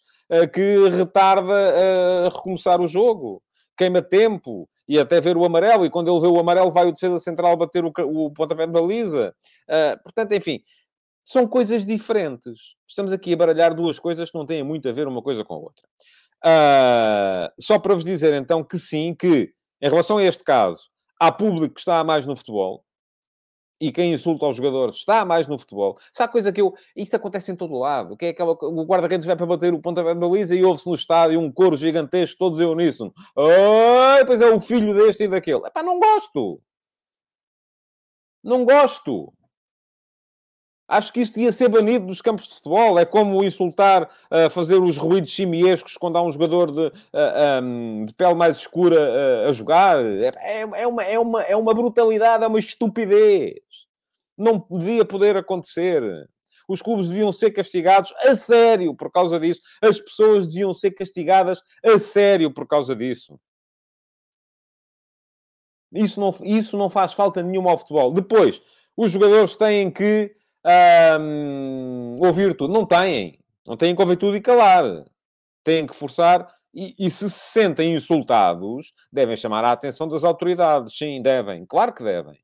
que 0.53 0.89
retarda 0.89 1.53
uh, 1.53 2.27
a 2.27 2.29
recomeçar 2.29 2.81
o 2.81 2.89
jogo. 2.89 3.43
Queima 3.77 4.03
tempo. 4.03 4.69
E 4.89 4.99
até 4.99 5.21
ver 5.21 5.37
o 5.37 5.45
amarelo. 5.45 5.87
E 5.87 5.91
quando 5.91 6.11
ele 6.11 6.21
vê 6.21 6.27
o 6.27 6.39
amarelo, 6.39 6.71
vai 6.71 6.87
o 6.87 6.93
defesa 6.93 7.19
central 7.21 7.57
bater 7.57 7.85
o, 7.85 7.93
o 7.99 8.31
pontapé 8.33 8.67
de 8.67 8.73
baliza. 8.73 9.35
Uh, 9.69 10.03
portanto, 10.03 10.33
enfim. 10.33 10.61
São 11.25 11.47
coisas 11.47 11.87
diferentes. 11.87 12.75
Estamos 12.89 13.13
aqui 13.13 13.33
a 13.33 13.37
baralhar 13.37 13.75
duas 13.75 13.99
coisas 14.01 14.31
que 14.31 14.39
não 14.39 14.47
têm 14.47 14.65
muito 14.65 14.89
a 14.89 14.93
ver 14.93 15.07
uma 15.07 15.23
coisa 15.23 15.45
com 15.45 15.55
a 15.55 15.59
outra. 15.59 15.85
só 17.61 17.79
para 17.79 17.95
vos 17.95 18.05
dizer, 18.05 18.35
então, 18.35 18.65
que 18.65 18.79
sim, 18.79 19.15
que 19.15 19.53
em 19.81 19.89
relação 19.89 20.19
a 20.19 20.25
este 20.25 20.43
caso, 20.43 20.89
há 21.21 21.31
público 21.31 21.75
que 21.75 21.81
está 21.81 22.03
mais 22.03 22.27
no 22.27 22.35
futebol, 22.35 22.85
e 23.81 23.91
quem 23.91 24.13
insulta 24.13 24.45
aos 24.45 24.57
jogadores 24.57 24.97
está 24.97 25.25
mais 25.25 25.49
no 25.49 25.59
futebol. 25.59 25.99
Sabe 26.13 26.33
coisa 26.33 26.53
que 26.53 26.61
eu... 26.61 26.75
Isto 26.95 27.17
acontece 27.17 27.51
em 27.51 27.57
todo 27.57 27.79
lado. 27.79 28.17
Que 28.17 28.27
é 28.27 28.29
aquela... 28.29 28.53
O 28.53 28.85
guarda-redes 28.85 29.27
vai 29.27 29.37
para 29.37 29.47
bater 29.47 29.73
o 29.73 29.81
pontapé 29.81 30.13
de 30.13 30.21
baliza 30.21 30.55
e 30.55 30.63
ouve-se 30.63 30.87
no 30.87 30.95
estádio 30.95 31.41
um 31.41 31.51
coro 31.51 31.77
gigantesco, 31.77 32.39
todos 32.39 32.61
eu 32.61 32.73
uníssono. 32.73 33.15
Ai, 33.37 34.25
pois 34.27 34.41
é 34.41 34.51
o 34.51 34.61
filho 34.61 34.93
deste 34.93 35.25
e 35.25 35.29
daquele. 35.29 35.67
Epá, 35.67 35.83
não 35.83 35.99
gosto. 35.99 36.61
Não 38.43 38.65
gosto. 38.65 39.33
Acho 40.91 41.13
que 41.13 41.21
isso 41.21 41.35
devia 41.35 41.53
ser 41.53 41.69
banido 41.69 42.07
dos 42.07 42.21
campos 42.21 42.49
de 42.49 42.55
futebol. 42.57 42.99
É 42.99 43.05
como 43.05 43.45
insultar, 43.45 44.11
uh, 44.29 44.51
fazer 44.51 44.75
os 44.75 44.97
ruídos 44.97 45.33
simiescos 45.33 45.97
quando 45.97 46.19
há 46.19 46.23
um 46.23 46.33
jogador 46.33 46.73
de, 46.73 46.81
uh, 46.89 46.93
ah, 47.13 47.61
um, 47.63 48.05
de 48.05 48.13
pele 48.13 48.35
mais 48.35 48.57
escura 48.57 48.97
uh, 48.99 49.49
a 49.49 49.53
jogar. 49.53 50.05
É, 50.05 50.63
é, 50.63 50.87
uma, 50.89 51.05
é, 51.05 51.17
uma, 51.17 51.43
é 51.45 51.55
uma 51.55 51.73
brutalidade, 51.73 52.43
é 52.43 52.47
uma 52.49 52.59
estupidez. 52.59 53.61
Não 54.37 54.67
devia 54.69 55.05
poder 55.05 55.37
acontecer. 55.37 56.03
Os 56.67 56.83
clubes 56.83 57.09
deviam 57.09 57.33
ser 57.33 57.53
castigados 57.53 58.13
a 58.25 58.35
sério 58.35 58.93
por 58.93 59.13
causa 59.13 59.39
disso. 59.39 59.61
As 59.81 60.01
pessoas 60.01 60.49
deviam 60.49 60.75
ser 60.75 60.91
castigadas 60.91 61.63
a 61.85 62.01
sério 62.01 62.53
por 62.53 62.67
causa 62.67 62.97
disso. 62.97 63.39
Isso 65.93 66.19
não, 66.19 66.35
isso 66.43 66.77
não 66.77 66.91
faz 66.91 67.13
falta 67.13 67.45
nenhuma 67.45 67.71
ao 67.71 67.79
futebol. 67.79 68.13
Depois, 68.13 68.61
os 68.97 69.13
jogadores 69.13 69.55
têm 69.55 69.89
que 69.89 70.35
um, 71.21 72.17
ouvir 72.21 72.55
tudo. 72.57 72.73
Não 72.73 72.87
têm. 72.87 73.39
Não 73.67 73.77
têm 73.77 73.95
que 73.95 74.03
ouvir 74.03 74.17
tudo 74.17 74.37
e 74.37 74.41
calar. 74.41 75.05
Têm 75.65 75.87
que 75.87 75.95
forçar. 75.95 76.49
E, 76.73 76.95
e, 76.99 77.11
se 77.11 77.29
se 77.29 77.53
sentem 77.53 77.95
insultados, 77.95 78.93
devem 79.13 79.37
chamar 79.37 79.65
a 79.65 79.73
atenção 79.73 80.07
das 80.07 80.25
autoridades. 80.25 80.97
Sim, 80.97 81.21
devem. 81.21 81.67
Claro 81.67 81.93
que 81.93 82.05
devem. 82.05 82.39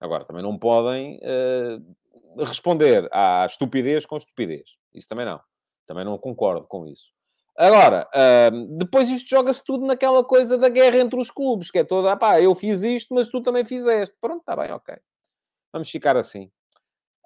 Agora, 0.00 0.24
também 0.24 0.42
não 0.42 0.58
podem 0.58 1.18
uh, 1.18 2.44
responder 2.44 3.08
à 3.12 3.44
estupidez 3.46 4.06
com 4.06 4.16
estupidez. 4.16 4.76
Isso 4.94 5.08
também 5.08 5.26
não. 5.26 5.40
Também 5.86 6.04
não 6.04 6.18
concordo 6.18 6.66
com 6.66 6.86
isso. 6.86 7.10
Agora, 7.56 8.06
uh, 8.14 8.76
depois 8.76 9.08
isto 9.08 9.30
joga-se 9.30 9.64
tudo 9.64 9.86
naquela 9.86 10.22
coisa 10.22 10.58
da 10.58 10.68
guerra 10.68 10.98
entre 10.98 11.18
os 11.18 11.30
clubes, 11.30 11.70
que 11.70 11.78
é 11.78 11.84
toda, 11.84 12.12
ah 12.12 12.16
pá, 12.16 12.40
eu 12.40 12.54
fiz 12.54 12.82
isto, 12.82 13.14
mas 13.14 13.28
tu 13.28 13.40
também 13.40 13.64
fizeste. 13.64 14.14
Pronto, 14.20 14.40
está 14.40 14.54
bem, 14.54 14.70
ok. 14.72 14.94
Vamos 15.72 15.90
ficar 15.90 16.16
assim. 16.16 16.50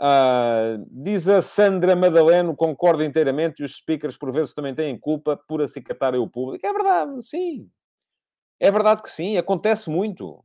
Uh, 0.01 0.87
diz 0.91 1.29
a 1.29 1.43
Sandra 1.43 1.95
Madaleno, 1.95 2.57
concordo 2.57 3.05
inteiramente, 3.05 3.61
e 3.61 3.65
os 3.65 3.77
speakers 3.77 4.17
por 4.17 4.33
vezes 4.33 4.55
também 4.55 4.75
têm 4.75 4.99
culpa 4.99 5.39
por 5.47 5.61
acicatarem 5.61 6.19
o 6.19 6.29
público. 6.29 6.67
É 6.67 6.73
verdade, 6.73 7.23
sim. 7.23 7.69
É 8.59 8.71
verdade 8.71 9.03
que 9.03 9.11
sim, 9.11 9.37
acontece 9.37 9.91
muito. 9.91 10.43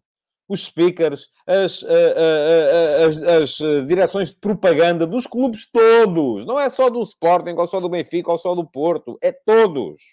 Os 0.48 0.66
speakers, 0.66 1.30
as, 1.48 1.82
uh, 1.82 1.88
uh, 1.88 3.08
as, 3.08 3.24
as 3.24 3.88
direções 3.88 4.30
de 4.30 4.38
propaganda 4.38 5.08
dos 5.08 5.26
clubes 5.26 5.70
todos, 5.72 6.46
não 6.46 6.60
é 6.60 6.70
só 6.70 6.90
do 6.90 7.02
Sporting, 7.02 7.56
ou 7.58 7.66
só 7.66 7.80
do 7.80 7.90
Benfica, 7.90 8.32
ou 8.32 8.38
só 8.38 8.54
do 8.54 8.66
Porto, 8.66 9.18
é 9.22 9.32
todos 9.32 10.04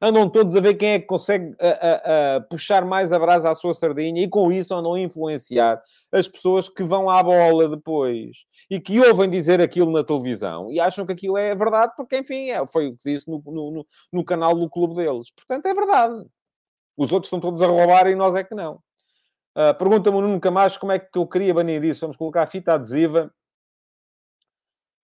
andam 0.00 0.28
todos 0.28 0.56
a 0.56 0.60
ver 0.60 0.74
quem 0.74 0.90
é 0.90 0.98
que 0.98 1.06
consegue 1.06 1.54
a, 1.60 1.68
a, 1.68 2.36
a 2.36 2.40
puxar 2.40 2.84
mais 2.84 3.12
a 3.12 3.18
brasa 3.18 3.50
à 3.50 3.54
sua 3.54 3.74
sardinha 3.74 4.22
e 4.22 4.28
com 4.28 4.50
isso 4.50 4.74
andam 4.74 4.94
a 4.94 5.00
influenciar 5.00 5.82
as 6.10 6.26
pessoas 6.26 6.68
que 6.68 6.82
vão 6.82 7.10
à 7.10 7.22
bola 7.22 7.68
depois 7.68 8.38
e 8.70 8.80
que 8.80 8.98
ouvem 9.00 9.28
dizer 9.28 9.60
aquilo 9.60 9.90
na 9.92 10.02
televisão 10.02 10.70
e 10.70 10.80
acham 10.80 11.04
que 11.04 11.12
aquilo 11.12 11.36
é 11.36 11.54
verdade 11.54 11.92
porque, 11.96 12.18
enfim, 12.18 12.50
é, 12.50 12.66
foi 12.66 12.88
o 12.88 12.96
que 12.96 13.12
disse 13.12 13.28
no, 13.28 13.42
no, 13.44 13.86
no 14.12 14.24
canal 14.24 14.54
do 14.54 14.68
clube 14.68 14.94
deles. 14.94 15.30
Portanto, 15.30 15.66
é 15.66 15.74
verdade. 15.74 16.24
Os 16.96 17.12
outros 17.12 17.28
estão 17.28 17.40
todos 17.40 17.62
a 17.62 17.66
roubar 17.66 18.06
e 18.08 18.14
nós 18.14 18.34
é 18.34 18.44
que 18.44 18.54
não. 18.54 18.80
Uh, 19.56 19.74
Pergunta-me 19.76 20.16
o 20.16 20.20
Nuno 20.20 20.40
Camacho 20.40 20.78
como 20.78 20.92
é 20.92 20.98
que 20.98 21.18
eu 21.18 21.26
queria 21.26 21.52
banir 21.52 21.82
isso. 21.84 22.02
Vamos 22.02 22.16
colocar 22.16 22.46
fita 22.46 22.74
adesiva 22.74 23.32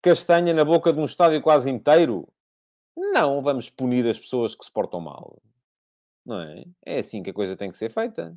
castanha 0.03 0.53
na 0.53 0.64
boca 0.64 0.92
de 0.92 0.99
um 0.99 1.05
estádio 1.05 1.40
quase 1.40 1.71
inteiro. 1.71 2.29
Não 2.96 3.42
vamos 3.42 3.70
punir 3.70 4.07
as 4.07 4.18
pessoas 4.18 4.55
que 4.55 4.64
se 4.64 4.70
portam 4.70 5.00
mal. 5.00 5.40
Não 6.24 6.40
é? 6.40 6.64
É 6.85 6.98
assim 6.98 7.22
que 7.22 7.31
a 7.31 7.35
coisa 7.35 7.57
tem 7.57 7.70
que 7.70 7.76
ser 7.76 7.90
feita. 7.90 8.37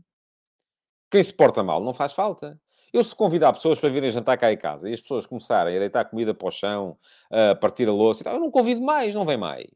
Quem 1.11 1.23
se 1.23 1.33
porta 1.33 1.63
mal 1.63 1.83
não 1.83 1.93
faz 1.93 2.13
falta. 2.13 2.59
Eu, 2.91 3.03
se 3.03 3.13
convidar 3.13 3.51
pessoas 3.51 3.77
para 3.77 3.89
virem 3.89 4.09
jantar 4.09 4.37
cá 4.37 4.51
em 4.53 4.57
casa 4.57 4.89
e 4.89 4.93
as 4.93 5.01
pessoas 5.01 5.25
começarem 5.25 5.75
a 5.75 5.79
deitar 5.79 6.05
comida 6.05 6.33
para 6.33 6.47
o 6.47 6.51
chão, 6.51 6.97
a 7.29 7.53
partir 7.53 7.89
a 7.89 7.91
louça 7.91 8.21
e 8.21 8.23
tal, 8.23 8.35
eu 8.35 8.39
não 8.39 8.49
convido 8.49 8.81
mais, 8.81 9.13
não 9.13 9.25
vem 9.25 9.37
mais. 9.37 9.69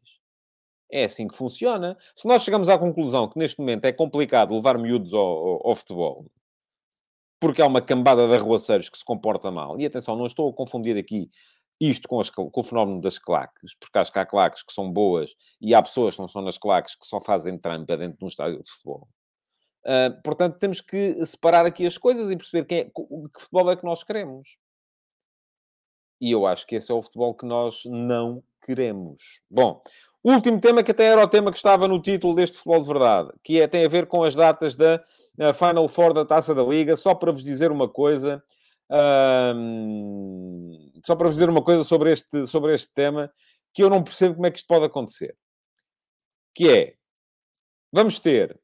É 0.92 1.04
assim 1.04 1.28
que 1.28 1.36
funciona. 1.36 1.98
Se 2.16 2.28
nós 2.28 2.44
chegamos 2.44 2.70
à 2.70 2.78
conclusão 2.78 3.28
que 3.28 3.38
neste 3.38 3.60
momento 3.60 3.86
é 3.86 3.92
complicado 3.92 4.56
levar 4.56 4.78
miúdos 4.78 5.14
ao, 5.14 5.22
ao, 5.22 5.68
ao 5.68 5.76
futebol, 5.76 6.26
porque 7.40 7.62
há 7.62 7.68
uma 7.68 7.82
cambada 7.82 8.28
de 8.28 8.36
arruaceiros 8.36 8.90
que 8.90 8.98
se 8.98 9.04
comporta 9.06 9.52
mal, 9.52 9.80
e 9.80 9.86
atenção, 9.86 10.16
não 10.16 10.26
estou 10.26 10.50
a 10.50 10.54
confundir 10.54 10.98
aqui 10.98 11.30
isto 11.80 12.08
com, 12.08 12.20
as, 12.20 12.30
com, 12.30 12.50
o 12.54 12.64
fenómeno 12.64 13.00
das 13.00 13.18
claques, 13.18 13.74
porque 13.76 13.98
acho 13.98 14.12
que 14.12 14.20
há 14.20 14.26
claques 14.26 14.64
que 14.64 14.74
são 14.74 14.92
boas 14.92 15.34
e 15.62 15.74
há 15.74 15.82
pessoas 15.82 16.16
que 16.16 16.22
não 16.22 16.28
são 16.28 16.42
nas 16.42 16.58
claques 16.58 16.96
que 16.96 17.06
só 17.06 17.20
fazem 17.20 17.58
trampa 17.58 17.96
dentro 17.96 18.18
de 18.18 18.26
um 18.26 18.28
estádio 18.28 18.62
de 18.62 18.70
futebol. 18.70 19.08
Uh, 19.86 20.22
portanto, 20.24 20.60
temos 20.60 20.82
que 20.82 21.26
separar 21.26 21.66
aqui 21.66 21.86
as 21.86 21.98
coisas 21.98 22.30
e 22.30 22.36
perceber 22.36 22.66
quem 22.66 22.78
é, 22.80 22.84
que 22.86 23.42
futebol 23.42 23.72
é 23.72 23.76
que 23.78 23.86
nós 23.86 24.04
queremos. 24.04 24.58
E 26.20 26.32
eu 26.32 26.46
acho 26.46 26.68
que 26.68 26.76
esse 26.76 26.92
é 26.92 26.94
o 26.94 27.02
futebol 27.02 27.34
que 27.34 27.46
nós 27.46 27.84
não 27.86 28.44
queremos. 28.62 29.40
Bom, 29.50 29.82
último 30.22 30.60
tema 30.60 30.84
que 30.84 30.92
até 30.92 31.06
era 31.06 31.24
o 31.24 31.28
tema 31.28 31.50
que 31.50 31.58
estava 31.58 31.88
no 31.88 32.02
título 32.02 32.36
deste 32.36 32.58
futebol 32.58 32.82
de 32.82 32.88
verdade, 32.88 33.30
que 33.42 33.62
é, 33.62 33.68
tem 33.68 33.86
a 33.86 33.90
ver 33.90 34.06
com 34.06 34.24
as 34.24 34.36
datas 34.36 34.76
da 34.76 35.02
Final 35.54 35.88
Four 35.88 36.14
da 36.14 36.26
Taça 36.26 36.54
da 36.54 36.64
Liga. 36.64 36.98
Só 36.98 37.16
para 37.16 37.32
vos 37.32 37.44
dizer 37.44 37.72
uma 37.72 37.88
coisa, 37.88 38.44
só 41.04 41.16
para 41.16 41.30
dizer 41.30 41.50
uma 41.50 41.64
coisa 41.64 41.84
sobre 41.84 42.12
este, 42.12 42.46
sobre 42.48 42.74
este 42.74 42.92
tema, 42.94 43.32
que 43.74 43.84
eu 43.84 43.90
não 43.90 44.04
percebo 44.04 44.36
como 44.36 44.48
é 44.48 44.52
que 44.52 44.58
isto 44.58 44.68
pode 44.68 44.86
acontecer. 44.86 45.38
Que 46.54 46.70
é, 46.70 46.96
vamos 47.92 48.20
ter 48.20 48.60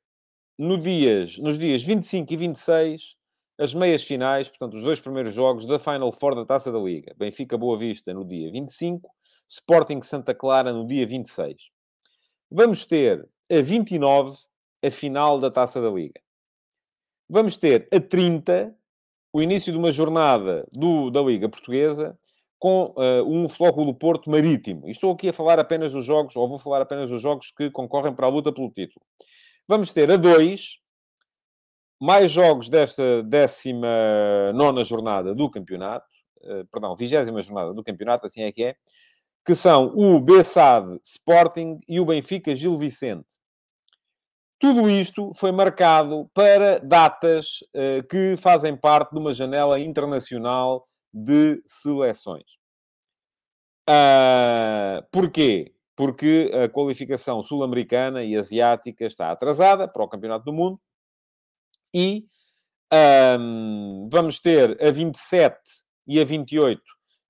no 0.58 0.78
dias, 0.78 1.38
nos 1.38 1.58
dias 1.58 1.84
25 1.84 2.34
e 2.34 2.38
26 2.38 3.16
as 3.58 3.74
meias 3.74 4.04
finais, 4.04 4.50
portanto, 4.50 4.76
os 4.76 4.84
dois 4.84 5.00
primeiros 5.00 5.34
jogos 5.34 5.66
da 5.66 5.80
Final 5.80 6.12
Four 6.12 6.36
da 6.36 6.46
Taça 6.46 6.72
da 6.72 6.80
Liga. 6.80 7.14
Benfica 7.18 7.58
Boa 7.58 7.78
Vista 7.78 8.14
no 8.14 8.26
dia 8.26 8.52
25, 8.52 9.10
Sporting 9.48 10.02
Santa 10.02 10.36
Clara 10.36 10.74
no 10.74 10.86
dia 10.86 11.06
26. 11.06 11.72
Vamos 12.52 12.86
ter 12.86 13.28
a 13.50 13.62
29 13.62 14.38
a 14.84 14.92
final 14.92 15.40
da 15.40 15.50
Taça 15.50 15.82
da 15.82 15.90
Liga. 15.90 16.20
Vamos 17.30 17.58
ter 17.58 17.88
a 17.92 18.00
30 18.00 18.76
o 19.36 19.42
início 19.42 19.70
de 19.70 19.78
uma 19.78 19.92
jornada 19.92 20.66
do, 20.72 21.10
da 21.10 21.22
Liga 21.22 21.50
Portuguesa 21.50 22.18
com 22.58 22.94
uh, 22.96 23.22
um 23.28 23.50
Flóculo 23.50 23.94
Porto 23.94 24.30
Marítimo. 24.30 24.88
E 24.88 24.92
estou 24.92 25.12
aqui 25.12 25.28
a 25.28 25.34
falar 25.34 25.60
apenas 25.60 25.92
dos 25.92 26.06
jogos, 26.06 26.38
ou 26.38 26.48
vou 26.48 26.58
falar 26.58 26.82
apenas 26.82 27.10
dos 27.10 27.22
jogos 27.22 27.52
que 27.52 27.70
concorrem 27.70 28.16
para 28.16 28.28
a 28.28 28.30
luta 28.30 28.54
pelo 28.54 28.72
título. 28.72 29.06
Vamos 29.68 29.92
ter 29.92 30.10
a 30.10 30.16
dois 30.16 30.78
mais 32.02 32.32
jogos 32.32 32.70
desta 32.70 33.22
19 33.24 34.86
jornada 34.86 35.36
do 35.36 35.52
campeonato, 35.52 36.08
uh, 36.44 36.66
perdão, 36.72 36.96
20 36.96 37.12
jornada 37.42 37.74
do 37.74 37.84
campeonato, 37.84 38.26
assim 38.26 38.44
é 38.44 38.54
que 38.54 38.64
é, 38.64 38.76
que 39.46 39.54
são 39.54 39.88
o 39.88 40.18
Bessade 40.22 40.98
Sporting 41.04 41.82
e 41.90 42.00
o 42.00 42.06
Benfica 42.06 42.56
Gil 42.56 42.78
Vicente. 42.78 43.36
Tudo 44.60 44.90
isto 44.90 45.34
foi 45.36 45.52
marcado 45.52 46.30
para 46.34 46.80
datas 46.80 47.60
uh, 47.74 48.08
que 48.10 48.36
fazem 48.38 48.76
parte 48.76 49.12
de 49.12 49.20
uma 49.20 49.34
janela 49.34 49.80
internacional 49.80 50.84
de 51.14 51.62
seleções. 51.66 52.46
Uh, 53.90 55.06
porquê? 55.12 55.74
Porque 55.96 56.52
a 56.54 56.68
qualificação 56.70 57.44
sul-americana 57.44 58.24
e 58.24 58.36
asiática 58.36 59.06
está 59.06 59.32
atrasada 59.32 59.88
para 59.88 60.04
o 60.04 60.08
Campeonato 60.08 60.46
do 60.46 60.54
Mundo 60.54 60.80
e 61.94 62.26
um, 63.40 64.10
vamos 64.12 64.40
ter 64.40 64.82
a 64.84 64.92
27 64.92 65.58
e 66.08 66.20
a 66.20 66.26
28 66.26 66.82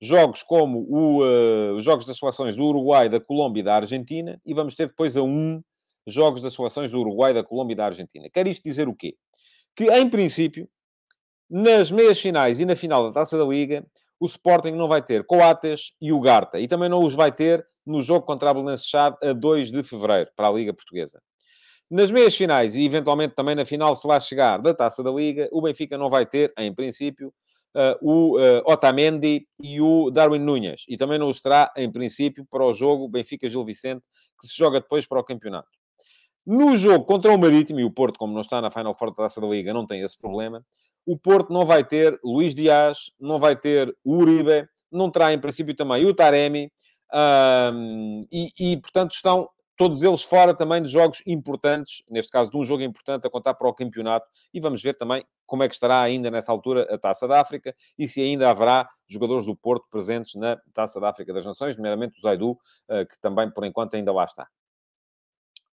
jogos 0.01 0.43
como 0.43 0.79
uh, 0.81 1.75
os 1.75 1.83
jogos 1.83 2.05
das 2.05 2.17
seleções 2.17 2.55
do 2.55 2.65
Uruguai, 2.65 3.09
da 3.09 3.19
Colômbia 3.19 3.61
e 3.61 3.63
da 3.63 3.75
Argentina 3.75 4.39
e 4.45 4.53
vamos 4.53 4.75
ter 4.75 4.87
depois 4.87 5.17
a 5.17 5.21
1 5.21 5.61
jogos 6.07 6.41
das 6.41 6.53
seleções 6.53 6.91
do 6.91 6.99
Uruguai, 6.99 7.33
da 7.33 7.43
Colômbia 7.43 7.73
e 7.73 7.77
da 7.77 7.85
Argentina. 7.85 8.29
Quer 8.29 8.47
isto 8.47 8.63
dizer 8.63 8.87
o 8.87 8.95
quê? 8.95 9.15
Que, 9.75 9.85
em 9.91 10.09
princípio, 10.09 10.69
nas 11.49 11.91
meias 11.91 12.19
finais 12.19 12.59
e 12.59 12.65
na 12.65 12.75
final 12.75 13.03
da 13.03 13.11
Taça 13.11 13.37
da 13.37 13.45
Liga, 13.45 13.85
o 14.19 14.25
Sporting 14.25 14.71
não 14.71 14.87
vai 14.87 15.01
ter 15.01 15.25
Coates 15.25 15.91
e 16.01 16.11
o 16.11 16.19
Garta. 16.19 16.59
E 16.59 16.67
também 16.67 16.89
não 16.89 17.03
os 17.03 17.13
vai 17.13 17.31
ter 17.31 17.65
no 17.85 18.01
jogo 18.01 18.25
contra 18.25 18.49
a 18.49 18.53
Belenenses 18.53 18.91
a 18.95 19.33
2 19.33 19.71
de 19.71 19.83
Fevereiro, 19.83 20.31
para 20.35 20.47
a 20.47 20.51
Liga 20.51 20.73
Portuguesa. 20.73 21.21
Nas 21.89 22.09
meias 22.09 22.35
finais 22.35 22.75
e, 22.75 22.83
eventualmente, 22.83 23.35
também 23.35 23.53
na 23.53 23.63
final, 23.63 23.95
se 23.95 24.07
lá 24.07 24.19
chegar 24.19 24.57
da 24.57 24.73
Taça 24.73 25.03
da 25.03 25.11
Liga, 25.11 25.47
o 25.51 25.61
Benfica 25.61 25.97
não 25.97 26.09
vai 26.09 26.25
ter, 26.25 26.51
em 26.57 26.73
princípio, 26.73 27.31
uh, 27.75 27.97
o 28.01 28.39
uh, 28.39 28.63
Otamendi 28.65 29.47
e 29.61 29.79
o 29.79 30.09
Darwin 30.09 30.39
Núñez. 30.39 30.83
E 30.87 30.97
também 30.97 31.19
não 31.19 31.29
os 31.29 31.39
terá, 31.39 31.71
em 31.77 31.91
princípio, 31.91 32.43
para 32.49 32.65
o 32.65 32.73
jogo 32.73 33.07
Benfica-Gil 33.07 33.63
Vicente, 33.63 34.07
que 34.39 34.47
se 34.47 34.57
joga 34.57 34.79
depois 34.79 35.05
para 35.05 35.19
o 35.19 35.23
campeonato. 35.23 35.69
No 36.45 36.77
jogo 36.77 37.05
contra 37.05 37.33
o 37.33 37.37
Marítimo, 37.37 37.79
e 37.79 37.83
o 37.83 37.91
Porto, 37.91 38.19
como 38.19 38.33
não 38.33 38.41
está 38.41 38.61
na 38.61 38.69
Final 38.69 38.93
Four 38.93 39.09
da 39.09 39.23
Taça 39.23 39.41
da 39.41 39.47
Liga, 39.47 39.73
não 39.73 39.85
tem 39.85 40.01
esse 40.01 40.17
problema, 40.17 40.63
o 41.05 41.17
Porto 41.17 41.51
não 41.51 41.65
vai 41.65 41.83
ter 41.83 42.19
Luís 42.23 42.53
Dias, 42.53 43.11
não 43.19 43.39
vai 43.39 43.55
ter 43.55 43.95
Uribe, 44.05 44.67
não 44.91 45.09
terá, 45.09 45.33
em 45.33 45.39
princípio, 45.39 45.75
também 45.75 46.05
o 46.05 46.13
Taremi, 46.13 46.71
um, 47.13 48.25
e, 48.31 48.49
e, 48.59 48.77
portanto, 48.77 49.13
estão 49.13 49.49
todos 49.77 50.01
eles 50.03 50.23
fora 50.23 50.53
também 50.53 50.81
de 50.81 50.87
jogos 50.87 51.21
importantes, 51.25 52.01
neste 52.09 52.31
caso 52.31 52.49
de 52.49 52.57
um 52.57 52.63
jogo 52.63 52.81
importante 52.81 53.27
a 53.27 53.29
contar 53.29 53.53
para 53.55 53.67
o 53.67 53.73
campeonato, 53.73 54.27
e 54.53 54.59
vamos 54.59 54.81
ver 54.81 54.93
também 54.93 55.25
como 55.45 55.63
é 55.63 55.67
que 55.67 55.73
estará 55.73 56.01
ainda 56.01 56.31
nessa 56.31 56.51
altura 56.51 56.87
a 56.93 56.97
Taça 56.97 57.27
da 57.27 57.39
África 57.41 57.75
e 57.97 58.07
se 58.07 58.21
ainda 58.21 58.49
haverá 58.49 58.87
jogadores 59.07 59.45
do 59.45 59.55
Porto 59.55 59.85
presentes 59.89 60.35
na 60.35 60.57
Taça 60.73 60.99
da 60.99 61.09
África 61.09 61.33
das 61.33 61.45
Nações, 61.45 61.75
nomeadamente 61.75 62.17
o 62.17 62.21
Zaidu, 62.21 62.57
eh, 62.89 63.05
que 63.05 63.19
também 63.19 63.51
por 63.51 63.65
enquanto 63.65 63.95
ainda 63.95 64.11
lá 64.13 64.23
está. 64.23 64.47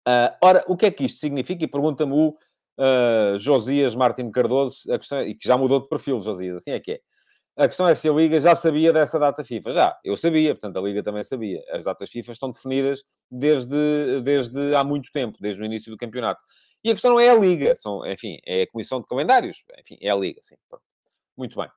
Uh, 0.08 0.34
ora, 0.42 0.64
o 0.66 0.76
que 0.76 0.86
é 0.86 0.90
que 0.90 1.04
isto 1.04 1.20
significa? 1.20 1.64
E 1.64 1.68
pergunta-me 1.68 2.12
o 2.12 2.28
uh, 2.28 3.38
Josias 3.38 3.94
Martins 3.94 4.32
Cardoso, 4.32 4.92
a 4.92 4.98
questão 4.98 5.20
e 5.22 5.34
que 5.34 5.46
já 5.46 5.56
mudou 5.56 5.80
de 5.80 5.88
perfil, 5.88 6.20
Josias, 6.20 6.56
assim 6.56 6.72
é 6.72 6.80
que 6.80 6.92
é. 6.92 7.00
A 7.54 7.68
questão 7.68 7.86
é 7.86 7.94
se 7.94 8.08
a 8.08 8.12
Liga 8.12 8.40
já 8.40 8.54
sabia 8.54 8.92
dessa 8.94 9.18
data 9.18 9.44
FIFA. 9.44 9.72
Já, 9.72 9.98
eu 10.02 10.16
sabia, 10.16 10.54
portanto, 10.54 10.78
a 10.78 10.80
Liga 10.80 11.02
também 11.02 11.22
sabia. 11.22 11.62
As 11.70 11.84
datas 11.84 12.08
FIFA 12.10 12.32
estão 12.32 12.50
definidas 12.50 13.04
desde, 13.30 14.22
desde 14.22 14.74
há 14.74 14.82
muito 14.82 15.10
tempo, 15.12 15.36
desde 15.38 15.60
o 15.60 15.64
início 15.64 15.92
do 15.92 15.98
campeonato. 15.98 16.40
E 16.82 16.90
a 16.90 16.94
questão 16.94 17.10
não 17.10 17.20
é 17.20 17.28
a 17.28 17.34
Liga, 17.34 17.74
são, 17.76 18.06
enfim, 18.06 18.38
é 18.46 18.62
a 18.62 18.66
Comissão 18.66 19.00
de 19.00 19.06
Calendários. 19.06 19.62
Enfim, 19.78 19.98
é 20.00 20.10
a 20.10 20.16
Liga, 20.16 20.40
sim. 20.42 20.56
Muito 21.36 21.56
bem. 21.56 21.68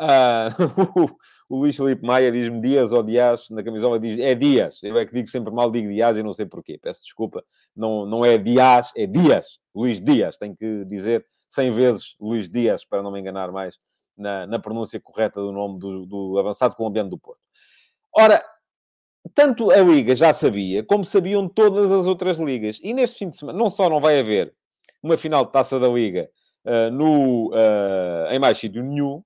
Uh, 0.00 1.16
o 1.48 1.58
Luís 1.58 1.76
Felipe 1.76 2.04
Maia 2.04 2.32
diz-me 2.32 2.60
Dias 2.60 2.92
ou 2.92 3.02
Dias, 3.02 3.48
na 3.50 3.62
camisola 3.62 3.98
diz 3.98 4.18
é 4.18 4.34
Dias. 4.34 4.82
Eu 4.82 4.98
é 4.98 5.06
que 5.06 5.12
digo 5.12 5.28
sempre 5.28 5.52
mal, 5.52 5.70
digo 5.70 5.88
Dias 5.88 6.16
e 6.16 6.22
não 6.22 6.32
sei 6.32 6.46
porquê. 6.46 6.78
Peço 6.78 7.02
desculpa. 7.04 7.44
Não, 7.74 8.06
não 8.06 8.24
é 8.24 8.38
Dias, 8.38 8.92
é 8.96 9.06
Dias. 9.06 9.58
Luís 9.74 10.00
Dias. 10.00 10.36
Tenho 10.36 10.56
que 10.56 10.84
dizer 10.84 11.24
100 11.48 11.70
vezes 11.72 12.16
Luís 12.20 12.48
Dias 12.48 12.84
para 12.84 13.02
não 13.02 13.10
me 13.10 13.20
enganar 13.20 13.52
mais 13.52 13.78
na, 14.16 14.46
na 14.46 14.58
pronúncia 14.58 15.00
correta 15.00 15.40
do 15.40 15.52
nome 15.52 15.78
do, 15.78 16.06
do 16.06 16.38
avançado 16.38 16.76
colombiano 16.76 17.10
do 17.10 17.18
Porto. 17.18 17.40
Ora, 18.16 18.44
tanto 19.34 19.70
a 19.70 19.78
Liga 19.78 20.14
já 20.14 20.32
sabia, 20.32 20.84
como 20.84 21.04
sabiam 21.04 21.48
todas 21.48 21.90
as 21.90 22.06
outras 22.06 22.38
ligas. 22.38 22.78
E 22.82 22.92
neste 22.92 23.18
fim 23.18 23.28
de 23.28 23.36
semana, 23.36 23.58
não 23.58 23.70
só 23.70 23.88
não 23.88 24.00
vai 24.00 24.20
haver 24.20 24.54
uma 25.02 25.16
final 25.16 25.44
de 25.44 25.52
taça 25.52 25.78
da 25.78 25.88
Liga 25.88 26.28
uh, 26.64 26.90
no, 26.90 27.50
uh, 27.50 28.30
em 28.30 28.38
mais 28.38 28.58
sítio 28.58 28.82
nenhum, 28.82 29.22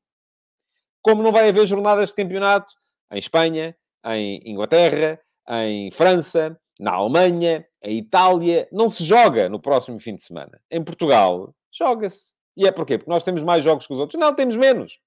como 1.08 1.22
não 1.22 1.32
vai 1.32 1.48
haver 1.48 1.64
jornadas 1.64 2.10
de 2.10 2.16
campeonato 2.16 2.70
em 3.10 3.18
Espanha, 3.18 3.74
em 4.04 4.42
Inglaterra, 4.44 5.18
em 5.48 5.90
França, 5.90 6.60
na 6.78 6.92
Alemanha, 6.92 7.66
em 7.82 7.96
Itália. 7.96 8.68
Não 8.70 8.90
se 8.90 9.02
joga 9.02 9.48
no 9.48 9.58
próximo 9.58 9.98
fim 9.98 10.14
de 10.14 10.20
semana. 10.20 10.60
Em 10.70 10.84
Portugal, 10.84 11.54
joga-se. 11.72 12.34
E 12.54 12.66
é 12.66 12.70
porquê? 12.70 12.98
Porque 12.98 13.10
nós 13.10 13.22
temos 13.22 13.42
mais 13.42 13.64
jogos 13.64 13.86
que 13.86 13.92
os 13.94 13.98
outros. 13.98 14.20
Não, 14.20 14.34
temos 14.34 14.54
menos. 14.54 15.00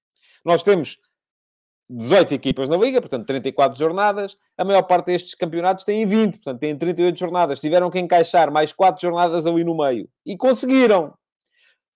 Nós 0.44 0.64
temos 0.64 0.98
18 1.88 2.34
equipas 2.34 2.68
na 2.68 2.76
Liga, 2.76 3.00
portanto 3.00 3.24
34 3.24 3.78
jornadas. 3.78 4.36
A 4.58 4.64
maior 4.64 4.82
parte 4.82 5.06
destes 5.06 5.36
campeonatos 5.36 5.84
têm 5.84 6.04
20, 6.04 6.32
portanto 6.32 6.58
têm 6.58 6.76
38 6.76 7.16
jornadas. 7.16 7.60
Tiveram 7.60 7.88
que 7.92 8.00
encaixar 8.00 8.50
mais 8.50 8.72
4 8.72 9.00
jornadas 9.00 9.46
ali 9.46 9.62
no 9.62 9.76
meio. 9.76 10.08
E 10.26 10.36
conseguiram. 10.36 11.14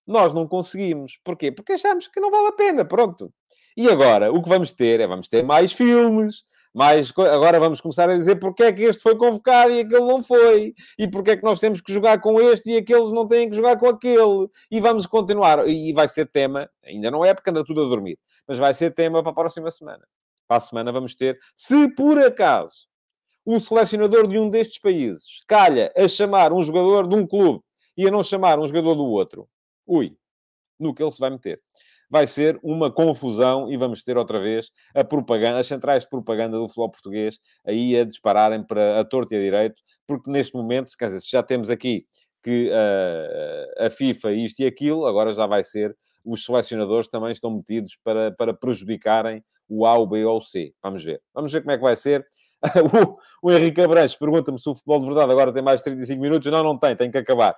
Nós 0.07 0.33
não 0.33 0.47
conseguimos. 0.47 1.19
Porquê? 1.25 1.51
Porque 1.51 1.73
achamos 1.73 2.07
que 2.07 2.21
não 2.21 2.31
vale 2.31 2.47
a 2.47 2.53
pena. 2.53 2.85
Pronto. 2.85 3.33
E 3.77 3.87
agora, 3.87 4.33
o 4.33 4.41
que 4.41 4.49
vamos 4.49 4.73
ter 4.73 4.99
é, 4.99 5.05
vamos 5.05 5.27
ter 5.27 5.43
mais 5.43 5.71
filmes, 5.71 6.45
mas 6.73 7.13
agora 7.15 7.59
vamos 7.59 7.79
começar 7.79 8.09
a 8.09 8.17
dizer 8.17 8.37
porque 8.37 8.63
é 8.63 8.73
que 8.73 8.81
este 8.81 9.03
foi 9.03 9.15
convocado 9.15 9.71
e 9.71 9.81
aquele 9.81 10.01
não 10.01 10.19
foi, 10.23 10.73
e 10.97 11.07
porque 11.07 11.29
é 11.29 11.37
que 11.37 11.43
nós 11.43 11.59
temos 11.59 11.79
que 11.79 11.93
jogar 11.93 12.19
com 12.19 12.41
este 12.41 12.71
e 12.71 12.77
aqueles 12.77 13.11
não 13.11 13.27
têm 13.27 13.47
que 13.47 13.55
jogar 13.55 13.77
com 13.77 13.87
aquele, 13.87 14.49
e 14.71 14.79
vamos 14.79 15.05
continuar. 15.05 15.67
E 15.67 15.93
vai 15.93 16.07
ser 16.07 16.25
tema, 16.25 16.67
ainda 16.83 17.11
não 17.11 17.23
é 17.23 17.35
porque 17.35 17.51
anda 17.51 17.63
tudo 17.63 17.83
a 17.83 17.87
dormir, 17.87 18.17
mas 18.47 18.57
vai 18.57 18.73
ser 18.73 18.95
tema 18.95 19.21
para 19.21 19.31
a 19.31 19.35
próxima 19.35 19.69
semana. 19.69 20.07
Para 20.47 20.57
a 20.57 20.61
semana 20.61 20.91
vamos 20.91 21.13
ter, 21.13 21.37
se 21.55 21.87
por 21.93 22.17
acaso 22.17 22.87
um 23.45 23.59
selecionador 23.59 24.27
de 24.27 24.39
um 24.39 24.49
destes 24.49 24.79
países 24.79 25.43
calha 25.47 25.93
a 25.95 26.07
chamar 26.07 26.51
um 26.51 26.63
jogador 26.63 27.07
de 27.07 27.13
um 27.13 27.27
clube 27.27 27.63
e 27.95 28.07
a 28.07 28.11
não 28.11 28.23
chamar 28.23 28.57
um 28.57 28.65
jogador 28.65 28.95
do 28.95 29.05
outro, 29.05 29.47
ui, 29.85 30.17
no 30.79 30.95
que 30.95 31.03
ele 31.03 31.11
se 31.11 31.19
vai 31.19 31.29
meter 31.29 31.61
vai 32.09 32.25
ser 32.27 32.59
uma 32.63 32.91
confusão 32.91 33.71
e 33.71 33.77
vamos 33.77 34.03
ter 34.03 34.17
outra 34.17 34.39
vez 34.39 34.71
a 34.95 35.03
propaganda, 35.03 35.59
as 35.59 35.67
centrais 35.67 36.03
de 36.03 36.09
propaganda 36.09 36.57
do 36.57 36.67
futebol 36.67 36.91
português 36.91 37.39
aí 37.65 37.97
a 37.97 38.05
dispararem 38.05 38.63
para 38.63 38.99
a 38.99 39.05
torta 39.05 39.35
e 39.35 39.37
a 39.37 39.41
direito, 39.41 39.81
porque 40.05 40.31
neste 40.31 40.55
momento, 40.55 40.91
quer 40.97 41.07
dizer, 41.07 41.21
já 41.27 41.43
temos 41.43 41.69
aqui 41.69 42.05
que 42.41 42.69
uh, 42.69 43.85
a 43.85 43.89
FIFA 43.89 44.31
isto 44.33 44.61
e 44.61 44.65
aquilo, 44.65 45.05
agora 45.05 45.33
já 45.33 45.45
vai 45.45 45.63
ser 45.63 45.95
os 46.27 46.43
selecionadores 46.43 47.07
também 47.07 47.31
estão 47.31 47.49
metidos 47.49 47.97
para, 48.03 48.31
para 48.31 48.53
prejudicarem 48.53 49.43
o 49.67 49.85
A, 49.85 49.97
o 49.97 50.05
B 50.05 50.25
ou 50.25 50.37
o 50.37 50.41
C. 50.41 50.73
Vamos 50.83 51.03
ver. 51.03 51.21
Vamos 51.33 51.51
ver 51.51 51.61
como 51.61 51.71
é 51.71 51.77
que 51.77 51.83
vai 51.83 51.95
ser. 51.95 52.25
o, 53.41 53.51
Henrique 53.51 53.81
Abranches 53.81 54.17
pergunta-me 54.17 54.59
se 54.59 54.69
o 54.69 54.73
futebol 54.73 54.99
de 54.99 55.05
verdade 55.05 55.31
agora 55.31 55.53
tem 55.53 55.61
mais 55.61 55.79
de 55.79 55.85
35 55.85 56.21
minutos. 56.21 56.51
Não, 56.51 56.63
não 56.63 56.77
tem, 56.77 56.95
tem 56.95 57.09
que 57.09 57.17
acabar. 57.17 57.55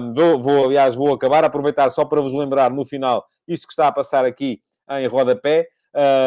Um, 0.00 0.14
vou, 0.14 0.40
vou, 0.40 0.64
aliás, 0.64 0.94
vou 0.94 1.12
acabar, 1.12 1.44
aproveitar 1.44 1.90
só 1.90 2.04
para 2.04 2.20
vos 2.20 2.32
lembrar 2.32 2.70
no 2.70 2.84
final 2.84 3.26
isto 3.46 3.66
que 3.66 3.72
está 3.72 3.88
a 3.88 3.92
passar 3.92 4.24
aqui 4.24 4.60
em 4.90 5.06
rodapé, 5.06 5.66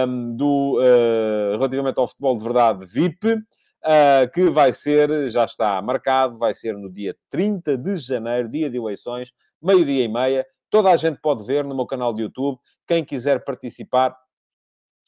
um, 0.08 0.36
do, 0.36 0.80
uh, 0.80 1.52
relativamente 1.58 2.00
ao 2.00 2.08
futebol 2.08 2.36
de 2.36 2.44
verdade 2.44 2.86
VIP, 2.86 3.34
uh, 3.34 4.32
que 4.34 4.50
vai 4.50 4.74
ser, 4.74 5.30
já 5.30 5.46
está 5.46 5.82
marcado, 5.82 6.38
vai 6.38 6.54
ser 6.54 6.76
no 6.76 6.92
dia 6.92 7.16
30 7.30 7.78
de 7.78 7.98
janeiro, 7.98 8.50
dia 8.50 8.70
de 8.70 8.78
eleições, 8.78 9.32
meio-dia 9.62 10.04
e 10.04 10.08
meia. 10.08 10.46
Toda 10.70 10.90
a 10.92 10.96
gente 10.96 11.20
pode 11.22 11.46
ver 11.46 11.64
no 11.64 11.76
meu 11.76 11.86
canal 11.86 12.14
de 12.14 12.24
YouTube. 12.24 12.58
Quem 12.88 13.04
quiser 13.04 13.44
participar, 13.44 14.16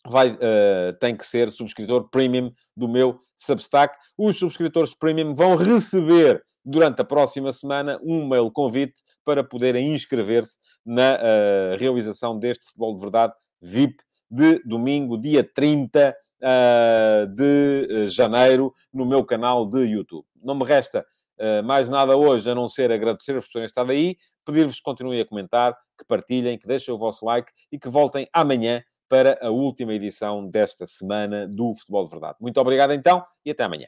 vai, 0.07 0.29
uh, 0.29 0.93
tem 0.99 1.15
que 1.15 1.25
ser 1.25 1.51
subscritor 1.51 2.09
premium 2.09 2.51
do 2.75 2.87
meu 2.87 3.19
Substack. 3.35 3.97
Os 4.17 4.37
subscritores 4.37 4.93
premium 4.93 5.33
vão 5.33 5.55
receber 5.55 6.43
durante 6.63 7.01
a 7.01 7.05
próxima 7.05 7.51
semana 7.51 7.99
um 8.03 8.27
mail 8.27 8.51
convite 8.51 9.01
para 9.25 9.43
poderem 9.43 9.93
inscrever-se 9.93 10.57
na 10.85 11.15
uh, 11.15 11.77
realização 11.77 12.37
deste 12.37 12.65
Futebol 12.67 12.95
de 12.95 13.01
Verdade 13.01 13.33
VIP 13.61 14.03
de 14.29 14.59
domingo, 14.63 15.19
dia 15.19 15.43
30 15.43 16.09
uh, 16.09 16.13
eh, 16.41 17.25
de 17.27 18.07
janeiro, 18.07 18.73
no 18.93 19.05
meu 19.05 19.25
canal 19.25 19.65
de 19.65 19.79
YouTube. 19.79 20.25
Não 20.41 20.55
me 20.55 20.63
resta 20.63 21.05
uh, 21.37 21.63
mais 21.63 21.89
nada 21.89 22.15
hoje 22.15 22.49
a 22.49 22.55
não 22.55 22.67
ser 22.67 22.91
agradecer-vos 22.91 23.45
por 23.45 23.53
terem 23.53 23.65
estado 23.65 23.91
aí, 23.91 24.15
pedir-vos 24.45 24.77
que 24.77 24.83
continuem 24.83 25.19
a 25.19 25.25
comentar, 25.25 25.77
que 25.97 26.05
partilhem, 26.05 26.57
que 26.57 26.65
deixem 26.65 26.93
o 26.93 26.97
vosso 26.97 27.25
like 27.25 27.51
e 27.71 27.77
que 27.77 27.89
voltem 27.89 28.25
amanhã 28.33 28.81
para 29.09 29.37
a 29.41 29.49
última 29.49 29.93
edição 29.93 30.47
desta 30.47 30.87
semana 30.87 31.45
do 31.45 31.73
Futebol 31.73 32.05
de 32.05 32.11
Verdade. 32.11 32.37
Muito 32.39 32.57
obrigado 32.61 32.93
então 32.93 33.23
e 33.45 33.51
até 33.51 33.65
amanhã. 33.65 33.87